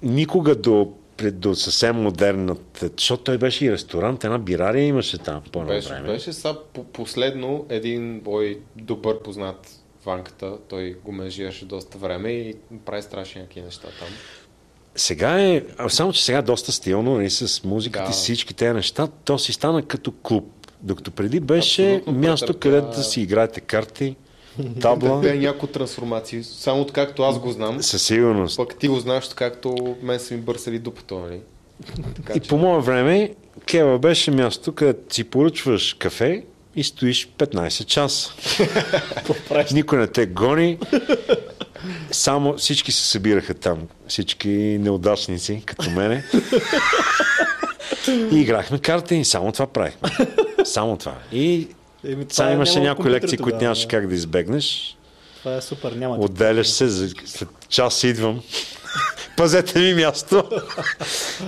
[0.02, 5.42] никога до, пред- до съвсем модерната, защото той беше и ресторант, една бирария имаше там
[5.52, 6.06] по Беше, време.
[6.08, 9.70] беше са по- последно един бой добър познат
[10.04, 10.56] Ванката.
[10.68, 12.54] Той го менжираше доста време и
[12.86, 14.08] прави страшни яки неща там.
[14.96, 18.10] Сега е, само че сега е доста стилно, нали, с музиката Да.
[18.10, 20.44] и всички тези неща, то си стана като клуб.
[20.82, 24.16] Докато преди беше Абсолютно място, претърпя- където да си играете карти,
[24.80, 27.82] табла, Бе някои трансформации, само откакто аз го знам.
[27.82, 28.56] със сигурност.
[28.56, 31.40] Пък ти го знаеш, както мен са ми бърсали дупата, нали?
[32.16, 33.34] Така, И по мое време,
[33.66, 36.44] Кева беше място, където си поръчваш кафе
[36.76, 38.32] и стоиш 15 часа.
[39.72, 40.78] Никой не те гони.
[42.10, 43.78] Само всички се събираха там.
[44.08, 44.48] Всички
[44.80, 46.24] неудачници, като мене.
[48.32, 50.10] И играхме карти и само това правихме.
[50.64, 51.14] Само това.
[51.32, 51.68] И
[52.04, 53.88] Еми, сега е, имаше някои лекции, които нямаше да.
[53.88, 54.96] как да избегнеш.
[55.38, 56.16] Това е супер, няма.
[56.16, 58.42] Отделяш се, за- след час идвам.
[59.36, 60.48] Пазете ми място.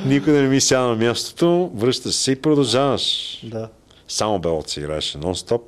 [0.07, 1.71] Никой да не ми сяда на мястото.
[1.75, 3.39] Връщаш се и продължаваш.
[3.45, 3.69] Да.
[4.09, 5.63] Само белоци играеше нон-стоп.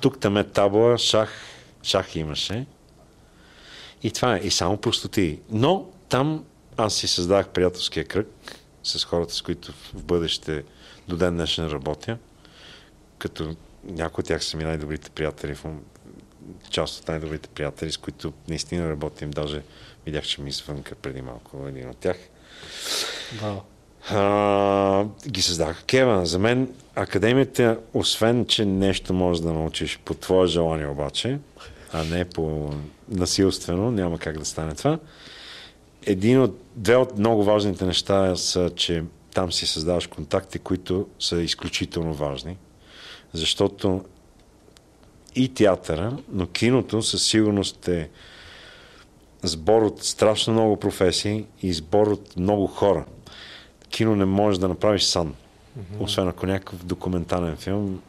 [0.00, 1.30] Тук там е табла, шах,
[1.82, 2.66] шах имаше.
[4.02, 4.38] И това е.
[4.38, 5.38] И само простоти.
[5.50, 6.44] Но там
[6.76, 8.28] аз си създах приятелския кръг
[8.84, 10.62] с хората, с които в бъдеще
[11.08, 12.16] до ден днешен работя.
[13.20, 15.56] Като някои от тях са ми най-добрите приятели,
[16.70, 19.30] част от най-добрите приятели, с които наистина работим.
[19.30, 19.62] Даже
[20.06, 22.16] видях, че ми звънка преди малко един от тях.
[23.42, 23.56] Вау.
[24.10, 26.26] А, ги създах Кева.
[26.26, 31.38] За мен академията, освен, че нещо можеш да научиш по твое желание обаче,
[31.92, 32.74] а не по
[33.08, 34.98] насилствено, няма как да стане това.
[36.06, 41.40] Един от, две от много важните неща са, че там си създаваш контакти, които са
[41.40, 42.56] изключително важни,
[43.32, 44.04] защото
[45.34, 48.10] и театъра, но киното със сигурност е
[49.42, 53.04] сбор от страшно много професии и сбор от много хора.
[53.88, 55.34] Кино не можеш да направиш сам.
[56.00, 58.00] Освен ако някакъв документален филм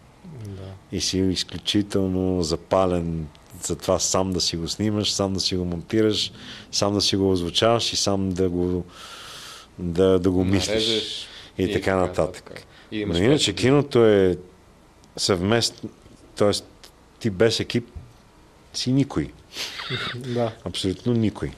[0.45, 0.98] Да.
[0.98, 3.27] и си изключително запален
[3.64, 6.31] за това сам да си го снимаш, сам да си го монтираш,
[6.72, 8.85] сам да си го озвучаваш и сам да го,
[9.80, 10.68] да, да го мислиш.
[10.68, 11.27] Нарежеш
[11.57, 12.65] И, така нататък.
[12.91, 14.38] И Но иначе киното е
[15.18, 15.90] съвместно,
[16.36, 16.52] т.е.
[17.20, 17.88] ти без екип
[18.74, 19.32] си никой.
[20.16, 20.52] Да.
[20.66, 21.52] Абсолютно никой.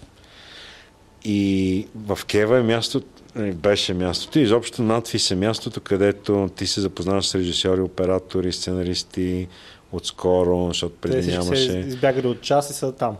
[1.25, 6.67] И в Кева е мястото, е, беше мястото, и изобщо надфис е мястото, където ти
[6.67, 9.47] се запознаваш с режисьори, оператори, сценаристи
[9.91, 11.77] отскоро, защото Те преди се нямаше.
[11.77, 13.17] избягали от час и са там.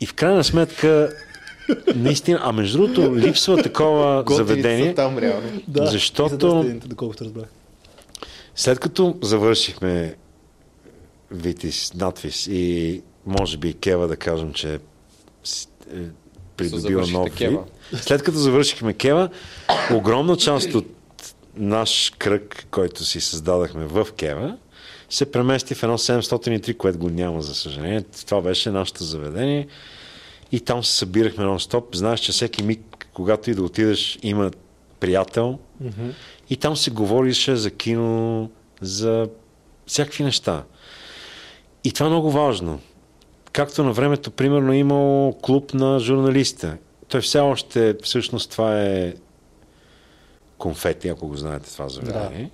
[0.00, 1.12] И в крайна сметка,
[1.94, 5.60] наистина, а между другото, липсва такова заведение, са там реално.
[5.68, 7.46] Да, Защото- едните, доколкото разбрах.
[8.54, 10.14] След като завършихме
[11.30, 14.78] Витис, надвис и може би Кева да кажем, че е
[16.56, 17.58] придобила нов вид.
[18.00, 19.28] След като завършихме Кева,
[19.92, 20.86] огромна част от
[21.56, 24.56] наш кръг, който си създадахме в Кева,
[25.10, 28.02] се премести в едно 703, което го няма, за съжаление.
[28.26, 29.66] Това беше нашето заведение.
[30.52, 31.96] И там се събирахме нон-стоп.
[31.96, 34.50] Знаеш, че всеки миг, когато и да отидеш, има
[35.04, 35.58] приятел.
[36.50, 38.50] И там се говорише за кино,
[38.80, 39.28] за
[39.86, 40.64] всякакви неща.
[41.84, 42.80] И това е много важно.
[43.52, 46.76] Както на времето, примерно, е имало клуб на журналиста.
[47.08, 49.14] Той все още, всъщност, това е
[50.58, 52.50] конфети, ако го знаете това заведение.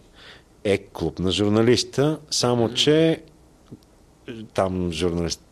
[0.64, 3.22] Е клуб на журналиста, само че
[4.54, 5.49] там журналист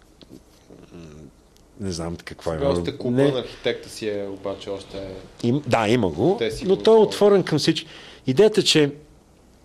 [1.81, 2.59] не знам каква е.
[2.59, 5.47] Още клуба Не, на архитекта си е, обаче още е...
[5.47, 7.87] им, да, има го, но той е отворен към всички.
[8.27, 8.93] Идеята, че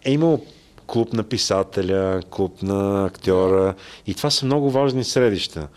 [0.05, 0.39] е имал
[0.87, 3.73] клуб на писателя, клуб на актьора
[4.07, 5.67] и това са много важни средища.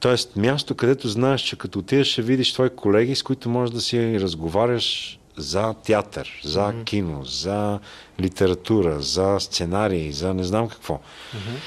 [0.00, 3.80] Тоест място, където знаеш, че като отидеш ще видиш твои колеги, с които можеш да
[3.80, 6.84] си разговаряш за театър, за mm-hmm.
[6.84, 7.78] кино, за
[8.20, 10.94] литература, за сценарии, за не знам какво.
[10.94, 11.58] Mm-hmm.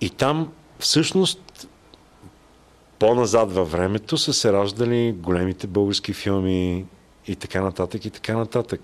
[0.00, 1.40] И там всъщност
[3.02, 6.84] по-назад във времето са се раждали големите български филми
[7.26, 8.80] и така нататък, и така нататък.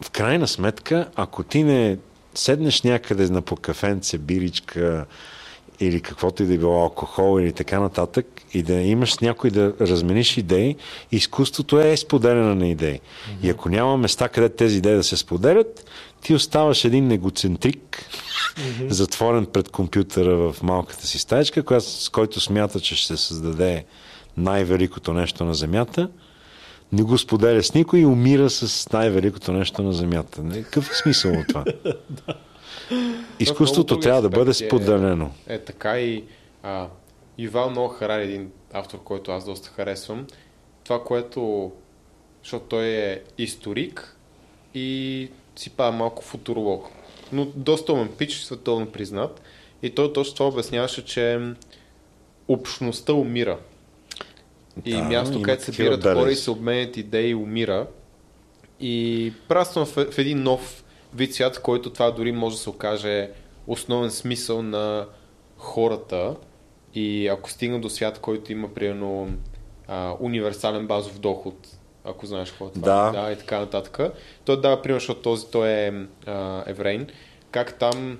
[0.00, 1.98] В крайна сметка, ако ти не
[2.34, 5.06] седнеш някъде на по кафенце, биричка
[5.80, 9.50] или каквото и да е било алкохол или така нататък и да имаш с някой
[9.50, 10.76] да размениш идеи,
[11.12, 13.00] изкуството е споделяне на идеи.
[13.00, 13.46] Mm-hmm.
[13.46, 15.90] И ако няма места, къде тези идеи да се споделят,
[16.22, 18.08] ти оставаш един негоцентрик,
[18.56, 18.88] mm-hmm.
[18.88, 23.84] затворен пред компютъра в малката си стаечка, която, с който смята, че ще се създаде
[24.36, 26.08] най-великото нещо на Земята,
[26.92, 30.42] не го споделя с никой и умира с най-великото нещо на Земята.
[30.52, 31.64] Какъв е смисъл от това?
[33.40, 35.32] Изкуството трябва да бъде е- споделено.
[35.46, 36.24] Е така и
[36.62, 36.88] а,
[37.38, 40.26] Ивал Нох Харари, един автор, който аз доста харесвам.
[40.84, 41.72] Това, което...
[42.42, 44.16] Защото той е историк
[44.74, 46.88] и си пада малко футуролог.
[47.32, 49.42] Но доста умен пич, световно признат.
[49.82, 51.40] И той точно това обясняваше, че
[52.48, 53.58] общността умира.
[54.84, 57.86] И Да, място, където се събират хора и се обменят идеи, умира.
[58.80, 60.84] И праствам в, в един нов
[61.14, 63.30] вид свят, в който това дори може да се окаже
[63.66, 65.06] основен смисъл на
[65.56, 66.36] хората.
[66.94, 69.28] И ако стигна до свят, който има, примерно,
[69.88, 71.75] а, универсален базов доход,
[72.06, 73.22] ако знаеш какво е това, Да.
[73.22, 73.98] да и така нататък,
[74.44, 75.92] той дава пример, защото този той е
[76.26, 77.06] а, еврейн,
[77.50, 78.18] как там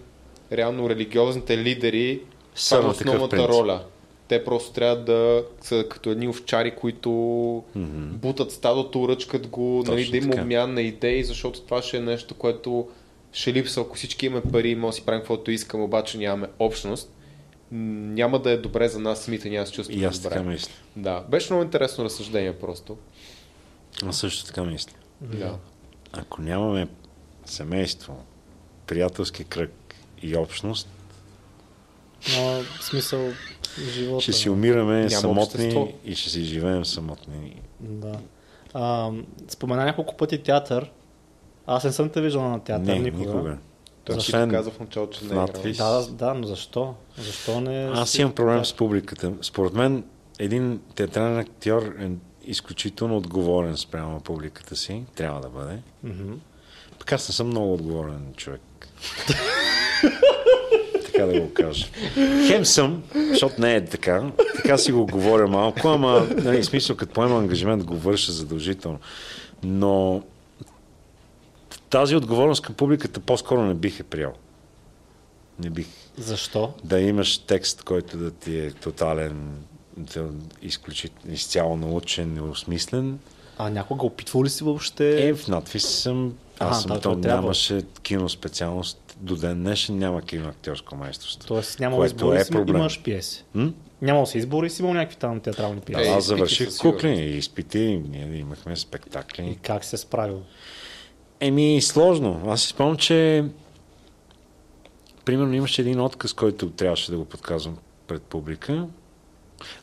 [0.53, 2.21] реално религиозните лидери
[2.55, 3.85] Са на основната роля.
[4.29, 8.09] Те просто трябва да са като едни овчари, които mm-hmm.
[8.09, 12.01] бутат стадото, ръчкат го, нали, Точно да има обмян на идеи, защото това ще е
[12.01, 12.89] нещо, което
[13.33, 13.83] ще липсва.
[13.83, 17.13] Ако всички имаме пари, може да си правим каквото искаме, обаче нямаме общност,
[17.71, 20.37] няма да е добре за нас самите, няма да се чувстваме И аз добре.
[20.37, 20.73] така мисля.
[20.97, 22.97] Да, беше много интересно разсъждение просто.
[24.05, 24.93] Аз също така мисля.
[25.21, 25.59] Да.
[26.13, 26.89] Ако нямаме
[27.45, 28.25] семейство,
[28.87, 29.73] приятелски кръг
[30.23, 30.89] и общност,
[32.37, 33.29] Но в смисъл
[33.91, 34.23] живота.
[34.23, 35.89] ще си умираме Няма самотни общество.
[36.05, 37.63] и ще си живеем самотни.
[37.81, 38.19] Да.
[38.75, 39.11] А,
[39.49, 40.91] спомена няколко пъти театър.
[41.67, 43.25] Аз не съм те виждал на театър не, никога.
[43.25, 43.59] никога.
[44.05, 45.73] Той Освен каза в началото, че не е.
[45.73, 46.95] Да, да, да, но защо?
[47.19, 47.91] Защо не...
[47.95, 49.33] Аз си имам проблем с публиката.
[49.43, 50.05] Според мен
[50.39, 52.11] един театрален актьор е
[52.47, 55.05] изключително отговорен спрямо публиката си.
[55.15, 55.79] Трябва да бъде.
[56.03, 56.33] Мгм.
[56.99, 58.61] Пък аз не съм много отговорен човек.
[61.07, 61.87] така да го кажа.
[62.47, 64.31] Хем съм, защото не е така.
[64.57, 68.99] Така си го говоря малко, ама нали, смисъл, като поема ангажимент, го върша задължително.
[69.63, 70.23] Но
[71.91, 74.33] тази отговорност към публиката по-скоро не бих е приял.
[75.59, 75.87] Не бих.
[76.17, 76.73] Защо?
[76.85, 79.59] Да имаш текст, който да ти е тотален,
[80.63, 83.19] изключително, изцяло научен и осмислен.
[83.59, 85.29] А някога опитвал ли си въобще?
[85.29, 86.35] Е, в надпис съм.
[86.59, 89.17] Аз съм, да, то нямаше кино специалност.
[89.21, 91.49] До ден днешен няма кино актьорско майсторство.
[91.49, 92.77] Тоест няма избори е си, проблем.
[92.77, 93.45] имаш пиеси.
[93.55, 93.73] М?
[94.03, 96.03] Нямал си избори си, имал някакви там театрални Да, пиеси.
[96.03, 96.97] Е, аз изпити завърших със сигурност.
[97.03, 99.59] кукли и изпити, ние имахме И спектакли.
[99.63, 100.43] как се е справил?
[101.41, 102.43] Еми, сложно.
[102.47, 103.45] Аз си спомням, че
[105.25, 108.87] примерно имаше един отказ, който трябваше да го подказвам пред публика.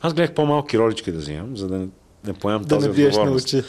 [0.00, 1.88] Аз гледах по-малки ролички да взимам, за да не,
[2.24, 3.62] не поемам Да тази не биеш на очи.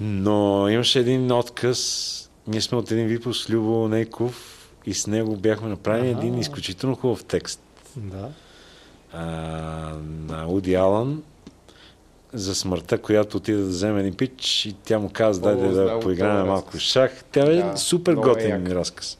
[0.00, 2.12] Но имаше един отказ.
[2.46, 4.52] Ние сме от един випуск с Любо Нейков
[4.86, 6.18] и с него бяхме направили Аха.
[6.20, 7.60] един изключително хубав текст
[7.96, 8.28] Да.
[9.12, 9.22] а,
[10.28, 11.22] на Уди Алън
[12.32, 16.00] за смъртта, която отиде да вземе един пич и тя му каза, дай да, да
[16.00, 17.24] поиграем този малко шах.
[17.32, 18.68] Тя е Да, супер е готин як.
[18.70, 19.18] разказ.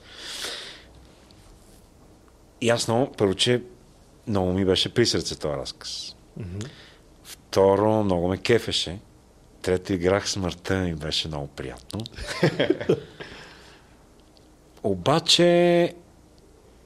[2.61, 3.63] И аз много, първо, че
[4.27, 6.17] много ми беше при сърце този разказ.
[7.25, 8.99] Второ, много ме кефеше.
[9.63, 12.01] Трето, играх смъртта и беше много приятно.
[14.83, 15.95] Обаче,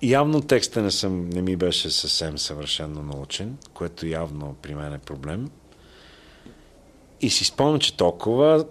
[0.03, 4.99] явно текста не, съм, не ми беше съвсем съвършенно научен, което явно при мен е
[4.99, 5.51] проблем.
[7.21, 8.65] И си спомням, че толкова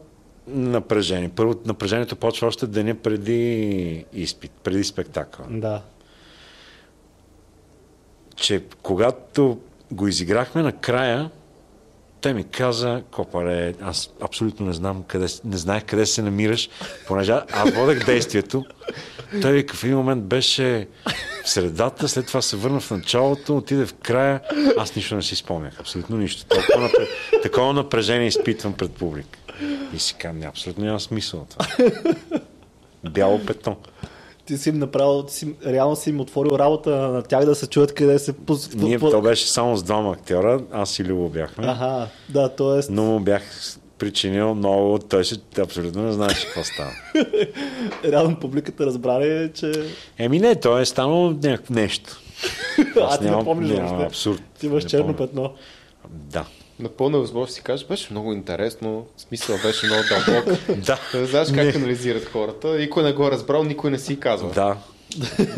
[0.47, 1.29] напрежение.
[1.29, 5.45] Първо, напрежението почва още деня преди изпит, преди спектакъл.
[5.49, 5.81] Да.
[8.39, 9.59] Че когато
[9.91, 11.29] го изиграхме накрая,
[12.21, 16.69] той ми каза, Копале, аз абсолютно не знам къде, не знаех къде се намираш,
[17.07, 18.65] понеже аз водех действието.
[19.41, 20.87] Той вика, в един момент беше
[21.43, 24.41] в средата, след това се върна в началото, отиде в края.
[24.77, 26.45] Аз нищо не си спомнях, абсолютно нищо.
[26.45, 27.01] Толкова напр...
[27.43, 29.39] Такова напрежение изпитвам пред публика.
[29.93, 31.67] И си казвам, абсолютно няма смисъл това.
[33.03, 33.77] Бяло петно.
[34.49, 37.67] Ти си им направил, ти си, реално си им отворил работа на тях да се
[37.67, 38.33] чуят къде се...
[38.75, 41.67] Ние, то беше само с двама актьора, аз и Любо бяхме.
[41.67, 42.79] Аха, да, т.е.
[42.89, 43.43] Но му бях
[43.97, 46.91] причинил много, той ще абсолютно не знаеше какво става.
[48.11, 49.71] реално публиката разбра ли, че...
[50.17, 52.21] Еми не, то е станало някакво нещо.
[53.01, 54.05] А, ти не помниш нямам въобще.
[54.05, 54.41] абсурд.
[54.59, 55.17] Ти имаш черно помня.
[55.17, 55.53] петно.
[56.09, 56.45] Да.
[56.79, 60.59] Напълно е възможно да си кажеш, беше много интересно, смисъл беше много дълбок.
[60.85, 60.99] Да.
[61.13, 62.67] Да знаеш как анализират хората.
[62.67, 64.51] Никой не го е разбрал, никой не си казва.
[64.51, 64.77] Да.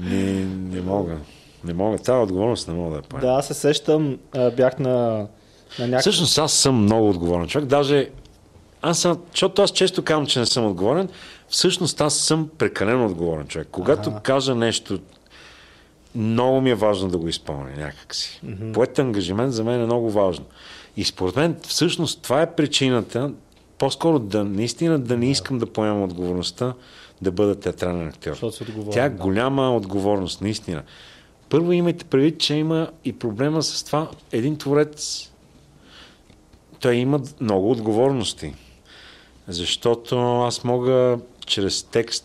[0.00, 1.16] не, не мога.
[1.64, 1.98] Не мога.
[1.98, 3.26] Тази отговорност не мога да я поема.
[3.26, 4.18] Да, аз се сещам,
[4.56, 4.90] бях на,
[5.78, 6.00] на някакъв...
[6.00, 7.68] Всъщност аз съм много отговорен човек.
[7.68, 8.08] Даже
[8.82, 11.08] аз съм, защото аз често казвам, че не съм отговорен,
[11.48, 13.68] всъщност аз съм прекалено отговорен човек.
[13.70, 14.20] Когато Аха.
[14.20, 14.98] кажа нещо,
[16.14, 18.40] много ми е важно да го изпълня някакси.
[18.44, 18.72] Mm-hmm.
[18.72, 20.44] Поет ангажимент за мен е много важно.
[20.96, 23.32] И според мен, всъщност, това е причината,
[23.78, 26.74] по-скоро да наистина да не искам да поемам отговорността
[27.22, 28.52] да бъда театрален актьор.
[28.92, 29.16] Тя е да.
[29.16, 30.82] голяма отговорност, наистина.
[31.48, 34.10] Първо имайте предвид, че има и проблема с това.
[34.32, 35.30] Един творец,
[36.80, 38.54] той има много отговорности.
[39.48, 42.24] Защото аз мога чрез текст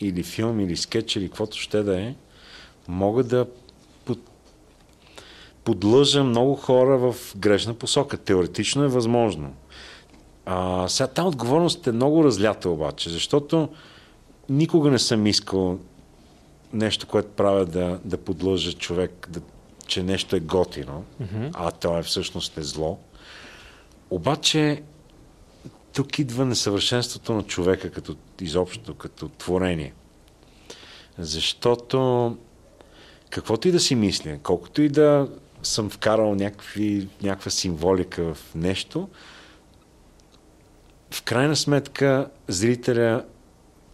[0.00, 2.14] или филм, или скетч, или каквото ще да е,
[2.88, 3.46] мога да
[4.04, 4.18] под...
[5.64, 8.16] подлъжа много хора в грешна посока.
[8.16, 9.54] Теоретично е възможно.
[10.46, 13.68] А, сега тази отговорност е много разлята обаче, защото
[14.48, 15.78] никога не съм искал
[16.72, 19.40] нещо, което правя да, да подлъжа човек, да,
[19.86, 21.50] че нещо е готино, mm-hmm.
[21.52, 22.98] а то е всъщност е зло.
[24.10, 24.82] Обаче
[25.92, 29.92] тук идва несъвършенството на човека като изобщо, като творение.
[31.18, 32.36] Защото
[33.34, 35.28] каквото и да си мисля, колкото и да
[35.62, 39.08] съм вкарал някакви, някаква символика в нещо,
[41.10, 43.24] в крайна сметка зрителя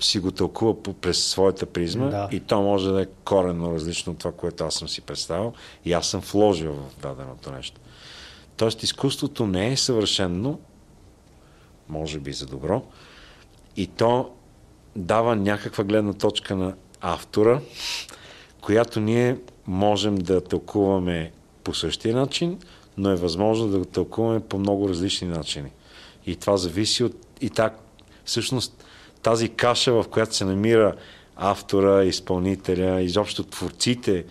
[0.00, 2.28] си го тълкува по- през своята призма Да.
[2.32, 5.52] и то може да е коренно различно от това, което аз съм си представил
[5.84, 7.80] и аз съм вложил в даденото нещо.
[8.56, 10.58] Тоест изкуството не е съвършено,
[11.88, 12.82] може би за добро,
[13.76, 14.30] и то
[14.96, 17.60] дава някаква гледна точка на автора,
[18.60, 21.32] която ние можем да тълкуваме
[21.64, 22.58] по същия начин,
[22.98, 25.70] но е възможно да го тълкуваме по много различни начини.
[26.26, 27.12] И това зависи от...
[27.40, 27.78] И так,
[28.24, 28.84] всъщност,
[29.22, 30.94] тази каша, в която се намира
[31.36, 34.24] автора, изпълнителя, изобщо творците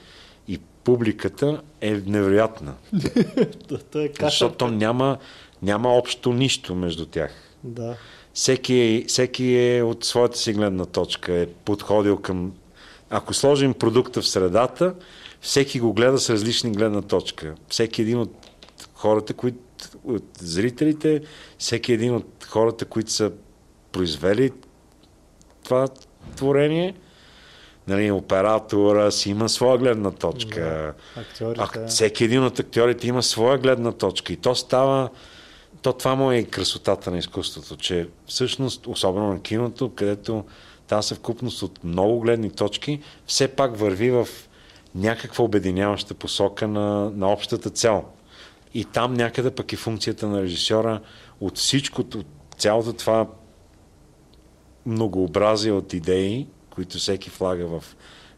[0.48, 2.74] и публиката е невероятна.
[3.92, 4.12] Той е.
[4.22, 5.18] Защото няма,
[5.62, 7.32] няма общо нищо между тях.
[7.64, 7.96] Да.
[8.34, 12.54] Всеки е, всеки е от своята си гледна точка, е подходил към...
[13.10, 14.94] Ако сложим продукта в средата,
[15.42, 17.56] всеки го гледа с различни гледна точка.
[17.68, 18.48] Всеки един от
[18.94, 19.58] хората, които
[20.04, 21.22] от зрителите,
[21.58, 23.32] всеки един от хората, които са
[23.92, 24.52] произвели
[25.64, 25.88] това
[26.36, 26.96] творение,
[27.88, 30.94] нали, оператора си има своя гледна точка.
[31.16, 31.80] Актьорите.
[31.80, 35.10] А, всеки един от актьорите има своя гледна точка и то става,
[35.82, 40.44] то това му е и красотата на изкуството, че всъщност, особено на киното, където
[40.90, 44.28] тази съвкупност от много гледни точки, все пак върви в
[44.96, 48.06] някаква обединяваща посока на, на общата цел.
[48.74, 51.02] И там някъде пък и функцията на режисьора
[51.40, 52.26] от всичкото, от
[52.58, 53.28] цялото това
[54.86, 57.84] многообразие от идеи, които всеки влага в,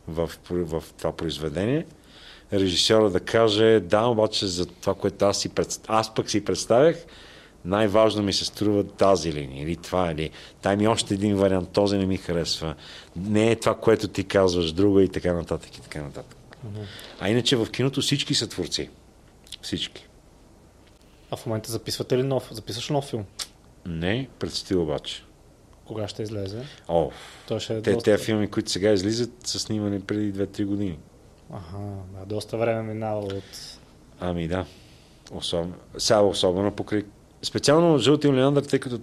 [0.08, 1.86] в, в, в това произведение,
[2.54, 5.50] режисьора да каже, да, обаче за това, което аз, си
[5.88, 7.06] аз пък си представях,
[7.66, 10.30] най-важно ми се струва тази линия или това, или
[10.62, 12.76] тай ми още един вариант, този не ми харесва.
[13.16, 16.38] Не е това, което ти казваш, друга и така нататък и така нататък.
[17.20, 18.90] А иначе в киното всички са творци.
[19.62, 20.08] Всички.
[21.32, 22.48] А в момента записвате ли нов?
[22.52, 23.26] Записваш нов филм?
[23.86, 25.24] Не, предстои обаче.
[25.86, 26.64] Кога ще излезе?
[26.88, 27.12] О,
[27.48, 28.18] Той ще е те, доста...
[28.18, 30.98] те филми, които сега излизат, са снимани преди 2-3 години.
[31.54, 31.78] Ага,
[32.20, 33.78] да, доста време минава от...
[34.20, 34.66] Ами да.
[35.32, 37.04] Особено, сега особено покрай...
[37.42, 39.00] Специално Жълти Олеандър, тъй като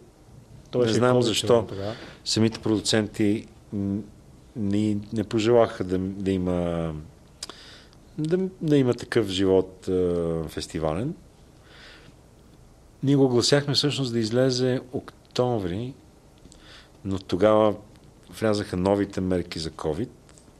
[0.70, 1.66] Той Не знам защо.
[1.68, 1.94] тогава.
[2.24, 3.46] самите продуценти
[4.56, 6.92] не, не пожелаха да, да има
[8.18, 10.14] да, да има такъв живот е,
[10.48, 11.14] фестивален.
[13.02, 15.94] Ние го огласяхме всъщност да излезе октомври,
[17.04, 17.74] но тогава
[18.40, 20.08] влязаха новите мерки за COVID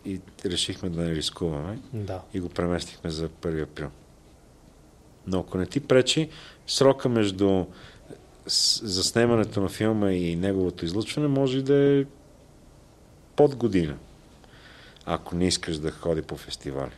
[0.04, 2.20] и решихме да не рискуваме Да.
[2.34, 3.88] и го преместихме за 1 април.
[5.26, 6.28] Но ако не ти пречи,
[6.68, 7.64] срока между
[8.82, 12.04] заснемането на филма и неговото излъчване може да е
[13.36, 13.96] под година.
[15.06, 16.92] Ако не искаш да ходи по фестивали.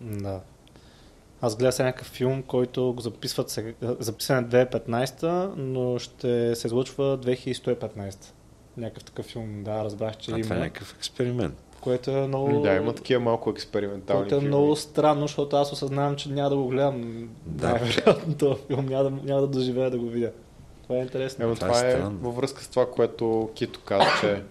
[0.00, 0.40] Да.
[1.40, 6.66] Аз гледах сега някакъв филм, който го записват сега, записан е 2015, но ще се
[6.66, 8.16] излъчва 2115.
[8.76, 10.64] Някакъв такъв филм, да, разбрах, че А това е има.
[10.64, 11.54] някакъв експеримент.
[11.84, 12.60] Което е много...
[12.60, 14.48] Да, има такива малко експериментални Което е филми.
[14.48, 17.28] много странно, защото аз осъзнавам, че няма да го гледам.
[17.46, 17.68] Да.
[17.68, 20.30] Най-вероятно този филм няма да, няма да доживея да го видя.
[20.82, 21.44] Това е интересно.
[21.44, 24.42] Ема Това това, е е във връзка с това, което Кито каза, че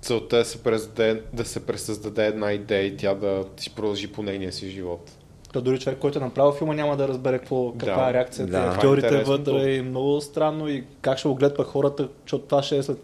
[0.00, 4.12] целта е да се, пресъздаде, да се пресъздаде една идея и тя да си продължи
[4.12, 5.10] по нейния си живот.
[5.52, 8.10] То дори човек, който е направил филма, няма да разбере какво, каква Да.
[8.10, 8.52] е реакцията.
[8.52, 8.60] Да.
[8.60, 8.74] Да.
[8.74, 12.76] Актьорите е вътре и много странно и как ще го гледат хората, защото това ще
[12.76, 12.98] е след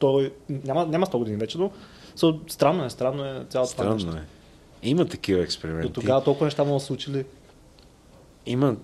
[0.00, 0.32] 100...
[0.48, 1.70] Няма, няма 100 години вече, но
[2.18, 4.00] so, странно е, странно е цялото това нещо.
[4.00, 4.26] Странно е.
[4.82, 5.92] Има такива До експерименти.
[5.92, 7.24] тогава толкова неща му са случили.
[8.46, 8.76] Има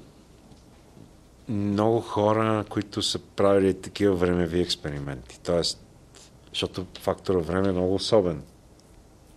[1.49, 5.41] много хора, които са правили такива времеви експерименти.
[5.45, 5.85] Тоест,
[6.51, 8.43] защото фактора време е много особен.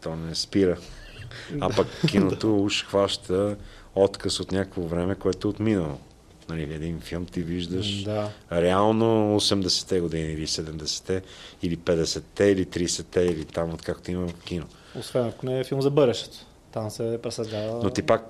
[0.04, 0.78] То не спира.
[1.60, 3.58] А пък киното уж хваща
[3.96, 5.98] отказ от някакво време, което е отминало.
[6.50, 8.30] Нали, един филм ти виждаш Да.
[8.52, 11.22] реално 80-те години или 70-те
[11.64, 14.66] или 50-те или 30-те или там, откакто има кино.
[15.00, 16.38] Освен ако не е филм за бъдещето.
[16.72, 17.84] Там се пресъздава.
[17.84, 18.26] Но ти пак,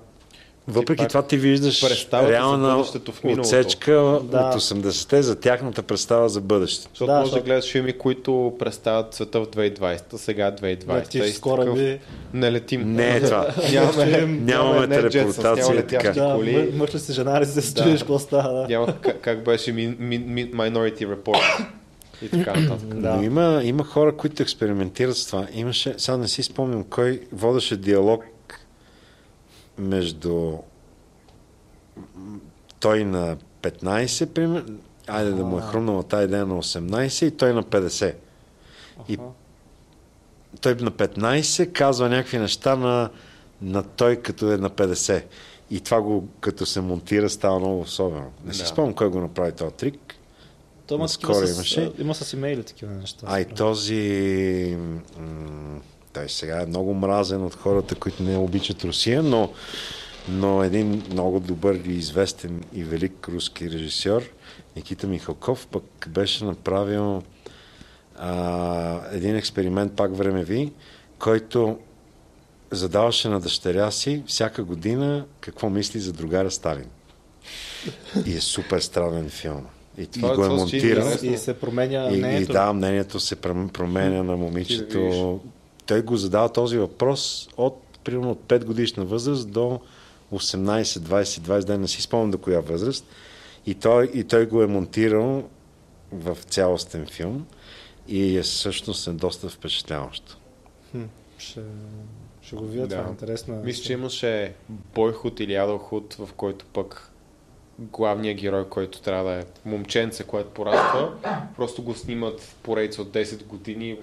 [0.68, 2.86] въпреки пак това ти виждаш реална в
[3.26, 4.00] отсечка Да.
[4.00, 6.88] от 80-те за тяхната представа за бъдещето.
[6.88, 10.94] Защото Да, може да защото- гледаш филми, които представят света в 2020, сега е 2020.
[10.96, 11.70] Летиш и с си кораби.
[11.70, 11.98] такъв,
[12.32, 12.94] Не летим.
[12.94, 13.46] Не е това.
[13.72, 15.84] Нямаме, Нямаме не телепортация.
[16.04, 16.50] Да, коли.
[16.50, 18.52] мъ- мъж ли си жена ли се чудиш какво става.
[18.52, 18.66] Да.
[18.68, 21.66] Няма как, как беше ми, ми, ми, Minority Report
[22.22, 22.88] и така нататък.
[22.94, 23.24] Но Да.
[23.24, 25.46] има, има хора, които експериментират с това.
[25.54, 28.24] Имаше, сега не си спомням кой водеше диалог
[29.78, 30.58] между
[32.80, 37.52] той на 15, примерно, айде да му е хрумнала тази идея на 18 и той
[37.52, 38.14] на 50.
[39.08, 39.18] И
[40.60, 43.10] той на 15 казва някакви неща на,
[43.62, 45.24] на той като е на 50.
[45.70, 48.32] И това го, като се монтира, става много особено.
[48.44, 48.66] Не си Да.
[48.66, 50.14] спомням кой го направи този трик.
[50.86, 51.18] То има, с,
[51.54, 51.92] имаше.
[51.98, 53.26] има с имейли такива неща.
[53.30, 53.56] А и според.
[53.58, 54.76] този...
[55.18, 55.80] м,
[56.18, 59.52] Той сега е много мразен от хората, които не обичат Русия, но,
[60.28, 64.22] но един много добър и известен и велик руски режисьор,
[64.76, 67.22] Никита Михалков, пък беше направил
[68.16, 70.72] а, един експеримент, пак времеви,
[71.18, 71.78] който
[72.70, 76.88] задаваше на дъщеря си всяка година какво мисли за другаря Сталин.
[78.26, 79.66] И е супер странен филм.
[79.98, 81.12] И, и Това е го е звучи монтирал.
[81.22, 82.52] И се променя И, и мнението.
[82.52, 85.40] да, мнението се променя на момичето.
[85.88, 89.80] Той го задава този въпрос от примерно от 5 годишна възраст до
[90.32, 93.06] 18, 20, 20 дни, не си спомням до коя възраст.
[93.66, 95.48] И той, и той го е монтирал
[96.12, 97.46] в цялостен филм
[98.08, 100.36] и е всъщност е доста впечатляващо.
[100.90, 101.02] Хм,
[101.38, 101.60] ще,
[102.42, 102.96] ще го видя, Да.
[102.96, 103.60] това е интересно.
[103.64, 107.12] Мисля, че имаше Бойхуд или Адълхуд, в който пък
[107.78, 111.12] главният герой, който трябва да е момченце, което пораства,
[111.56, 113.98] просто го снимат в поредица от 10 години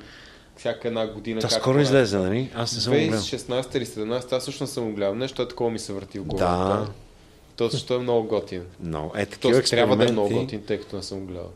[0.57, 1.41] всяка една година.
[1.41, 1.81] Та скоро е.
[1.81, 2.51] излезе, нали?
[2.55, 3.19] Аз не съм го гледал.
[3.19, 5.15] 2016 или 17, аз също не съм го гледал.
[5.15, 6.85] Нещо е такова ми се върти в главата.
[6.85, 6.91] Да.
[7.55, 8.65] То също е много готин.
[8.79, 11.51] Но е такива трябва да е много готин, тъй като не съм гледал.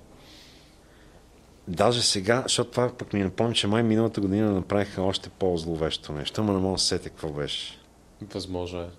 [1.68, 6.44] Даже сега, защото това пък ми напомня, че май миналата година направиха още по-зловещо нещо,
[6.44, 7.78] но не мога да се сетя какво беше.
[8.22, 8.90] Възможно е.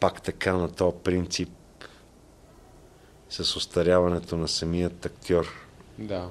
[0.00, 1.48] Пак така на този принцип
[3.30, 5.46] с остаряването на самият актьор.
[5.98, 6.30] Да.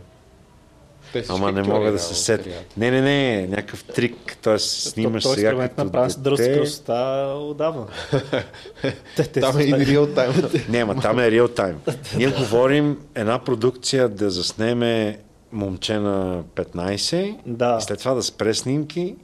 [1.30, 2.50] Ама не мога да се сетя.
[2.78, 4.38] Не, не, не, някакъв трик.
[4.42, 4.60] Т.е.
[4.60, 6.60] снимаш Той сега като направен с дръзка дете.
[6.60, 7.86] красота отдавна.
[9.16, 10.34] те, те Там е и реал тайм.
[10.70, 11.76] Не, ма там е реал тайм.
[12.18, 15.20] Ние говорим една продукция да заснеме
[15.52, 17.80] момче на 15, Да.
[17.82, 19.16] след това да спре снимки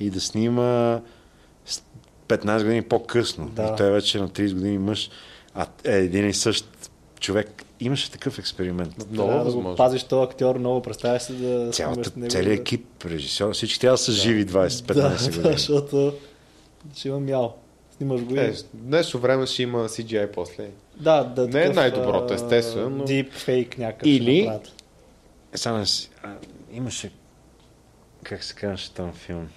[0.00, 1.00] и да снима
[1.66, 1.82] с
[2.28, 3.48] 15 години по-късно.
[3.48, 3.62] Да.
[3.62, 5.10] И той е вече на 30 години мъж,
[5.54, 6.66] а е един и същ
[7.20, 7.62] човек.
[7.80, 8.96] Имаше такъв експеримент.
[9.10, 9.76] Много Трябва да го възможно.
[9.76, 10.82] пазиш този актьор много.
[10.82, 12.30] Представя се да Цялата, него.
[12.30, 15.42] целият да- екип, режисьор, всички трябва да са живи 20-15 Да, години.
[15.42, 16.14] да, защото
[16.96, 17.56] ще има мял.
[17.90, 18.38] Снимаш го и...
[18.38, 20.70] Е, днешно време ще има CGI после.
[20.96, 21.42] Да, да.
[21.42, 24.06] Не е такъв, най-доброто, а, естествено, но- Deep fake някакъв.
[24.06, 24.60] Или-.
[25.52, 26.34] Е, Само да си- а,
[26.72, 27.10] имаше
[28.22, 29.48] как се казваше там филм?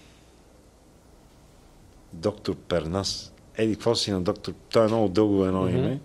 [2.14, 3.34] Доктор Пернас.
[3.58, 4.54] Еди, какво си на доктор?
[4.70, 5.78] Той е много дълго едно Мгм.
[5.78, 6.00] име.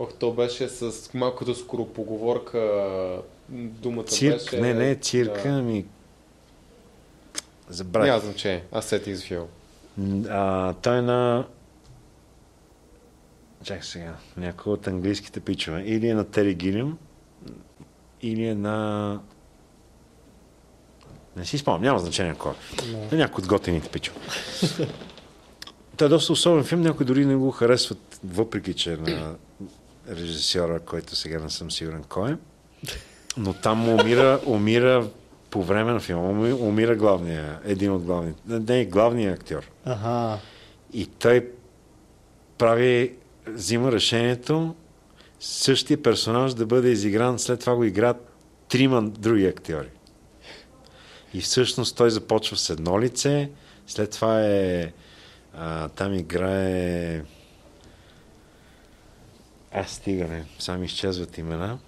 [0.00, 3.22] Ох, то беше с малкото скоропоговорка.
[3.50, 4.60] Думата Цирк, беше...
[4.60, 5.48] не, не, цирка, Да.
[5.48, 5.84] ами...
[7.68, 8.08] Забравих.
[8.08, 8.64] Няма значение.
[8.72, 9.46] Аз сетих за филм.
[9.98, 11.46] М, А, той е на...
[13.64, 14.16] Чакай сега.
[14.36, 15.82] Някой от английските пичове.
[15.82, 16.98] Или е на Тери Гилям,
[18.22, 19.20] или е на...
[21.36, 22.52] Не си спомням, няма значение кой.
[22.52, 22.92] е.
[23.12, 24.18] На някой от готените пичове.
[25.96, 29.36] Той е доста особен филм, някои дори не го харесват, въпреки че е на
[30.10, 32.36] режисьора, който сега не съм сигурен кой е.
[33.36, 35.08] Но там умира, умира
[35.50, 39.70] по време на филма, уми- умира главния, един от главните, не, главният актьор.
[39.84, 40.38] Ага.
[40.92, 41.50] И той
[42.58, 43.14] прави,
[43.46, 44.74] взима решението
[45.40, 48.32] същия персонаж да бъде изигран, след това го играят
[48.68, 49.88] трима други актьори.
[51.34, 53.50] И всъщност той започва с едно лице,
[53.86, 54.92] след това е
[55.54, 57.22] а, там играе
[59.72, 61.78] аз стигаме, сами изчезват имена.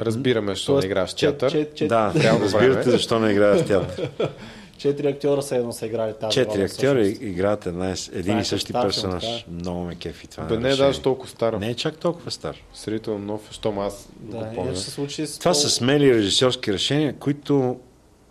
[0.00, 1.52] Разбираме, защо не играеш в театър.
[1.52, 4.10] чет- чет- Да, реално разбирате защо не играе в театър.
[4.78, 7.22] Четири актьора са едно са играли тази Четири всъщност.
[7.22, 9.22] играят една, един е и същи стар филм, персонаж.
[9.38, 10.44] така Много ме кефи това.
[10.44, 11.58] Бе, не е даже толкова стара.
[11.58, 12.56] Не е чак толкова стар.
[12.74, 14.76] Сравнително нов, щом аз Да, го помня.
[14.76, 17.76] се случи с Това пол- са смели режисьорски решения, които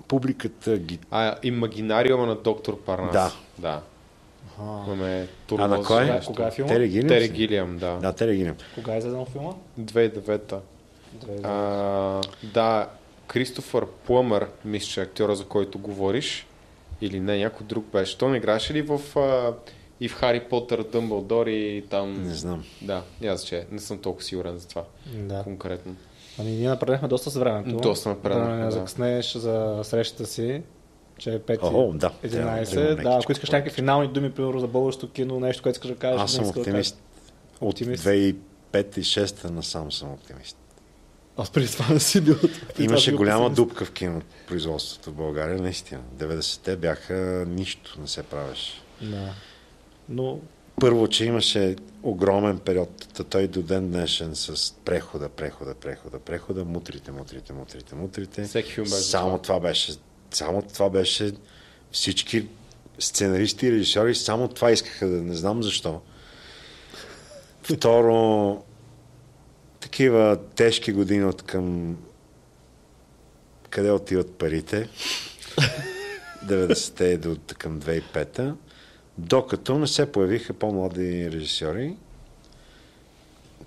[0.08, 1.00] публиката ги...
[1.12, 3.14] А, имагинариума на доктор Парнас.
[3.14, 3.32] Да.
[3.60, 3.82] Да.
[4.88, 5.70] Имаме А турмоз.
[5.70, 6.06] на кой?
[6.06, 6.28] нещо.
[6.28, 6.70] Кога е филма?
[6.70, 7.08] Тери Гилям?
[7.08, 7.30] Тери?
[7.30, 7.96] Гилиам, да.
[7.96, 8.56] Да, Тери Гилям.
[8.76, 9.52] Кога е излезнал филма?
[9.80, 10.60] 2009-та.
[11.44, 12.88] А, да,
[13.28, 16.48] Кристофър Плъмър, мисля, че е актьора, за който говориш.
[17.02, 18.18] Или не, някой друг беше.
[18.18, 19.54] Той не играше ли в а,
[20.02, 22.24] и в Хари Потър, Дъмбълдор и там...
[22.24, 22.64] Не знам.
[22.82, 25.44] Да, няма че не съм толкова сигурен за това Да.
[25.44, 25.96] конкретно.
[26.40, 27.78] Ами ние напреднахме доста с времето.
[27.78, 28.72] Доста напреднахме, Да, не да.
[28.72, 30.62] закъснееш за срещата си,
[31.22, 32.12] че е 5 О, да.
[32.24, 32.72] 11.
[32.72, 35.90] Трябва да Да, ако искаш някакви финални думи, примерно за българското кино, нещо, което искаш
[35.90, 36.22] да кажеш.
[36.22, 37.02] Аз съм искаш да оптимист.
[37.62, 38.04] От Оптимист.
[38.04, 38.36] 2005 и
[38.74, 40.58] 2006 насам съм оптимист.
[41.38, 42.36] Аз преди това не си бил.
[42.80, 46.02] Имаше голяма дупка в кинопроизводството в България, наистина.
[46.18, 48.82] 90-те бяха нищо, не се правеше.
[49.02, 49.34] Да.
[50.10, 50.40] Но
[50.82, 57.12] Първо, че имаше огромен период, той до ден днешен с прехода, прехода, прехода, прехода, мутрите,
[57.12, 58.44] мутрите, мутрите, мутрите.
[58.44, 59.94] Всеки филм беше Само това беше,
[60.32, 61.32] само това беше
[61.92, 62.48] всички
[63.00, 66.02] сценаристи и режисьори само това искаха да не знам защо.
[67.64, 68.64] Второ,
[69.80, 71.98] такива тежки години от към
[73.70, 74.90] къде отиват парите.
[76.46, 78.56] 90-те до към 2005-та.
[79.18, 81.96] Докато не се появиха по-млади режисьори,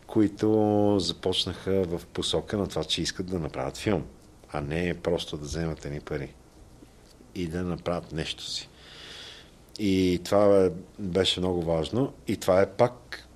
[0.06, 4.04] които започнаха в посока на това, че искат да направят филм,
[4.52, 6.34] а не просто да вземат едни пари
[7.34, 8.68] и да направят нещо си.
[9.78, 12.12] И това беше много важно.
[12.28, 13.28] И това е пак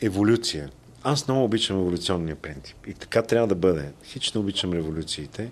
[0.00, 0.70] еволюция.
[1.02, 2.76] Аз много обичам еволюционния принцип.
[2.86, 3.92] И така трябва да бъде.
[4.04, 5.50] Хич не обичам революциите,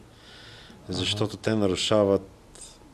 [0.88, 2.22] защото те нарушават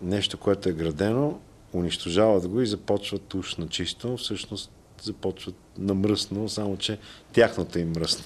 [0.03, 1.41] нещо, което е градено,
[1.73, 4.71] унищожават го и започват уж на чисто, всъщност
[5.03, 6.99] започват на мръсно, само че
[7.33, 8.25] тяхното им мръсно.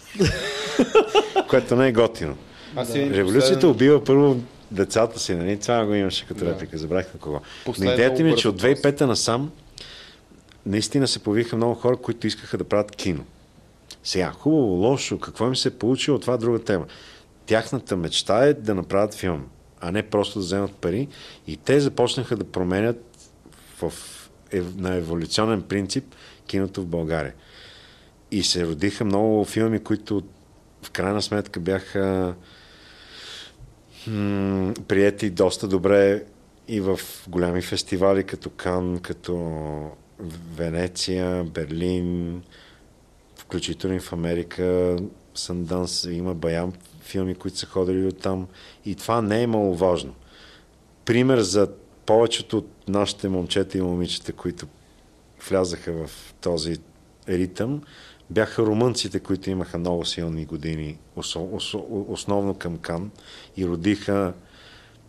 [1.49, 2.37] което не е готино.
[2.77, 4.37] Революцията последен- убива първо
[4.71, 5.61] децата си, нали?
[5.61, 6.51] Това го имаше като Да.
[6.51, 7.41] реплика, забравих на кого.
[7.79, 8.81] Но идеята ми е, че от въпрос.
[8.81, 9.51] 2005 насам
[10.67, 13.25] наистина се появиха много хора, които искаха да правят кино.
[14.05, 16.87] Сега, хубаво, лошо, какво им се е получило, това е друга тема.
[17.47, 19.47] тяхната мечта е да направят филм,
[19.81, 21.09] а не просто да вземат пари.
[21.47, 23.05] И те започнаха да променят
[23.81, 23.93] в,
[24.77, 26.05] на еволюционен принцип
[26.47, 27.35] киното в България.
[28.31, 30.23] И се родиха много филми, които
[30.83, 32.35] в крайна сметка бяха
[34.07, 36.25] м- приети доста добре
[36.69, 39.91] и в голями фестивали, като Кан, като
[40.57, 42.43] Венеция, Берлин,
[43.37, 44.97] включително и в Америка,
[45.35, 46.73] Санданс, има Баям
[47.03, 48.47] филми, които са ходили от там.
[48.85, 50.15] И това не е маловажно.
[51.05, 51.69] Пример за
[52.07, 54.67] повечето от нашите момчета и момичета, които
[55.49, 56.77] влязаха в този
[57.29, 57.83] ритъм,
[58.31, 60.99] бяха румънците, които имаха много силни години,
[62.09, 63.11] основно към Кан
[63.57, 64.35] и родиха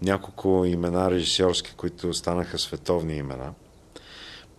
[0.02, 3.54] няколко имена режисьорски, които станаха световни имена.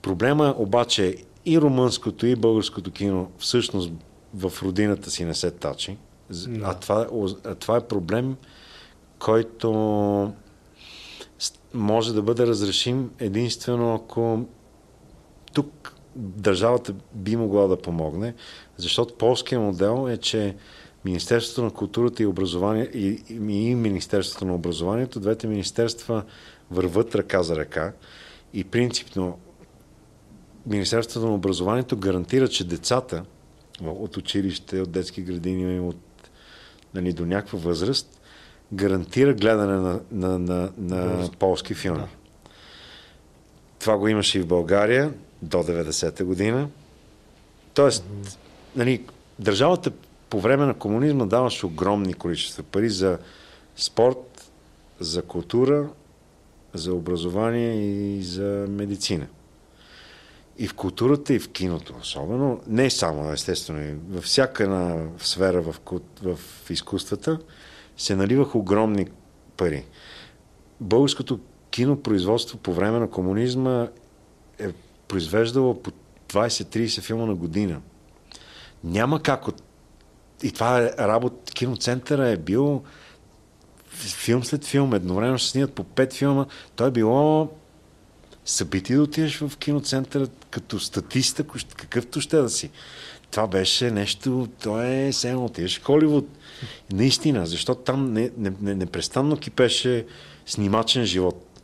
[0.03, 1.17] Проблема обаче
[1.47, 3.93] и румънското, и българското кино всъщност
[4.35, 5.97] в родината си не се тачи.
[6.63, 7.07] А, това,
[7.45, 8.37] а това е проблем,
[9.19, 10.33] който
[11.75, 14.45] може да бъде разрешим единствено ако
[15.53, 18.35] тук държавата би могла да помогне,
[18.77, 20.57] защото полския модел е, че
[21.05, 26.23] Министерството на културата и образование и, и Министерството на образованието, двете министерства
[26.71, 27.93] върват ръка за ръка
[28.55, 29.39] и принципно
[30.67, 33.25] Министерството на образованието гарантира, че децата
[33.85, 35.97] от училище, от детски градини, от,
[36.95, 38.21] нали, до някаква възраст,
[38.73, 41.99] гарантира гледане на, на, на, на полски филми.
[41.99, 42.09] Да.
[43.79, 45.13] Това го имаше и в България
[45.43, 46.69] до 90-та година.
[47.75, 48.37] Тоест, mm-hmm.
[48.77, 49.05] нали,
[49.39, 49.91] държавата
[50.31, 53.19] по време на комунизма даваше огромни количества пари за
[53.77, 54.51] спорт,
[55.01, 55.89] за култура,
[56.75, 59.27] за образование и за медицина.
[60.59, 65.63] И в културата, и в киното особено, не само, естествено, и във всяка една сфера
[65.63, 65.77] в,
[66.23, 66.39] в
[66.71, 67.39] изкуствата,
[67.97, 69.07] се наливаха огромни
[69.57, 69.85] пари.
[70.81, 71.41] Българското
[71.71, 73.89] кинопроизводство по време на комунизма
[74.59, 74.69] е
[75.11, 75.91] произвеждало по
[76.29, 77.81] 20-30 филма на година.
[78.85, 79.63] Няма как от
[80.43, 82.83] и това е работа, киноцентъра е бил
[83.91, 86.47] филм след филм, едновременно ще снимат по пет филма.
[86.77, 87.49] То е било
[88.45, 91.45] събитие да отидеш в киноцентъра като статиста,
[91.77, 92.71] какъвто ще да си.
[93.31, 96.29] Това беше нещо, то е сега отидеш в Холивуд.
[96.93, 100.07] Наистина, защото там не, не, не, непрестанно кипеше
[100.47, 101.61] снимачен живот.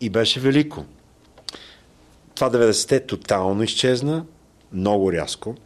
[0.00, 0.84] И беше велико.
[2.34, 4.24] Това 90-те тотално изчезна,
[4.72, 5.56] много рязко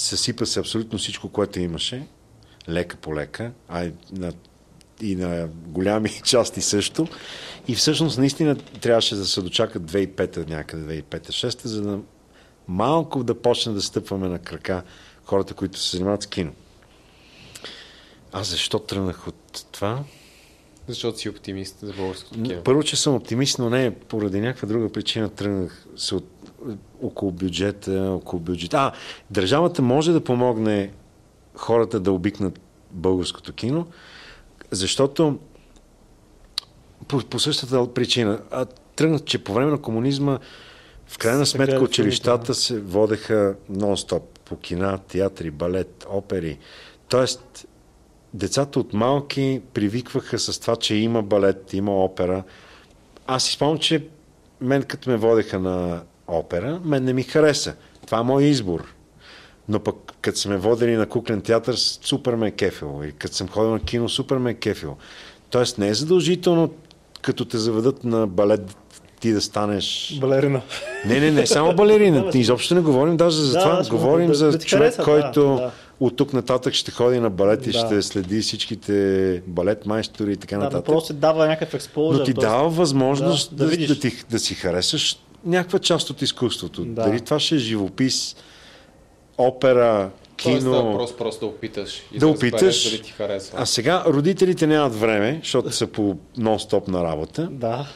[0.00, 2.06] съсипа се абсолютно всичко, което имаше,
[2.68, 4.32] лека по лека, а и на,
[5.00, 7.08] и на голями части също.
[7.68, 11.98] И всъщност наистина трябваше да се дочакат 2005-та, някъде 2005-2006, за да
[12.68, 14.82] малко да почне да стъпваме на крака
[15.24, 16.52] хората, които се занимават с кино.
[18.32, 20.04] Аз защо тръгнах от това?
[20.88, 22.62] Защото си оптимист за българското кино.
[22.64, 26.26] Първо, че съм оптимист, но не поради някаква друга причина тръгнах се от
[27.02, 28.76] около бюджета, около бюджета.
[28.76, 28.92] А,
[29.30, 30.92] държавата може да помогне
[31.54, 32.60] хората да обикнат
[32.90, 33.86] българското кино,
[34.70, 35.38] защото
[37.08, 38.40] по, по същата причина.
[38.50, 38.64] А,
[38.96, 40.38] тръгнат, че по време на комунизма
[41.06, 46.58] в крайна сметка училищата се водеха нон-стоп по кина, театри, балет, опери.
[47.08, 47.66] Тоест,
[48.34, 52.42] децата от малки привикваха с това, че има балет, има опера.
[53.26, 54.06] Аз си спомням, че
[54.60, 57.74] мен като ме водеха на опера, мен не ми хареса.
[58.06, 58.94] Това е мой избор.
[59.68, 63.02] Но пък, като сме водени на куклен театър, супер ме е кефил.
[63.08, 64.96] И като съм ходил на кино, супер ме е кефил.
[65.50, 66.70] Тоест не е задължително,
[67.22, 68.76] като те заведат на балет,
[69.20, 70.18] ти да станеш...
[70.20, 70.60] Балерина.
[71.06, 72.30] Не, не, не, само балерина.
[72.34, 73.82] Изобщо не говорим даже за да, това.
[73.90, 75.70] Говорим да, за да човек, хареса, който да, да.
[76.00, 77.78] От тук нататък ще ходи на балет и да.
[77.78, 80.86] ще следи всичките балет майстори и така да, нататък.
[80.86, 82.18] Да, просто дава някакъв експозър.
[82.18, 86.22] Но ти дава възможност да, да, да, да, ти, да си харесаш някаква част от
[86.22, 86.84] изкуството.
[86.84, 87.02] Да.
[87.02, 88.36] Дали това ще е живопис,
[89.38, 90.60] опера, кино.
[90.60, 92.02] Тоест, въпрос просто да опиташ.
[92.12, 92.90] И да, да опиташ.
[92.90, 93.58] Дали ти харесва.
[93.60, 97.48] А сега родителите нямат време, защото са по нон-стоп на работа.
[97.50, 97.86] Да.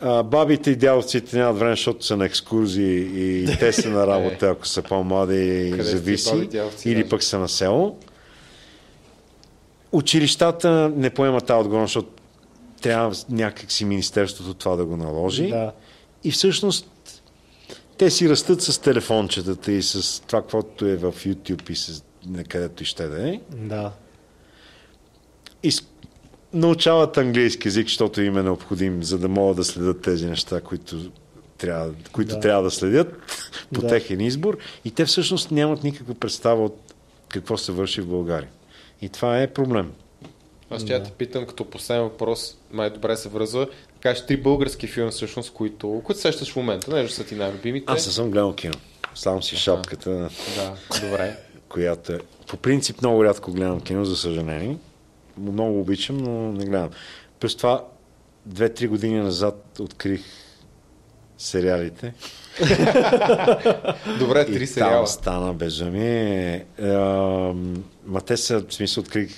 [0.00, 4.50] А, бабите и дядовците нямат време, защото са на екскурзии и те са на работа,
[4.50, 6.48] ако са по-млади и зависи.
[6.84, 7.98] Или пък са на село.
[9.92, 12.08] Училищата не поемат тази отговорност, защото
[12.80, 15.48] трябва някак си Министерството това да го наложи.
[15.48, 15.72] Да.
[16.24, 16.86] И всъщност
[17.98, 22.02] те си растат с телефончетата и с това, каквото е в YouTube и с
[22.48, 23.40] където и ще да е.
[23.52, 23.92] Да.
[25.62, 25.72] И
[26.52, 31.10] научават английски язик, защото им е необходим, за да могат да следят тези неща, които
[31.58, 32.40] трябва, които да.
[32.40, 33.16] трябва да следят
[33.74, 33.88] по да.
[33.88, 34.58] техен избор.
[34.84, 36.94] И те всъщност нямат никаква представа от
[37.28, 38.48] какво се върши в България.
[39.02, 39.92] И това е проблем.
[40.70, 43.66] Аз ще я те питам като последен въпрос, май добре се връзва.
[43.66, 47.84] Да кажеш три български филми всъщност, които, които сещаш в момента, не са ти най-любимите.
[47.86, 48.74] Аз не съм гледал кино.
[49.14, 51.36] Славам си шапката, Да, добре.
[51.68, 52.18] която е...
[52.46, 54.76] По принцип много рядко гледам кино, за съжаление.
[55.40, 56.90] Много обичам, но не гледам.
[57.40, 57.84] През това
[58.46, 60.20] две-три години назад открих
[61.38, 62.14] сериалите.
[64.18, 65.06] Добре, И три там сериала.
[65.06, 66.64] стана безумие.
[66.82, 69.30] Ам, Ма те са, в смисъл, открих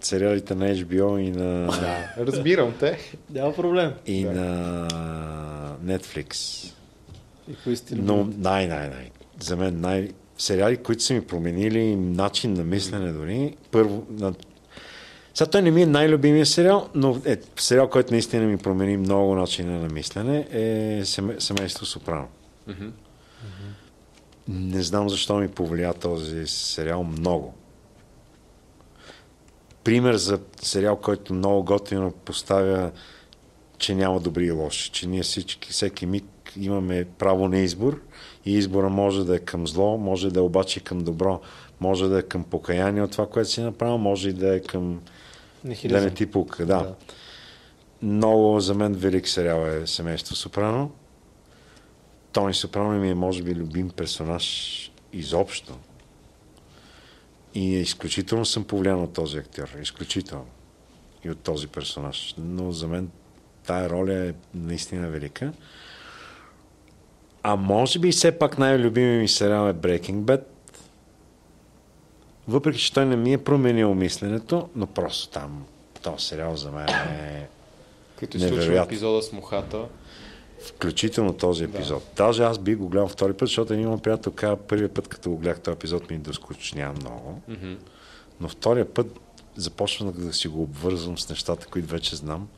[0.00, 2.98] сериалите на HBO и на, Да, разбирам те.
[3.30, 3.92] Няма проблем.
[4.06, 4.32] и Да.
[4.32, 4.88] на
[5.84, 6.34] Netflix.
[7.48, 9.10] И кои сте Но най, най, най.
[9.40, 10.08] За мен най...
[10.38, 13.56] Сериали, които са ми променили начин на мислене дори.
[13.70, 14.34] Първо, на...
[15.34, 19.34] Сега той не ми е най-любимия сериал, но е, сериал, който наистина ми промени много
[19.34, 21.40] начина на мислене е семе...
[21.40, 22.28] Семейство Сопрано.
[22.66, 22.88] Мгм.
[24.48, 27.54] Не знам защо ми повлия този сериал много.
[29.84, 32.90] Пример за сериал, който много готино поставя,
[33.78, 36.24] че няма добри и лоши, че ние всички, всеки миг
[36.56, 38.00] имаме право на избор
[38.46, 41.40] и избора може да е към зло, може да е обаче към добро,
[41.80, 45.00] може да е към покаяние от това, което си направил, може и да е към
[45.64, 46.66] да не ти пука.
[46.66, 46.78] Да.
[46.78, 46.94] Да.
[48.02, 50.90] Много за мен велик сериал е Семейство Сопрано.
[52.32, 54.78] Тони Сопрано ми е, може би, любим персонаж
[55.12, 55.78] изобщо.
[57.54, 59.68] И изключително съм повлиян от този актьор.
[59.82, 60.46] Изключително.
[61.24, 62.34] И от този персонаж.
[62.38, 63.10] Но за мен
[63.66, 65.52] тая роля е наистина велика.
[67.42, 70.42] А може би все пак най-любимият ми сериал е Breaking Bad.
[72.48, 75.64] Въпреки, че той не ми е променил мисленето, но просто там
[76.02, 77.48] този сериал за мен е
[78.16, 78.86] Като изключва Невероятно.
[78.86, 79.84] епизода с мухата.
[80.66, 82.02] включително този епизод.
[82.06, 82.24] Да.
[82.24, 85.30] Даже аз би го гледал втори път, защото един мой приятел каза, първият път, като
[85.30, 87.40] го гледах този епизод, ми доскучня много.
[87.48, 87.72] Мгм.
[88.40, 89.06] Но втория път
[89.56, 92.48] започнах да си го обвързвам с нещата, които вече знам.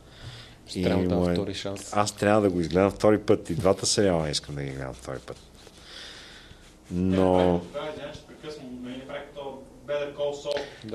[0.66, 1.92] Ще трябва да му е- втори шанс.
[1.92, 3.50] Аз трябва да го изгледам втори път.
[3.50, 5.36] И двата сериала искам да ги гледам втори път.
[6.90, 7.90] Но Тогава,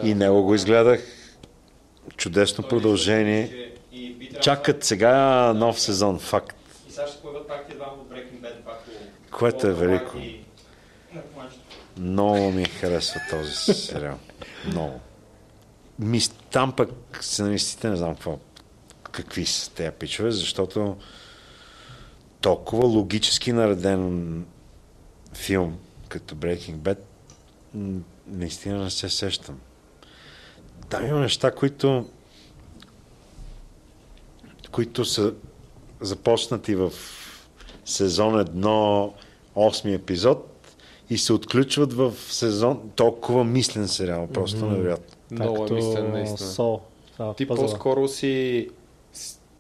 [0.03, 1.02] и него го изгледах.
[2.18, 3.72] Чудесно продължение.
[4.41, 6.20] Чакат сега нов сезон.
[6.20, 6.56] Факт.
[6.90, 8.84] И сега ще появят пак двама от Breaking Bad, пак
[9.32, 10.18] Което е велико.
[11.98, 14.18] Много ми харесва този сериал.
[14.68, 14.99] Много.
[15.99, 16.90] Мис, там пък
[17.22, 18.40] сценаристите не знам какво,
[19.11, 20.98] какви са тези пичове, защото
[22.41, 24.45] толкова логически нареден
[25.34, 25.80] филм,
[26.10, 26.98] като Breaking Bad,
[28.30, 29.60] наистина не се сещам.
[30.89, 32.06] Там има неща, които
[34.72, 35.34] които са
[36.01, 36.91] започнати в
[37.85, 39.11] сезон 1,
[39.56, 40.45] 8 епизод
[41.10, 44.27] и се отключват в сезон толкова мислен сериал.
[44.27, 44.69] Просто Мгм.
[44.69, 45.18] невероятно.
[45.31, 46.49] Много е мислен, наистина.
[46.49, 46.81] Сол.
[47.14, 47.68] Това, Ти пъзела.
[47.68, 48.69] по-скоро си,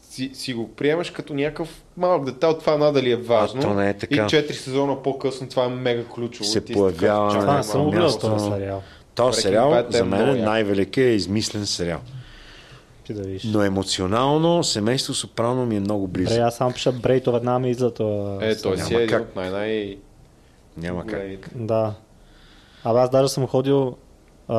[0.09, 3.61] си, си го приемаш като някакъв малък детал, това надали е важно.
[3.61, 4.15] А то не е така.
[4.15, 6.49] И 4 сезона по-късно това е мега ключово.
[6.49, 8.29] Се появява такъв, чакай Това гледал място.
[8.29, 8.81] този сериал.
[9.15, 11.99] Този сериал е за мен е най-великият измислен сериал.
[13.03, 13.43] Ти да видиш.
[13.43, 16.29] Но емоционално семейство Сопрано ми е много близо.
[16.29, 18.37] Добре, аз само пиша Брейто, веднага ми излиза това.
[18.41, 19.97] Е, той си Няма е един от най-най...
[20.77, 21.49] Няма как.
[21.55, 21.93] Да.
[22.83, 23.95] Абе, аз даже съм ходил
[24.49, 24.55] а,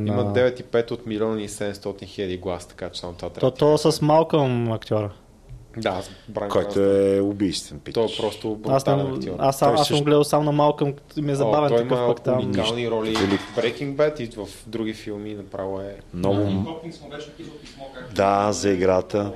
[0.00, 0.08] на...
[0.08, 3.78] Има 9,5 от милион и 700 хиляди глас, така че само това То, трябва.
[3.78, 5.10] то с Малкъм актьора.
[5.76, 7.94] Да, аз Брайан Който е убийствен пич.
[7.94, 9.36] Той е просто Аз, брутален актьор.
[9.38, 12.20] аз, Той аз съм гледал само на Малкъм, ми е забавен О, той такъв пък
[12.20, 12.38] там.
[12.38, 15.96] уникални роли в Breaking Bad и в други филми направо е...
[16.14, 16.66] Много...
[18.14, 19.32] Да, за играта.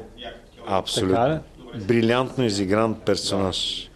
[0.66, 1.40] Абсолютно.
[1.86, 3.89] Брилянтно изигран персонаж.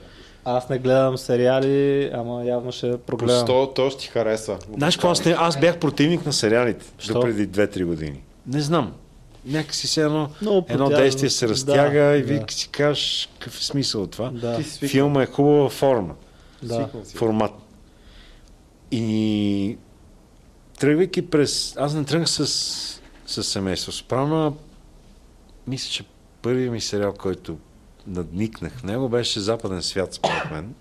[0.44, 3.46] Аз не гледам сериали, ама явно ще прогледам.
[3.46, 4.58] То, то ще ти хареса.
[4.74, 5.08] Знаеш какво?
[5.10, 7.12] Аз, не- аз бях противник на сериалите Що?
[7.12, 8.22] до преди 2-3 години.
[8.46, 8.92] Не знам.
[9.46, 12.26] Някакси се едно, Много едно действие се разтяга Да, и да.
[12.28, 14.30] вик си кажеш какъв е смисъл от това.
[14.30, 14.58] Да.
[14.62, 16.14] Филма е хубава форма,
[16.62, 16.88] да.
[17.14, 17.52] Формат.
[18.90, 19.76] И
[20.78, 21.76] тръгвайки през...
[21.76, 22.46] Аз не тръгнах с,
[23.26, 23.92] с семейство.
[23.92, 24.56] Справно,
[25.66, 26.04] мисля, че
[26.42, 27.56] първият ми сериал, който
[28.06, 30.74] надникнах в него, беше Западен свят, според мен.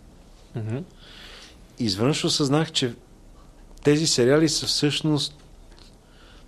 [1.80, 2.94] И изведнъж осъзнах, че
[3.84, 5.44] тези сериали са всъщност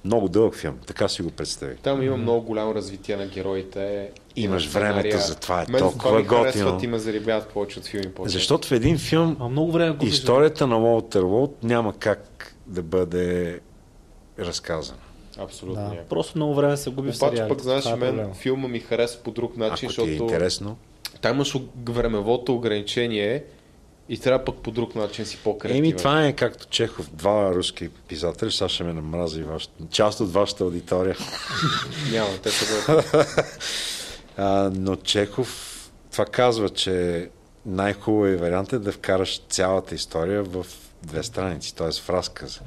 [0.06, 0.78] много дълъг филм.
[0.88, 1.78] Така си го представих.
[1.78, 4.12] Там има много голямо развитие на героите.
[4.36, 6.80] Имаш времето за това, е Мен толкова харесват готино.
[6.84, 8.12] и ме зарибяват повече от филми.
[8.12, 12.56] по Защото в един филм А много време го историята на Уолтер Уолт няма как
[12.68, 13.60] да бъде
[14.40, 15.00] разказана.
[15.38, 17.48] Абсолютно Да, просто много време се губи в Обаче сериалите.
[17.48, 18.34] пък, знаеш, е мен проблема.
[18.34, 20.78] филма ми харесва по друг начин, Ако ти е защото интересно.
[21.22, 21.56] там имаш
[21.90, 23.44] времевото ограничение
[24.10, 25.86] И трябва пък по друг начин си по-креативен.
[25.86, 30.34] Еми, това е както Чехов, два руски писатели, сега ще ме намрази вашата, част от
[30.34, 31.18] вашата аудитория.
[32.12, 33.04] Няма, те са
[34.38, 35.72] А, но Чехов
[36.12, 37.30] това казва, че
[37.66, 40.66] най-хубавият вариант е да вкараш цялата история в
[41.04, 41.92] две страници, т.е.
[41.92, 42.62] в разказ.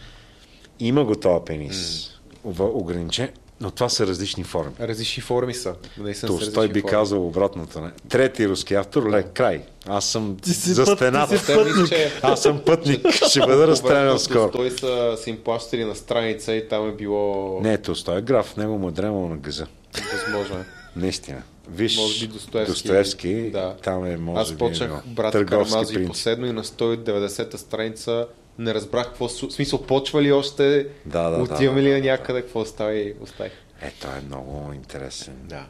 [0.81, 1.77] Има го този пенис.
[1.77, 2.18] Mm.
[2.45, 3.29] Ограничен,
[3.61, 4.73] но това са различни форми.
[4.81, 5.75] Различни форми са.
[5.99, 6.91] Наистина са Толстой различни би форми.
[6.91, 7.81] казал обратното.
[7.81, 7.91] Не?
[8.09, 9.63] Трети руски автор, лек, край.
[9.87, 11.33] Аз съм Ти си за път- стената.
[11.33, 13.01] ти си че Аз съм пътник.
[13.29, 14.51] Ще бъда разстрелян скоро.
[14.51, 18.57] Той са, са им плащали на страница и там е било Не, Толстой е граф,
[18.57, 19.67] него му е дремало на гъза.
[20.15, 20.57] възможно.
[20.57, 20.65] е.
[20.97, 21.43] Наистина.
[21.71, 22.73] Виж, Може би Достоевски.
[22.73, 23.75] Достоевски Да.
[23.75, 26.11] там е, може Аз би, почнах било брат търговски Карамазо и принцип.
[26.11, 28.27] последно и на 190-та страница
[28.59, 29.29] не разбрах какво...
[29.29, 30.87] В смисъл, почва ли още?
[31.07, 32.43] Да, да, да, Отиваме да, ли да, на някъде?
[32.43, 33.53] Какво става и оставих.
[33.83, 35.35] Е, той е много интересен.
[35.45, 35.65] Да.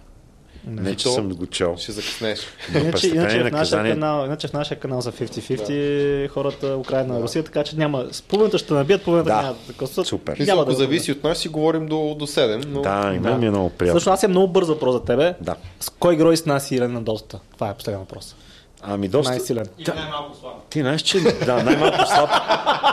[0.66, 1.76] Не, че съм го чел.
[1.76, 2.40] Ще закъснеш.
[2.74, 3.92] Иначе, иначе, в нашия наказание.
[3.92, 8.06] канал, иначе в нашия канал са 50-50 хората Украина, Русия, така че няма.
[8.12, 9.42] С половината ще набият, половината Да.
[9.42, 10.06] няма да късат.
[10.06, 10.36] Супер.
[10.46, 12.82] Няма ако да зависи от нас, си говорим до, до 7, но...
[12.82, 13.34] Да, и Да.
[13.34, 14.00] ми е много приятно.
[14.00, 15.34] Също аз имам много бърз въпрос за тебе.
[15.40, 15.56] Да.
[15.80, 17.40] С кой герой си най-силен на доста?
[17.54, 18.36] Това е последен въпрос.
[18.82, 19.30] Ами доста...
[19.30, 19.66] Най-силен.
[19.78, 20.60] Или най-малко слабо.
[20.70, 22.30] Ти знаеш, че да, най-малко слаб.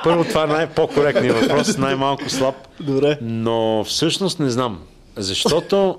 [0.03, 2.55] Първо, това е най-по-коректният въпрос, най-малко слаб.
[2.79, 3.17] Добре.
[3.21, 4.83] Но всъщност не знам.
[5.15, 5.97] Защото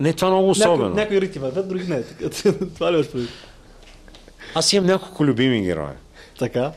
[0.00, 0.84] не е това много особено.
[0.84, 2.02] Някои, някои рити вървят, други не.
[2.02, 3.30] Така- Това ли имаш предвид?
[4.54, 5.94] Аз имам няколко любими герои.
[6.38, 6.72] Така.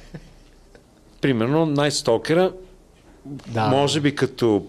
[1.22, 2.54] Примерно, Найт-Стокера,
[3.26, 3.68] Да.
[3.68, 4.66] може би като,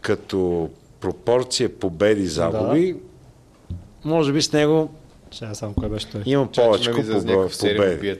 [0.00, 2.96] като пропорция победи-загуби,
[4.04, 4.94] може би с него
[5.34, 6.22] Ще я само кой беше той.
[6.26, 8.16] имам повече победи.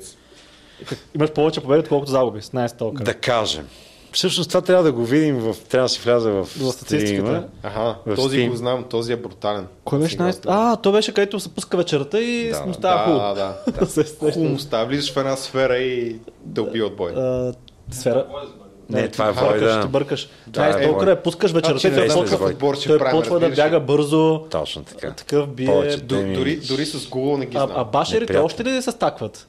[1.15, 2.43] Имаш повече победи, отколкото загуби.
[2.43, 3.05] С най-столка.
[3.05, 3.66] Да кажем.
[4.12, 7.27] Всъщност това трябва да го видим, в, трябва да си вляза в, В статистиката.
[7.27, 7.45] стрима.
[7.62, 8.51] Аха, В този Steam.
[8.51, 9.66] го знам, този е брутален.
[9.85, 12.99] Кой беше най А, то беше където се пуска вечерта и Да, с му става
[12.99, 13.35] Да, хубаво.
[13.35, 13.57] да,
[13.97, 14.05] да.
[14.19, 17.12] Хубаво му става, влизаш в една сфера и да убива отбой.
[17.12, 17.53] А,
[17.91, 18.27] Сфера.
[18.90, 19.01] Да?
[19.01, 19.81] Не, това е Войда.
[19.81, 20.28] ти бъркаш.
[20.47, 21.12] Да, Това е е толкова Войда.
[21.12, 22.09] е, пускаш вечерта не той е
[22.55, 25.12] почва, ще той почва да бяга бързо, Точно така.
[25.12, 25.97] такъв бие.
[25.97, 27.73] Дори, дори с Google не ги А, знам.
[27.77, 28.47] а башерите Неприятно.
[28.47, 29.47] още ли се стакват?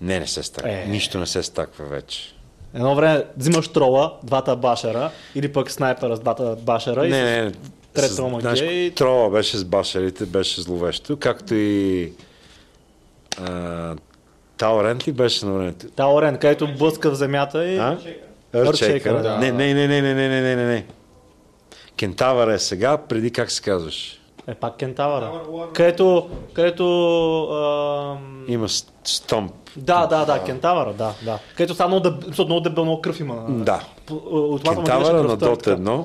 [0.00, 0.70] Не, не се стаква.
[0.72, 0.86] Е.
[0.86, 2.34] Нищо не се стаква вече.
[2.74, 7.44] Едно време взимаш трола, двата башера, или пък снайпера с двата башера и Не, с-
[7.44, 7.52] не.
[7.92, 12.12] трета с- омаге знаеш, и- Трола беше с башерите, беше зловещо, както и
[13.38, 13.94] а,
[14.56, 15.86] Таурент ли беше на времето?
[15.86, 17.78] Таурен, където блъска в земята и...
[17.78, 17.98] А?
[18.54, 19.38] Earthshaker, да.
[19.38, 20.86] Не, не, не, не, не, не, не, не, не.
[21.96, 24.20] Кентавър е сега, преди как се казваш?
[24.46, 25.24] Е, пак кентавъра.
[25.48, 25.72] War.
[25.72, 26.28] Където...
[26.52, 26.84] където
[27.50, 28.44] ам...
[28.48, 28.68] Има
[29.04, 29.52] стомп.
[29.76, 31.38] Да, да, да, кентавъра, да, да.
[31.56, 32.38] Където става много, деб...
[32.38, 33.34] много дебел, много кръв има.
[33.48, 33.74] Да.
[33.74, 35.76] Автоматно му Кентавъра на Dota така.
[35.82, 36.04] 1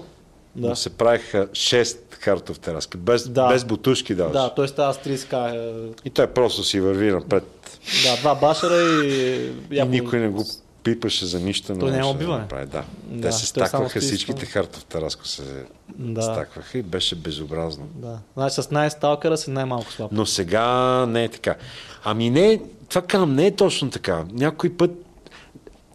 [0.56, 0.76] Да.
[0.76, 3.48] се правиха 6 картов тераски, без, Да.
[3.48, 4.34] без бутушки даже.
[4.34, 5.54] Да, той става с 30к.
[5.56, 7.80] е, И той просто си върви напред.
[8.04, 9.52] Да, два башера и...
[9.72, 10.44] И никой не го
[10.84, 11.78] пипаше за нищо.
[11.80, 12.84] Той не можеше да направи, Да.
[13.08, 15.44] Да, Те се стакваха всичките харта в Тараско се
[15.90, 16.22] Да.
[16.22, 17.88] стакваха и беше безобразно.
[17.96, 18.20] Да.
[18.38, 20.12] Значи с най-сталкъра си най-малко слаб.
[20.12, 20.66] Но сега
[21.06, 21.56] не е така.
[22.04, 24.26] Ами не, това казвам, не е точно така.
[24.32, 24.92] Някой път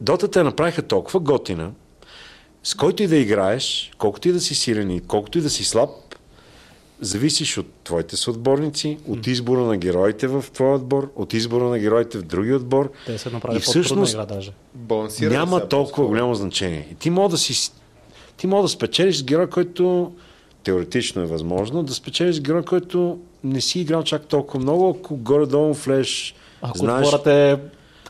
[0.00, 1.70] Дотата я направиха толкова готина,
[2.62, 5.64] с който и да играеш, колкото и да си силен и колкото и да си
[5.64, 5.90] слаб,
[7.01, 12.18] зависиш от твоите съотборници, от избора на героите в твоя отбор, от избора на героите
[12.18, 12.93] в други отбор.
[13.06, 14.52] Те се направи и по-трудна всъщност игра даже.
[14.89, 16.09] Няма сега толкова по-скоро.
[16.09, 16.89] голямо значение.
[16.93, 17.73] И ти мога да си
[18.36, 20.12] ти мога да спечелиш с герой, който
[20.62, 25.16] теоретично е възможно, да спечелиш с герой, който не си играл чак толкова много, ако
[25.16, 27.59] горе-долу влезеш, Ако знаеш, отборът е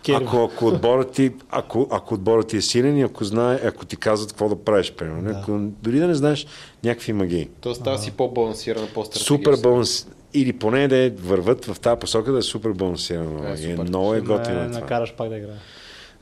[0.06, 0.24] Кери.
[0.24, 3.96] ако, ако, отборът ти, ако, ако отборът ти е силен и ако, знае, ако ти
[3.96, 5.22] казват какво да правиш, примерно.
[5.22, 5.30] Да.
[5.30, 6.46] Ако, дори да не знаеш
[6.84, 7.48] някакви магии.
[7.60, 9.26] То става си по-балансирано, по-стратегически.
[9.26, 10.06] Супер баланс.
[10.34, 13.48] Или поне да е, върват в тази посока да е супер балансирана.
[13.48, 13.76] Е, Е, супер.
[13.78, 14.80] много е Ще готино това.
[14.80, 15.56] накараш пак да играе.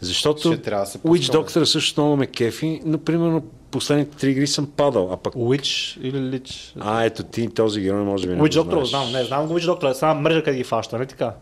[0.01, 1.32] Защото да се Witch.
[1.32, 6.01] Doctor също много ме кефи, но примерно последните три игри съм падал, а пък Witch
[6.01, 6.73] или Lich?
[6.81, 9.66] а, ето ти този герой може би не Witch Doctor, знам, не, знам го Witch
[9.66, 11.35] Doctor, е само мрежа къде ги фаща, не така?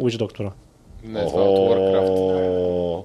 [0.00, 0.50] Witch Doctor.
[1.04, 3.04] Не, това е Warcraft.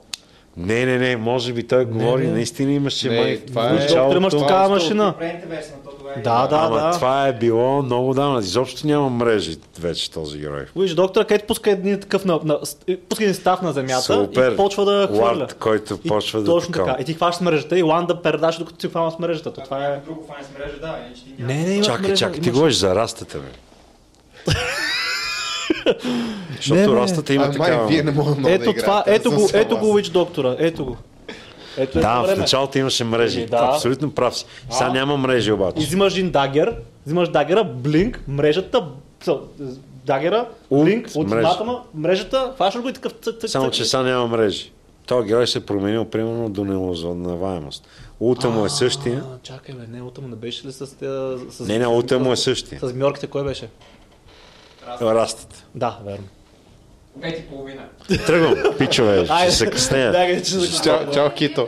[0.57, 2.33] Не, не, не, може би той говори, не.
[2.33, 4.17] наистина имаше Не, май това е- началото.
[4.17, 5.13] Имаш това такава машина.
[5.21, 5.41] Е
[6.23, 6.91] Да, да, Ама да.
[6.91, 8.39] това е било много давно.
[8.39, 10.65] Изобщо няма мрежи вече този герой.
[10.77, 12.59] Witch Doctor, където пуска един такъв на, на,
[13.09, 14.51] пуска един став на земята Супер.
[14.51, 15.39] и почва да хвърля.
[15.39, 16.97] Лард, който И почва да Точно така.
[16.99, 19.53] И ти хващаш мрежата и Лан да передаш, докато си хвана с мрежата.
[19.53, 19.97] То това е...
[20.05, 21.43] Друго файн с мрежа, да, ти.
[21.43, 23.47] Не, не, Чакай, мрежа, чакай, ти говориш за растата, бе.
[26.55, 29.31] Защото Не, растата има А, май, вие не мога много Ето да това, играете, ето
[29.31, 29.85] го, ето го.
[29.87, 30.97] Witch Доктора, ето го.
[31.77, 33.45] Ето едно Да, в началото имаше мрежи.
[33.45, 33.71] Да.
[33.73, 34.45] Абсолютно прав си.
[34.71, 34.93] Сега А?
[34.93, 35.79] няма мрежи И обаче.
[35.79, 38.83] взимаш един дагер, взимаш дагера, блинк, мрежата,
[40.05, 41.19] дагера, Ult, линк, мрежа.
[41.19, 44.71] ултиматума, мрежата, фащаш го и такъв цък, цък, Само, че сега няма мрежи.
[45.05, 47.87] Той герой се е променил примерно до неузнаваемост.
[48.19, 49.23] Улта му е същия.
[49.25, 50.79] А, Чакай, бе, не, Улта му не беше ли с...
[50.89, 51.05] те-
[51.51, 52.79] с Не, не, улта му е същия.
[52.79, 53.67] С мьорките кой беше?
[55.01, 55.65] Растът.
[55.75, 56.23] Да, верно.
[57.21, 57.81] Пет и половина.
[58.25, 60.11] Тръгвам, пичове, ще се къснея.
[60.11, 61.67] Дагер, че за Чао, чао Кито.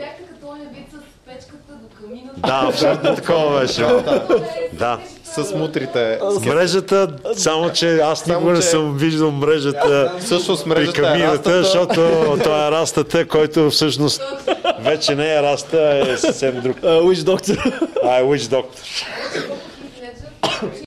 [2.36, 3.86] Да, абсолютно такова беше.
[4.72, 4.98] Да.
[5.24, 6.18] С мутрите.
[6.46, 11.94] Мрежата, само че аз никога не съм виждал мрежата Всъщност при е камината, защото
[12.42, 14.22] това е растата, който всъщност
[14.80, 16.76] вече не е раста, е съвсем друг.
[17.04, 17.54] Уич доктор.
[18.04, 19.04] А е Witch Doctor.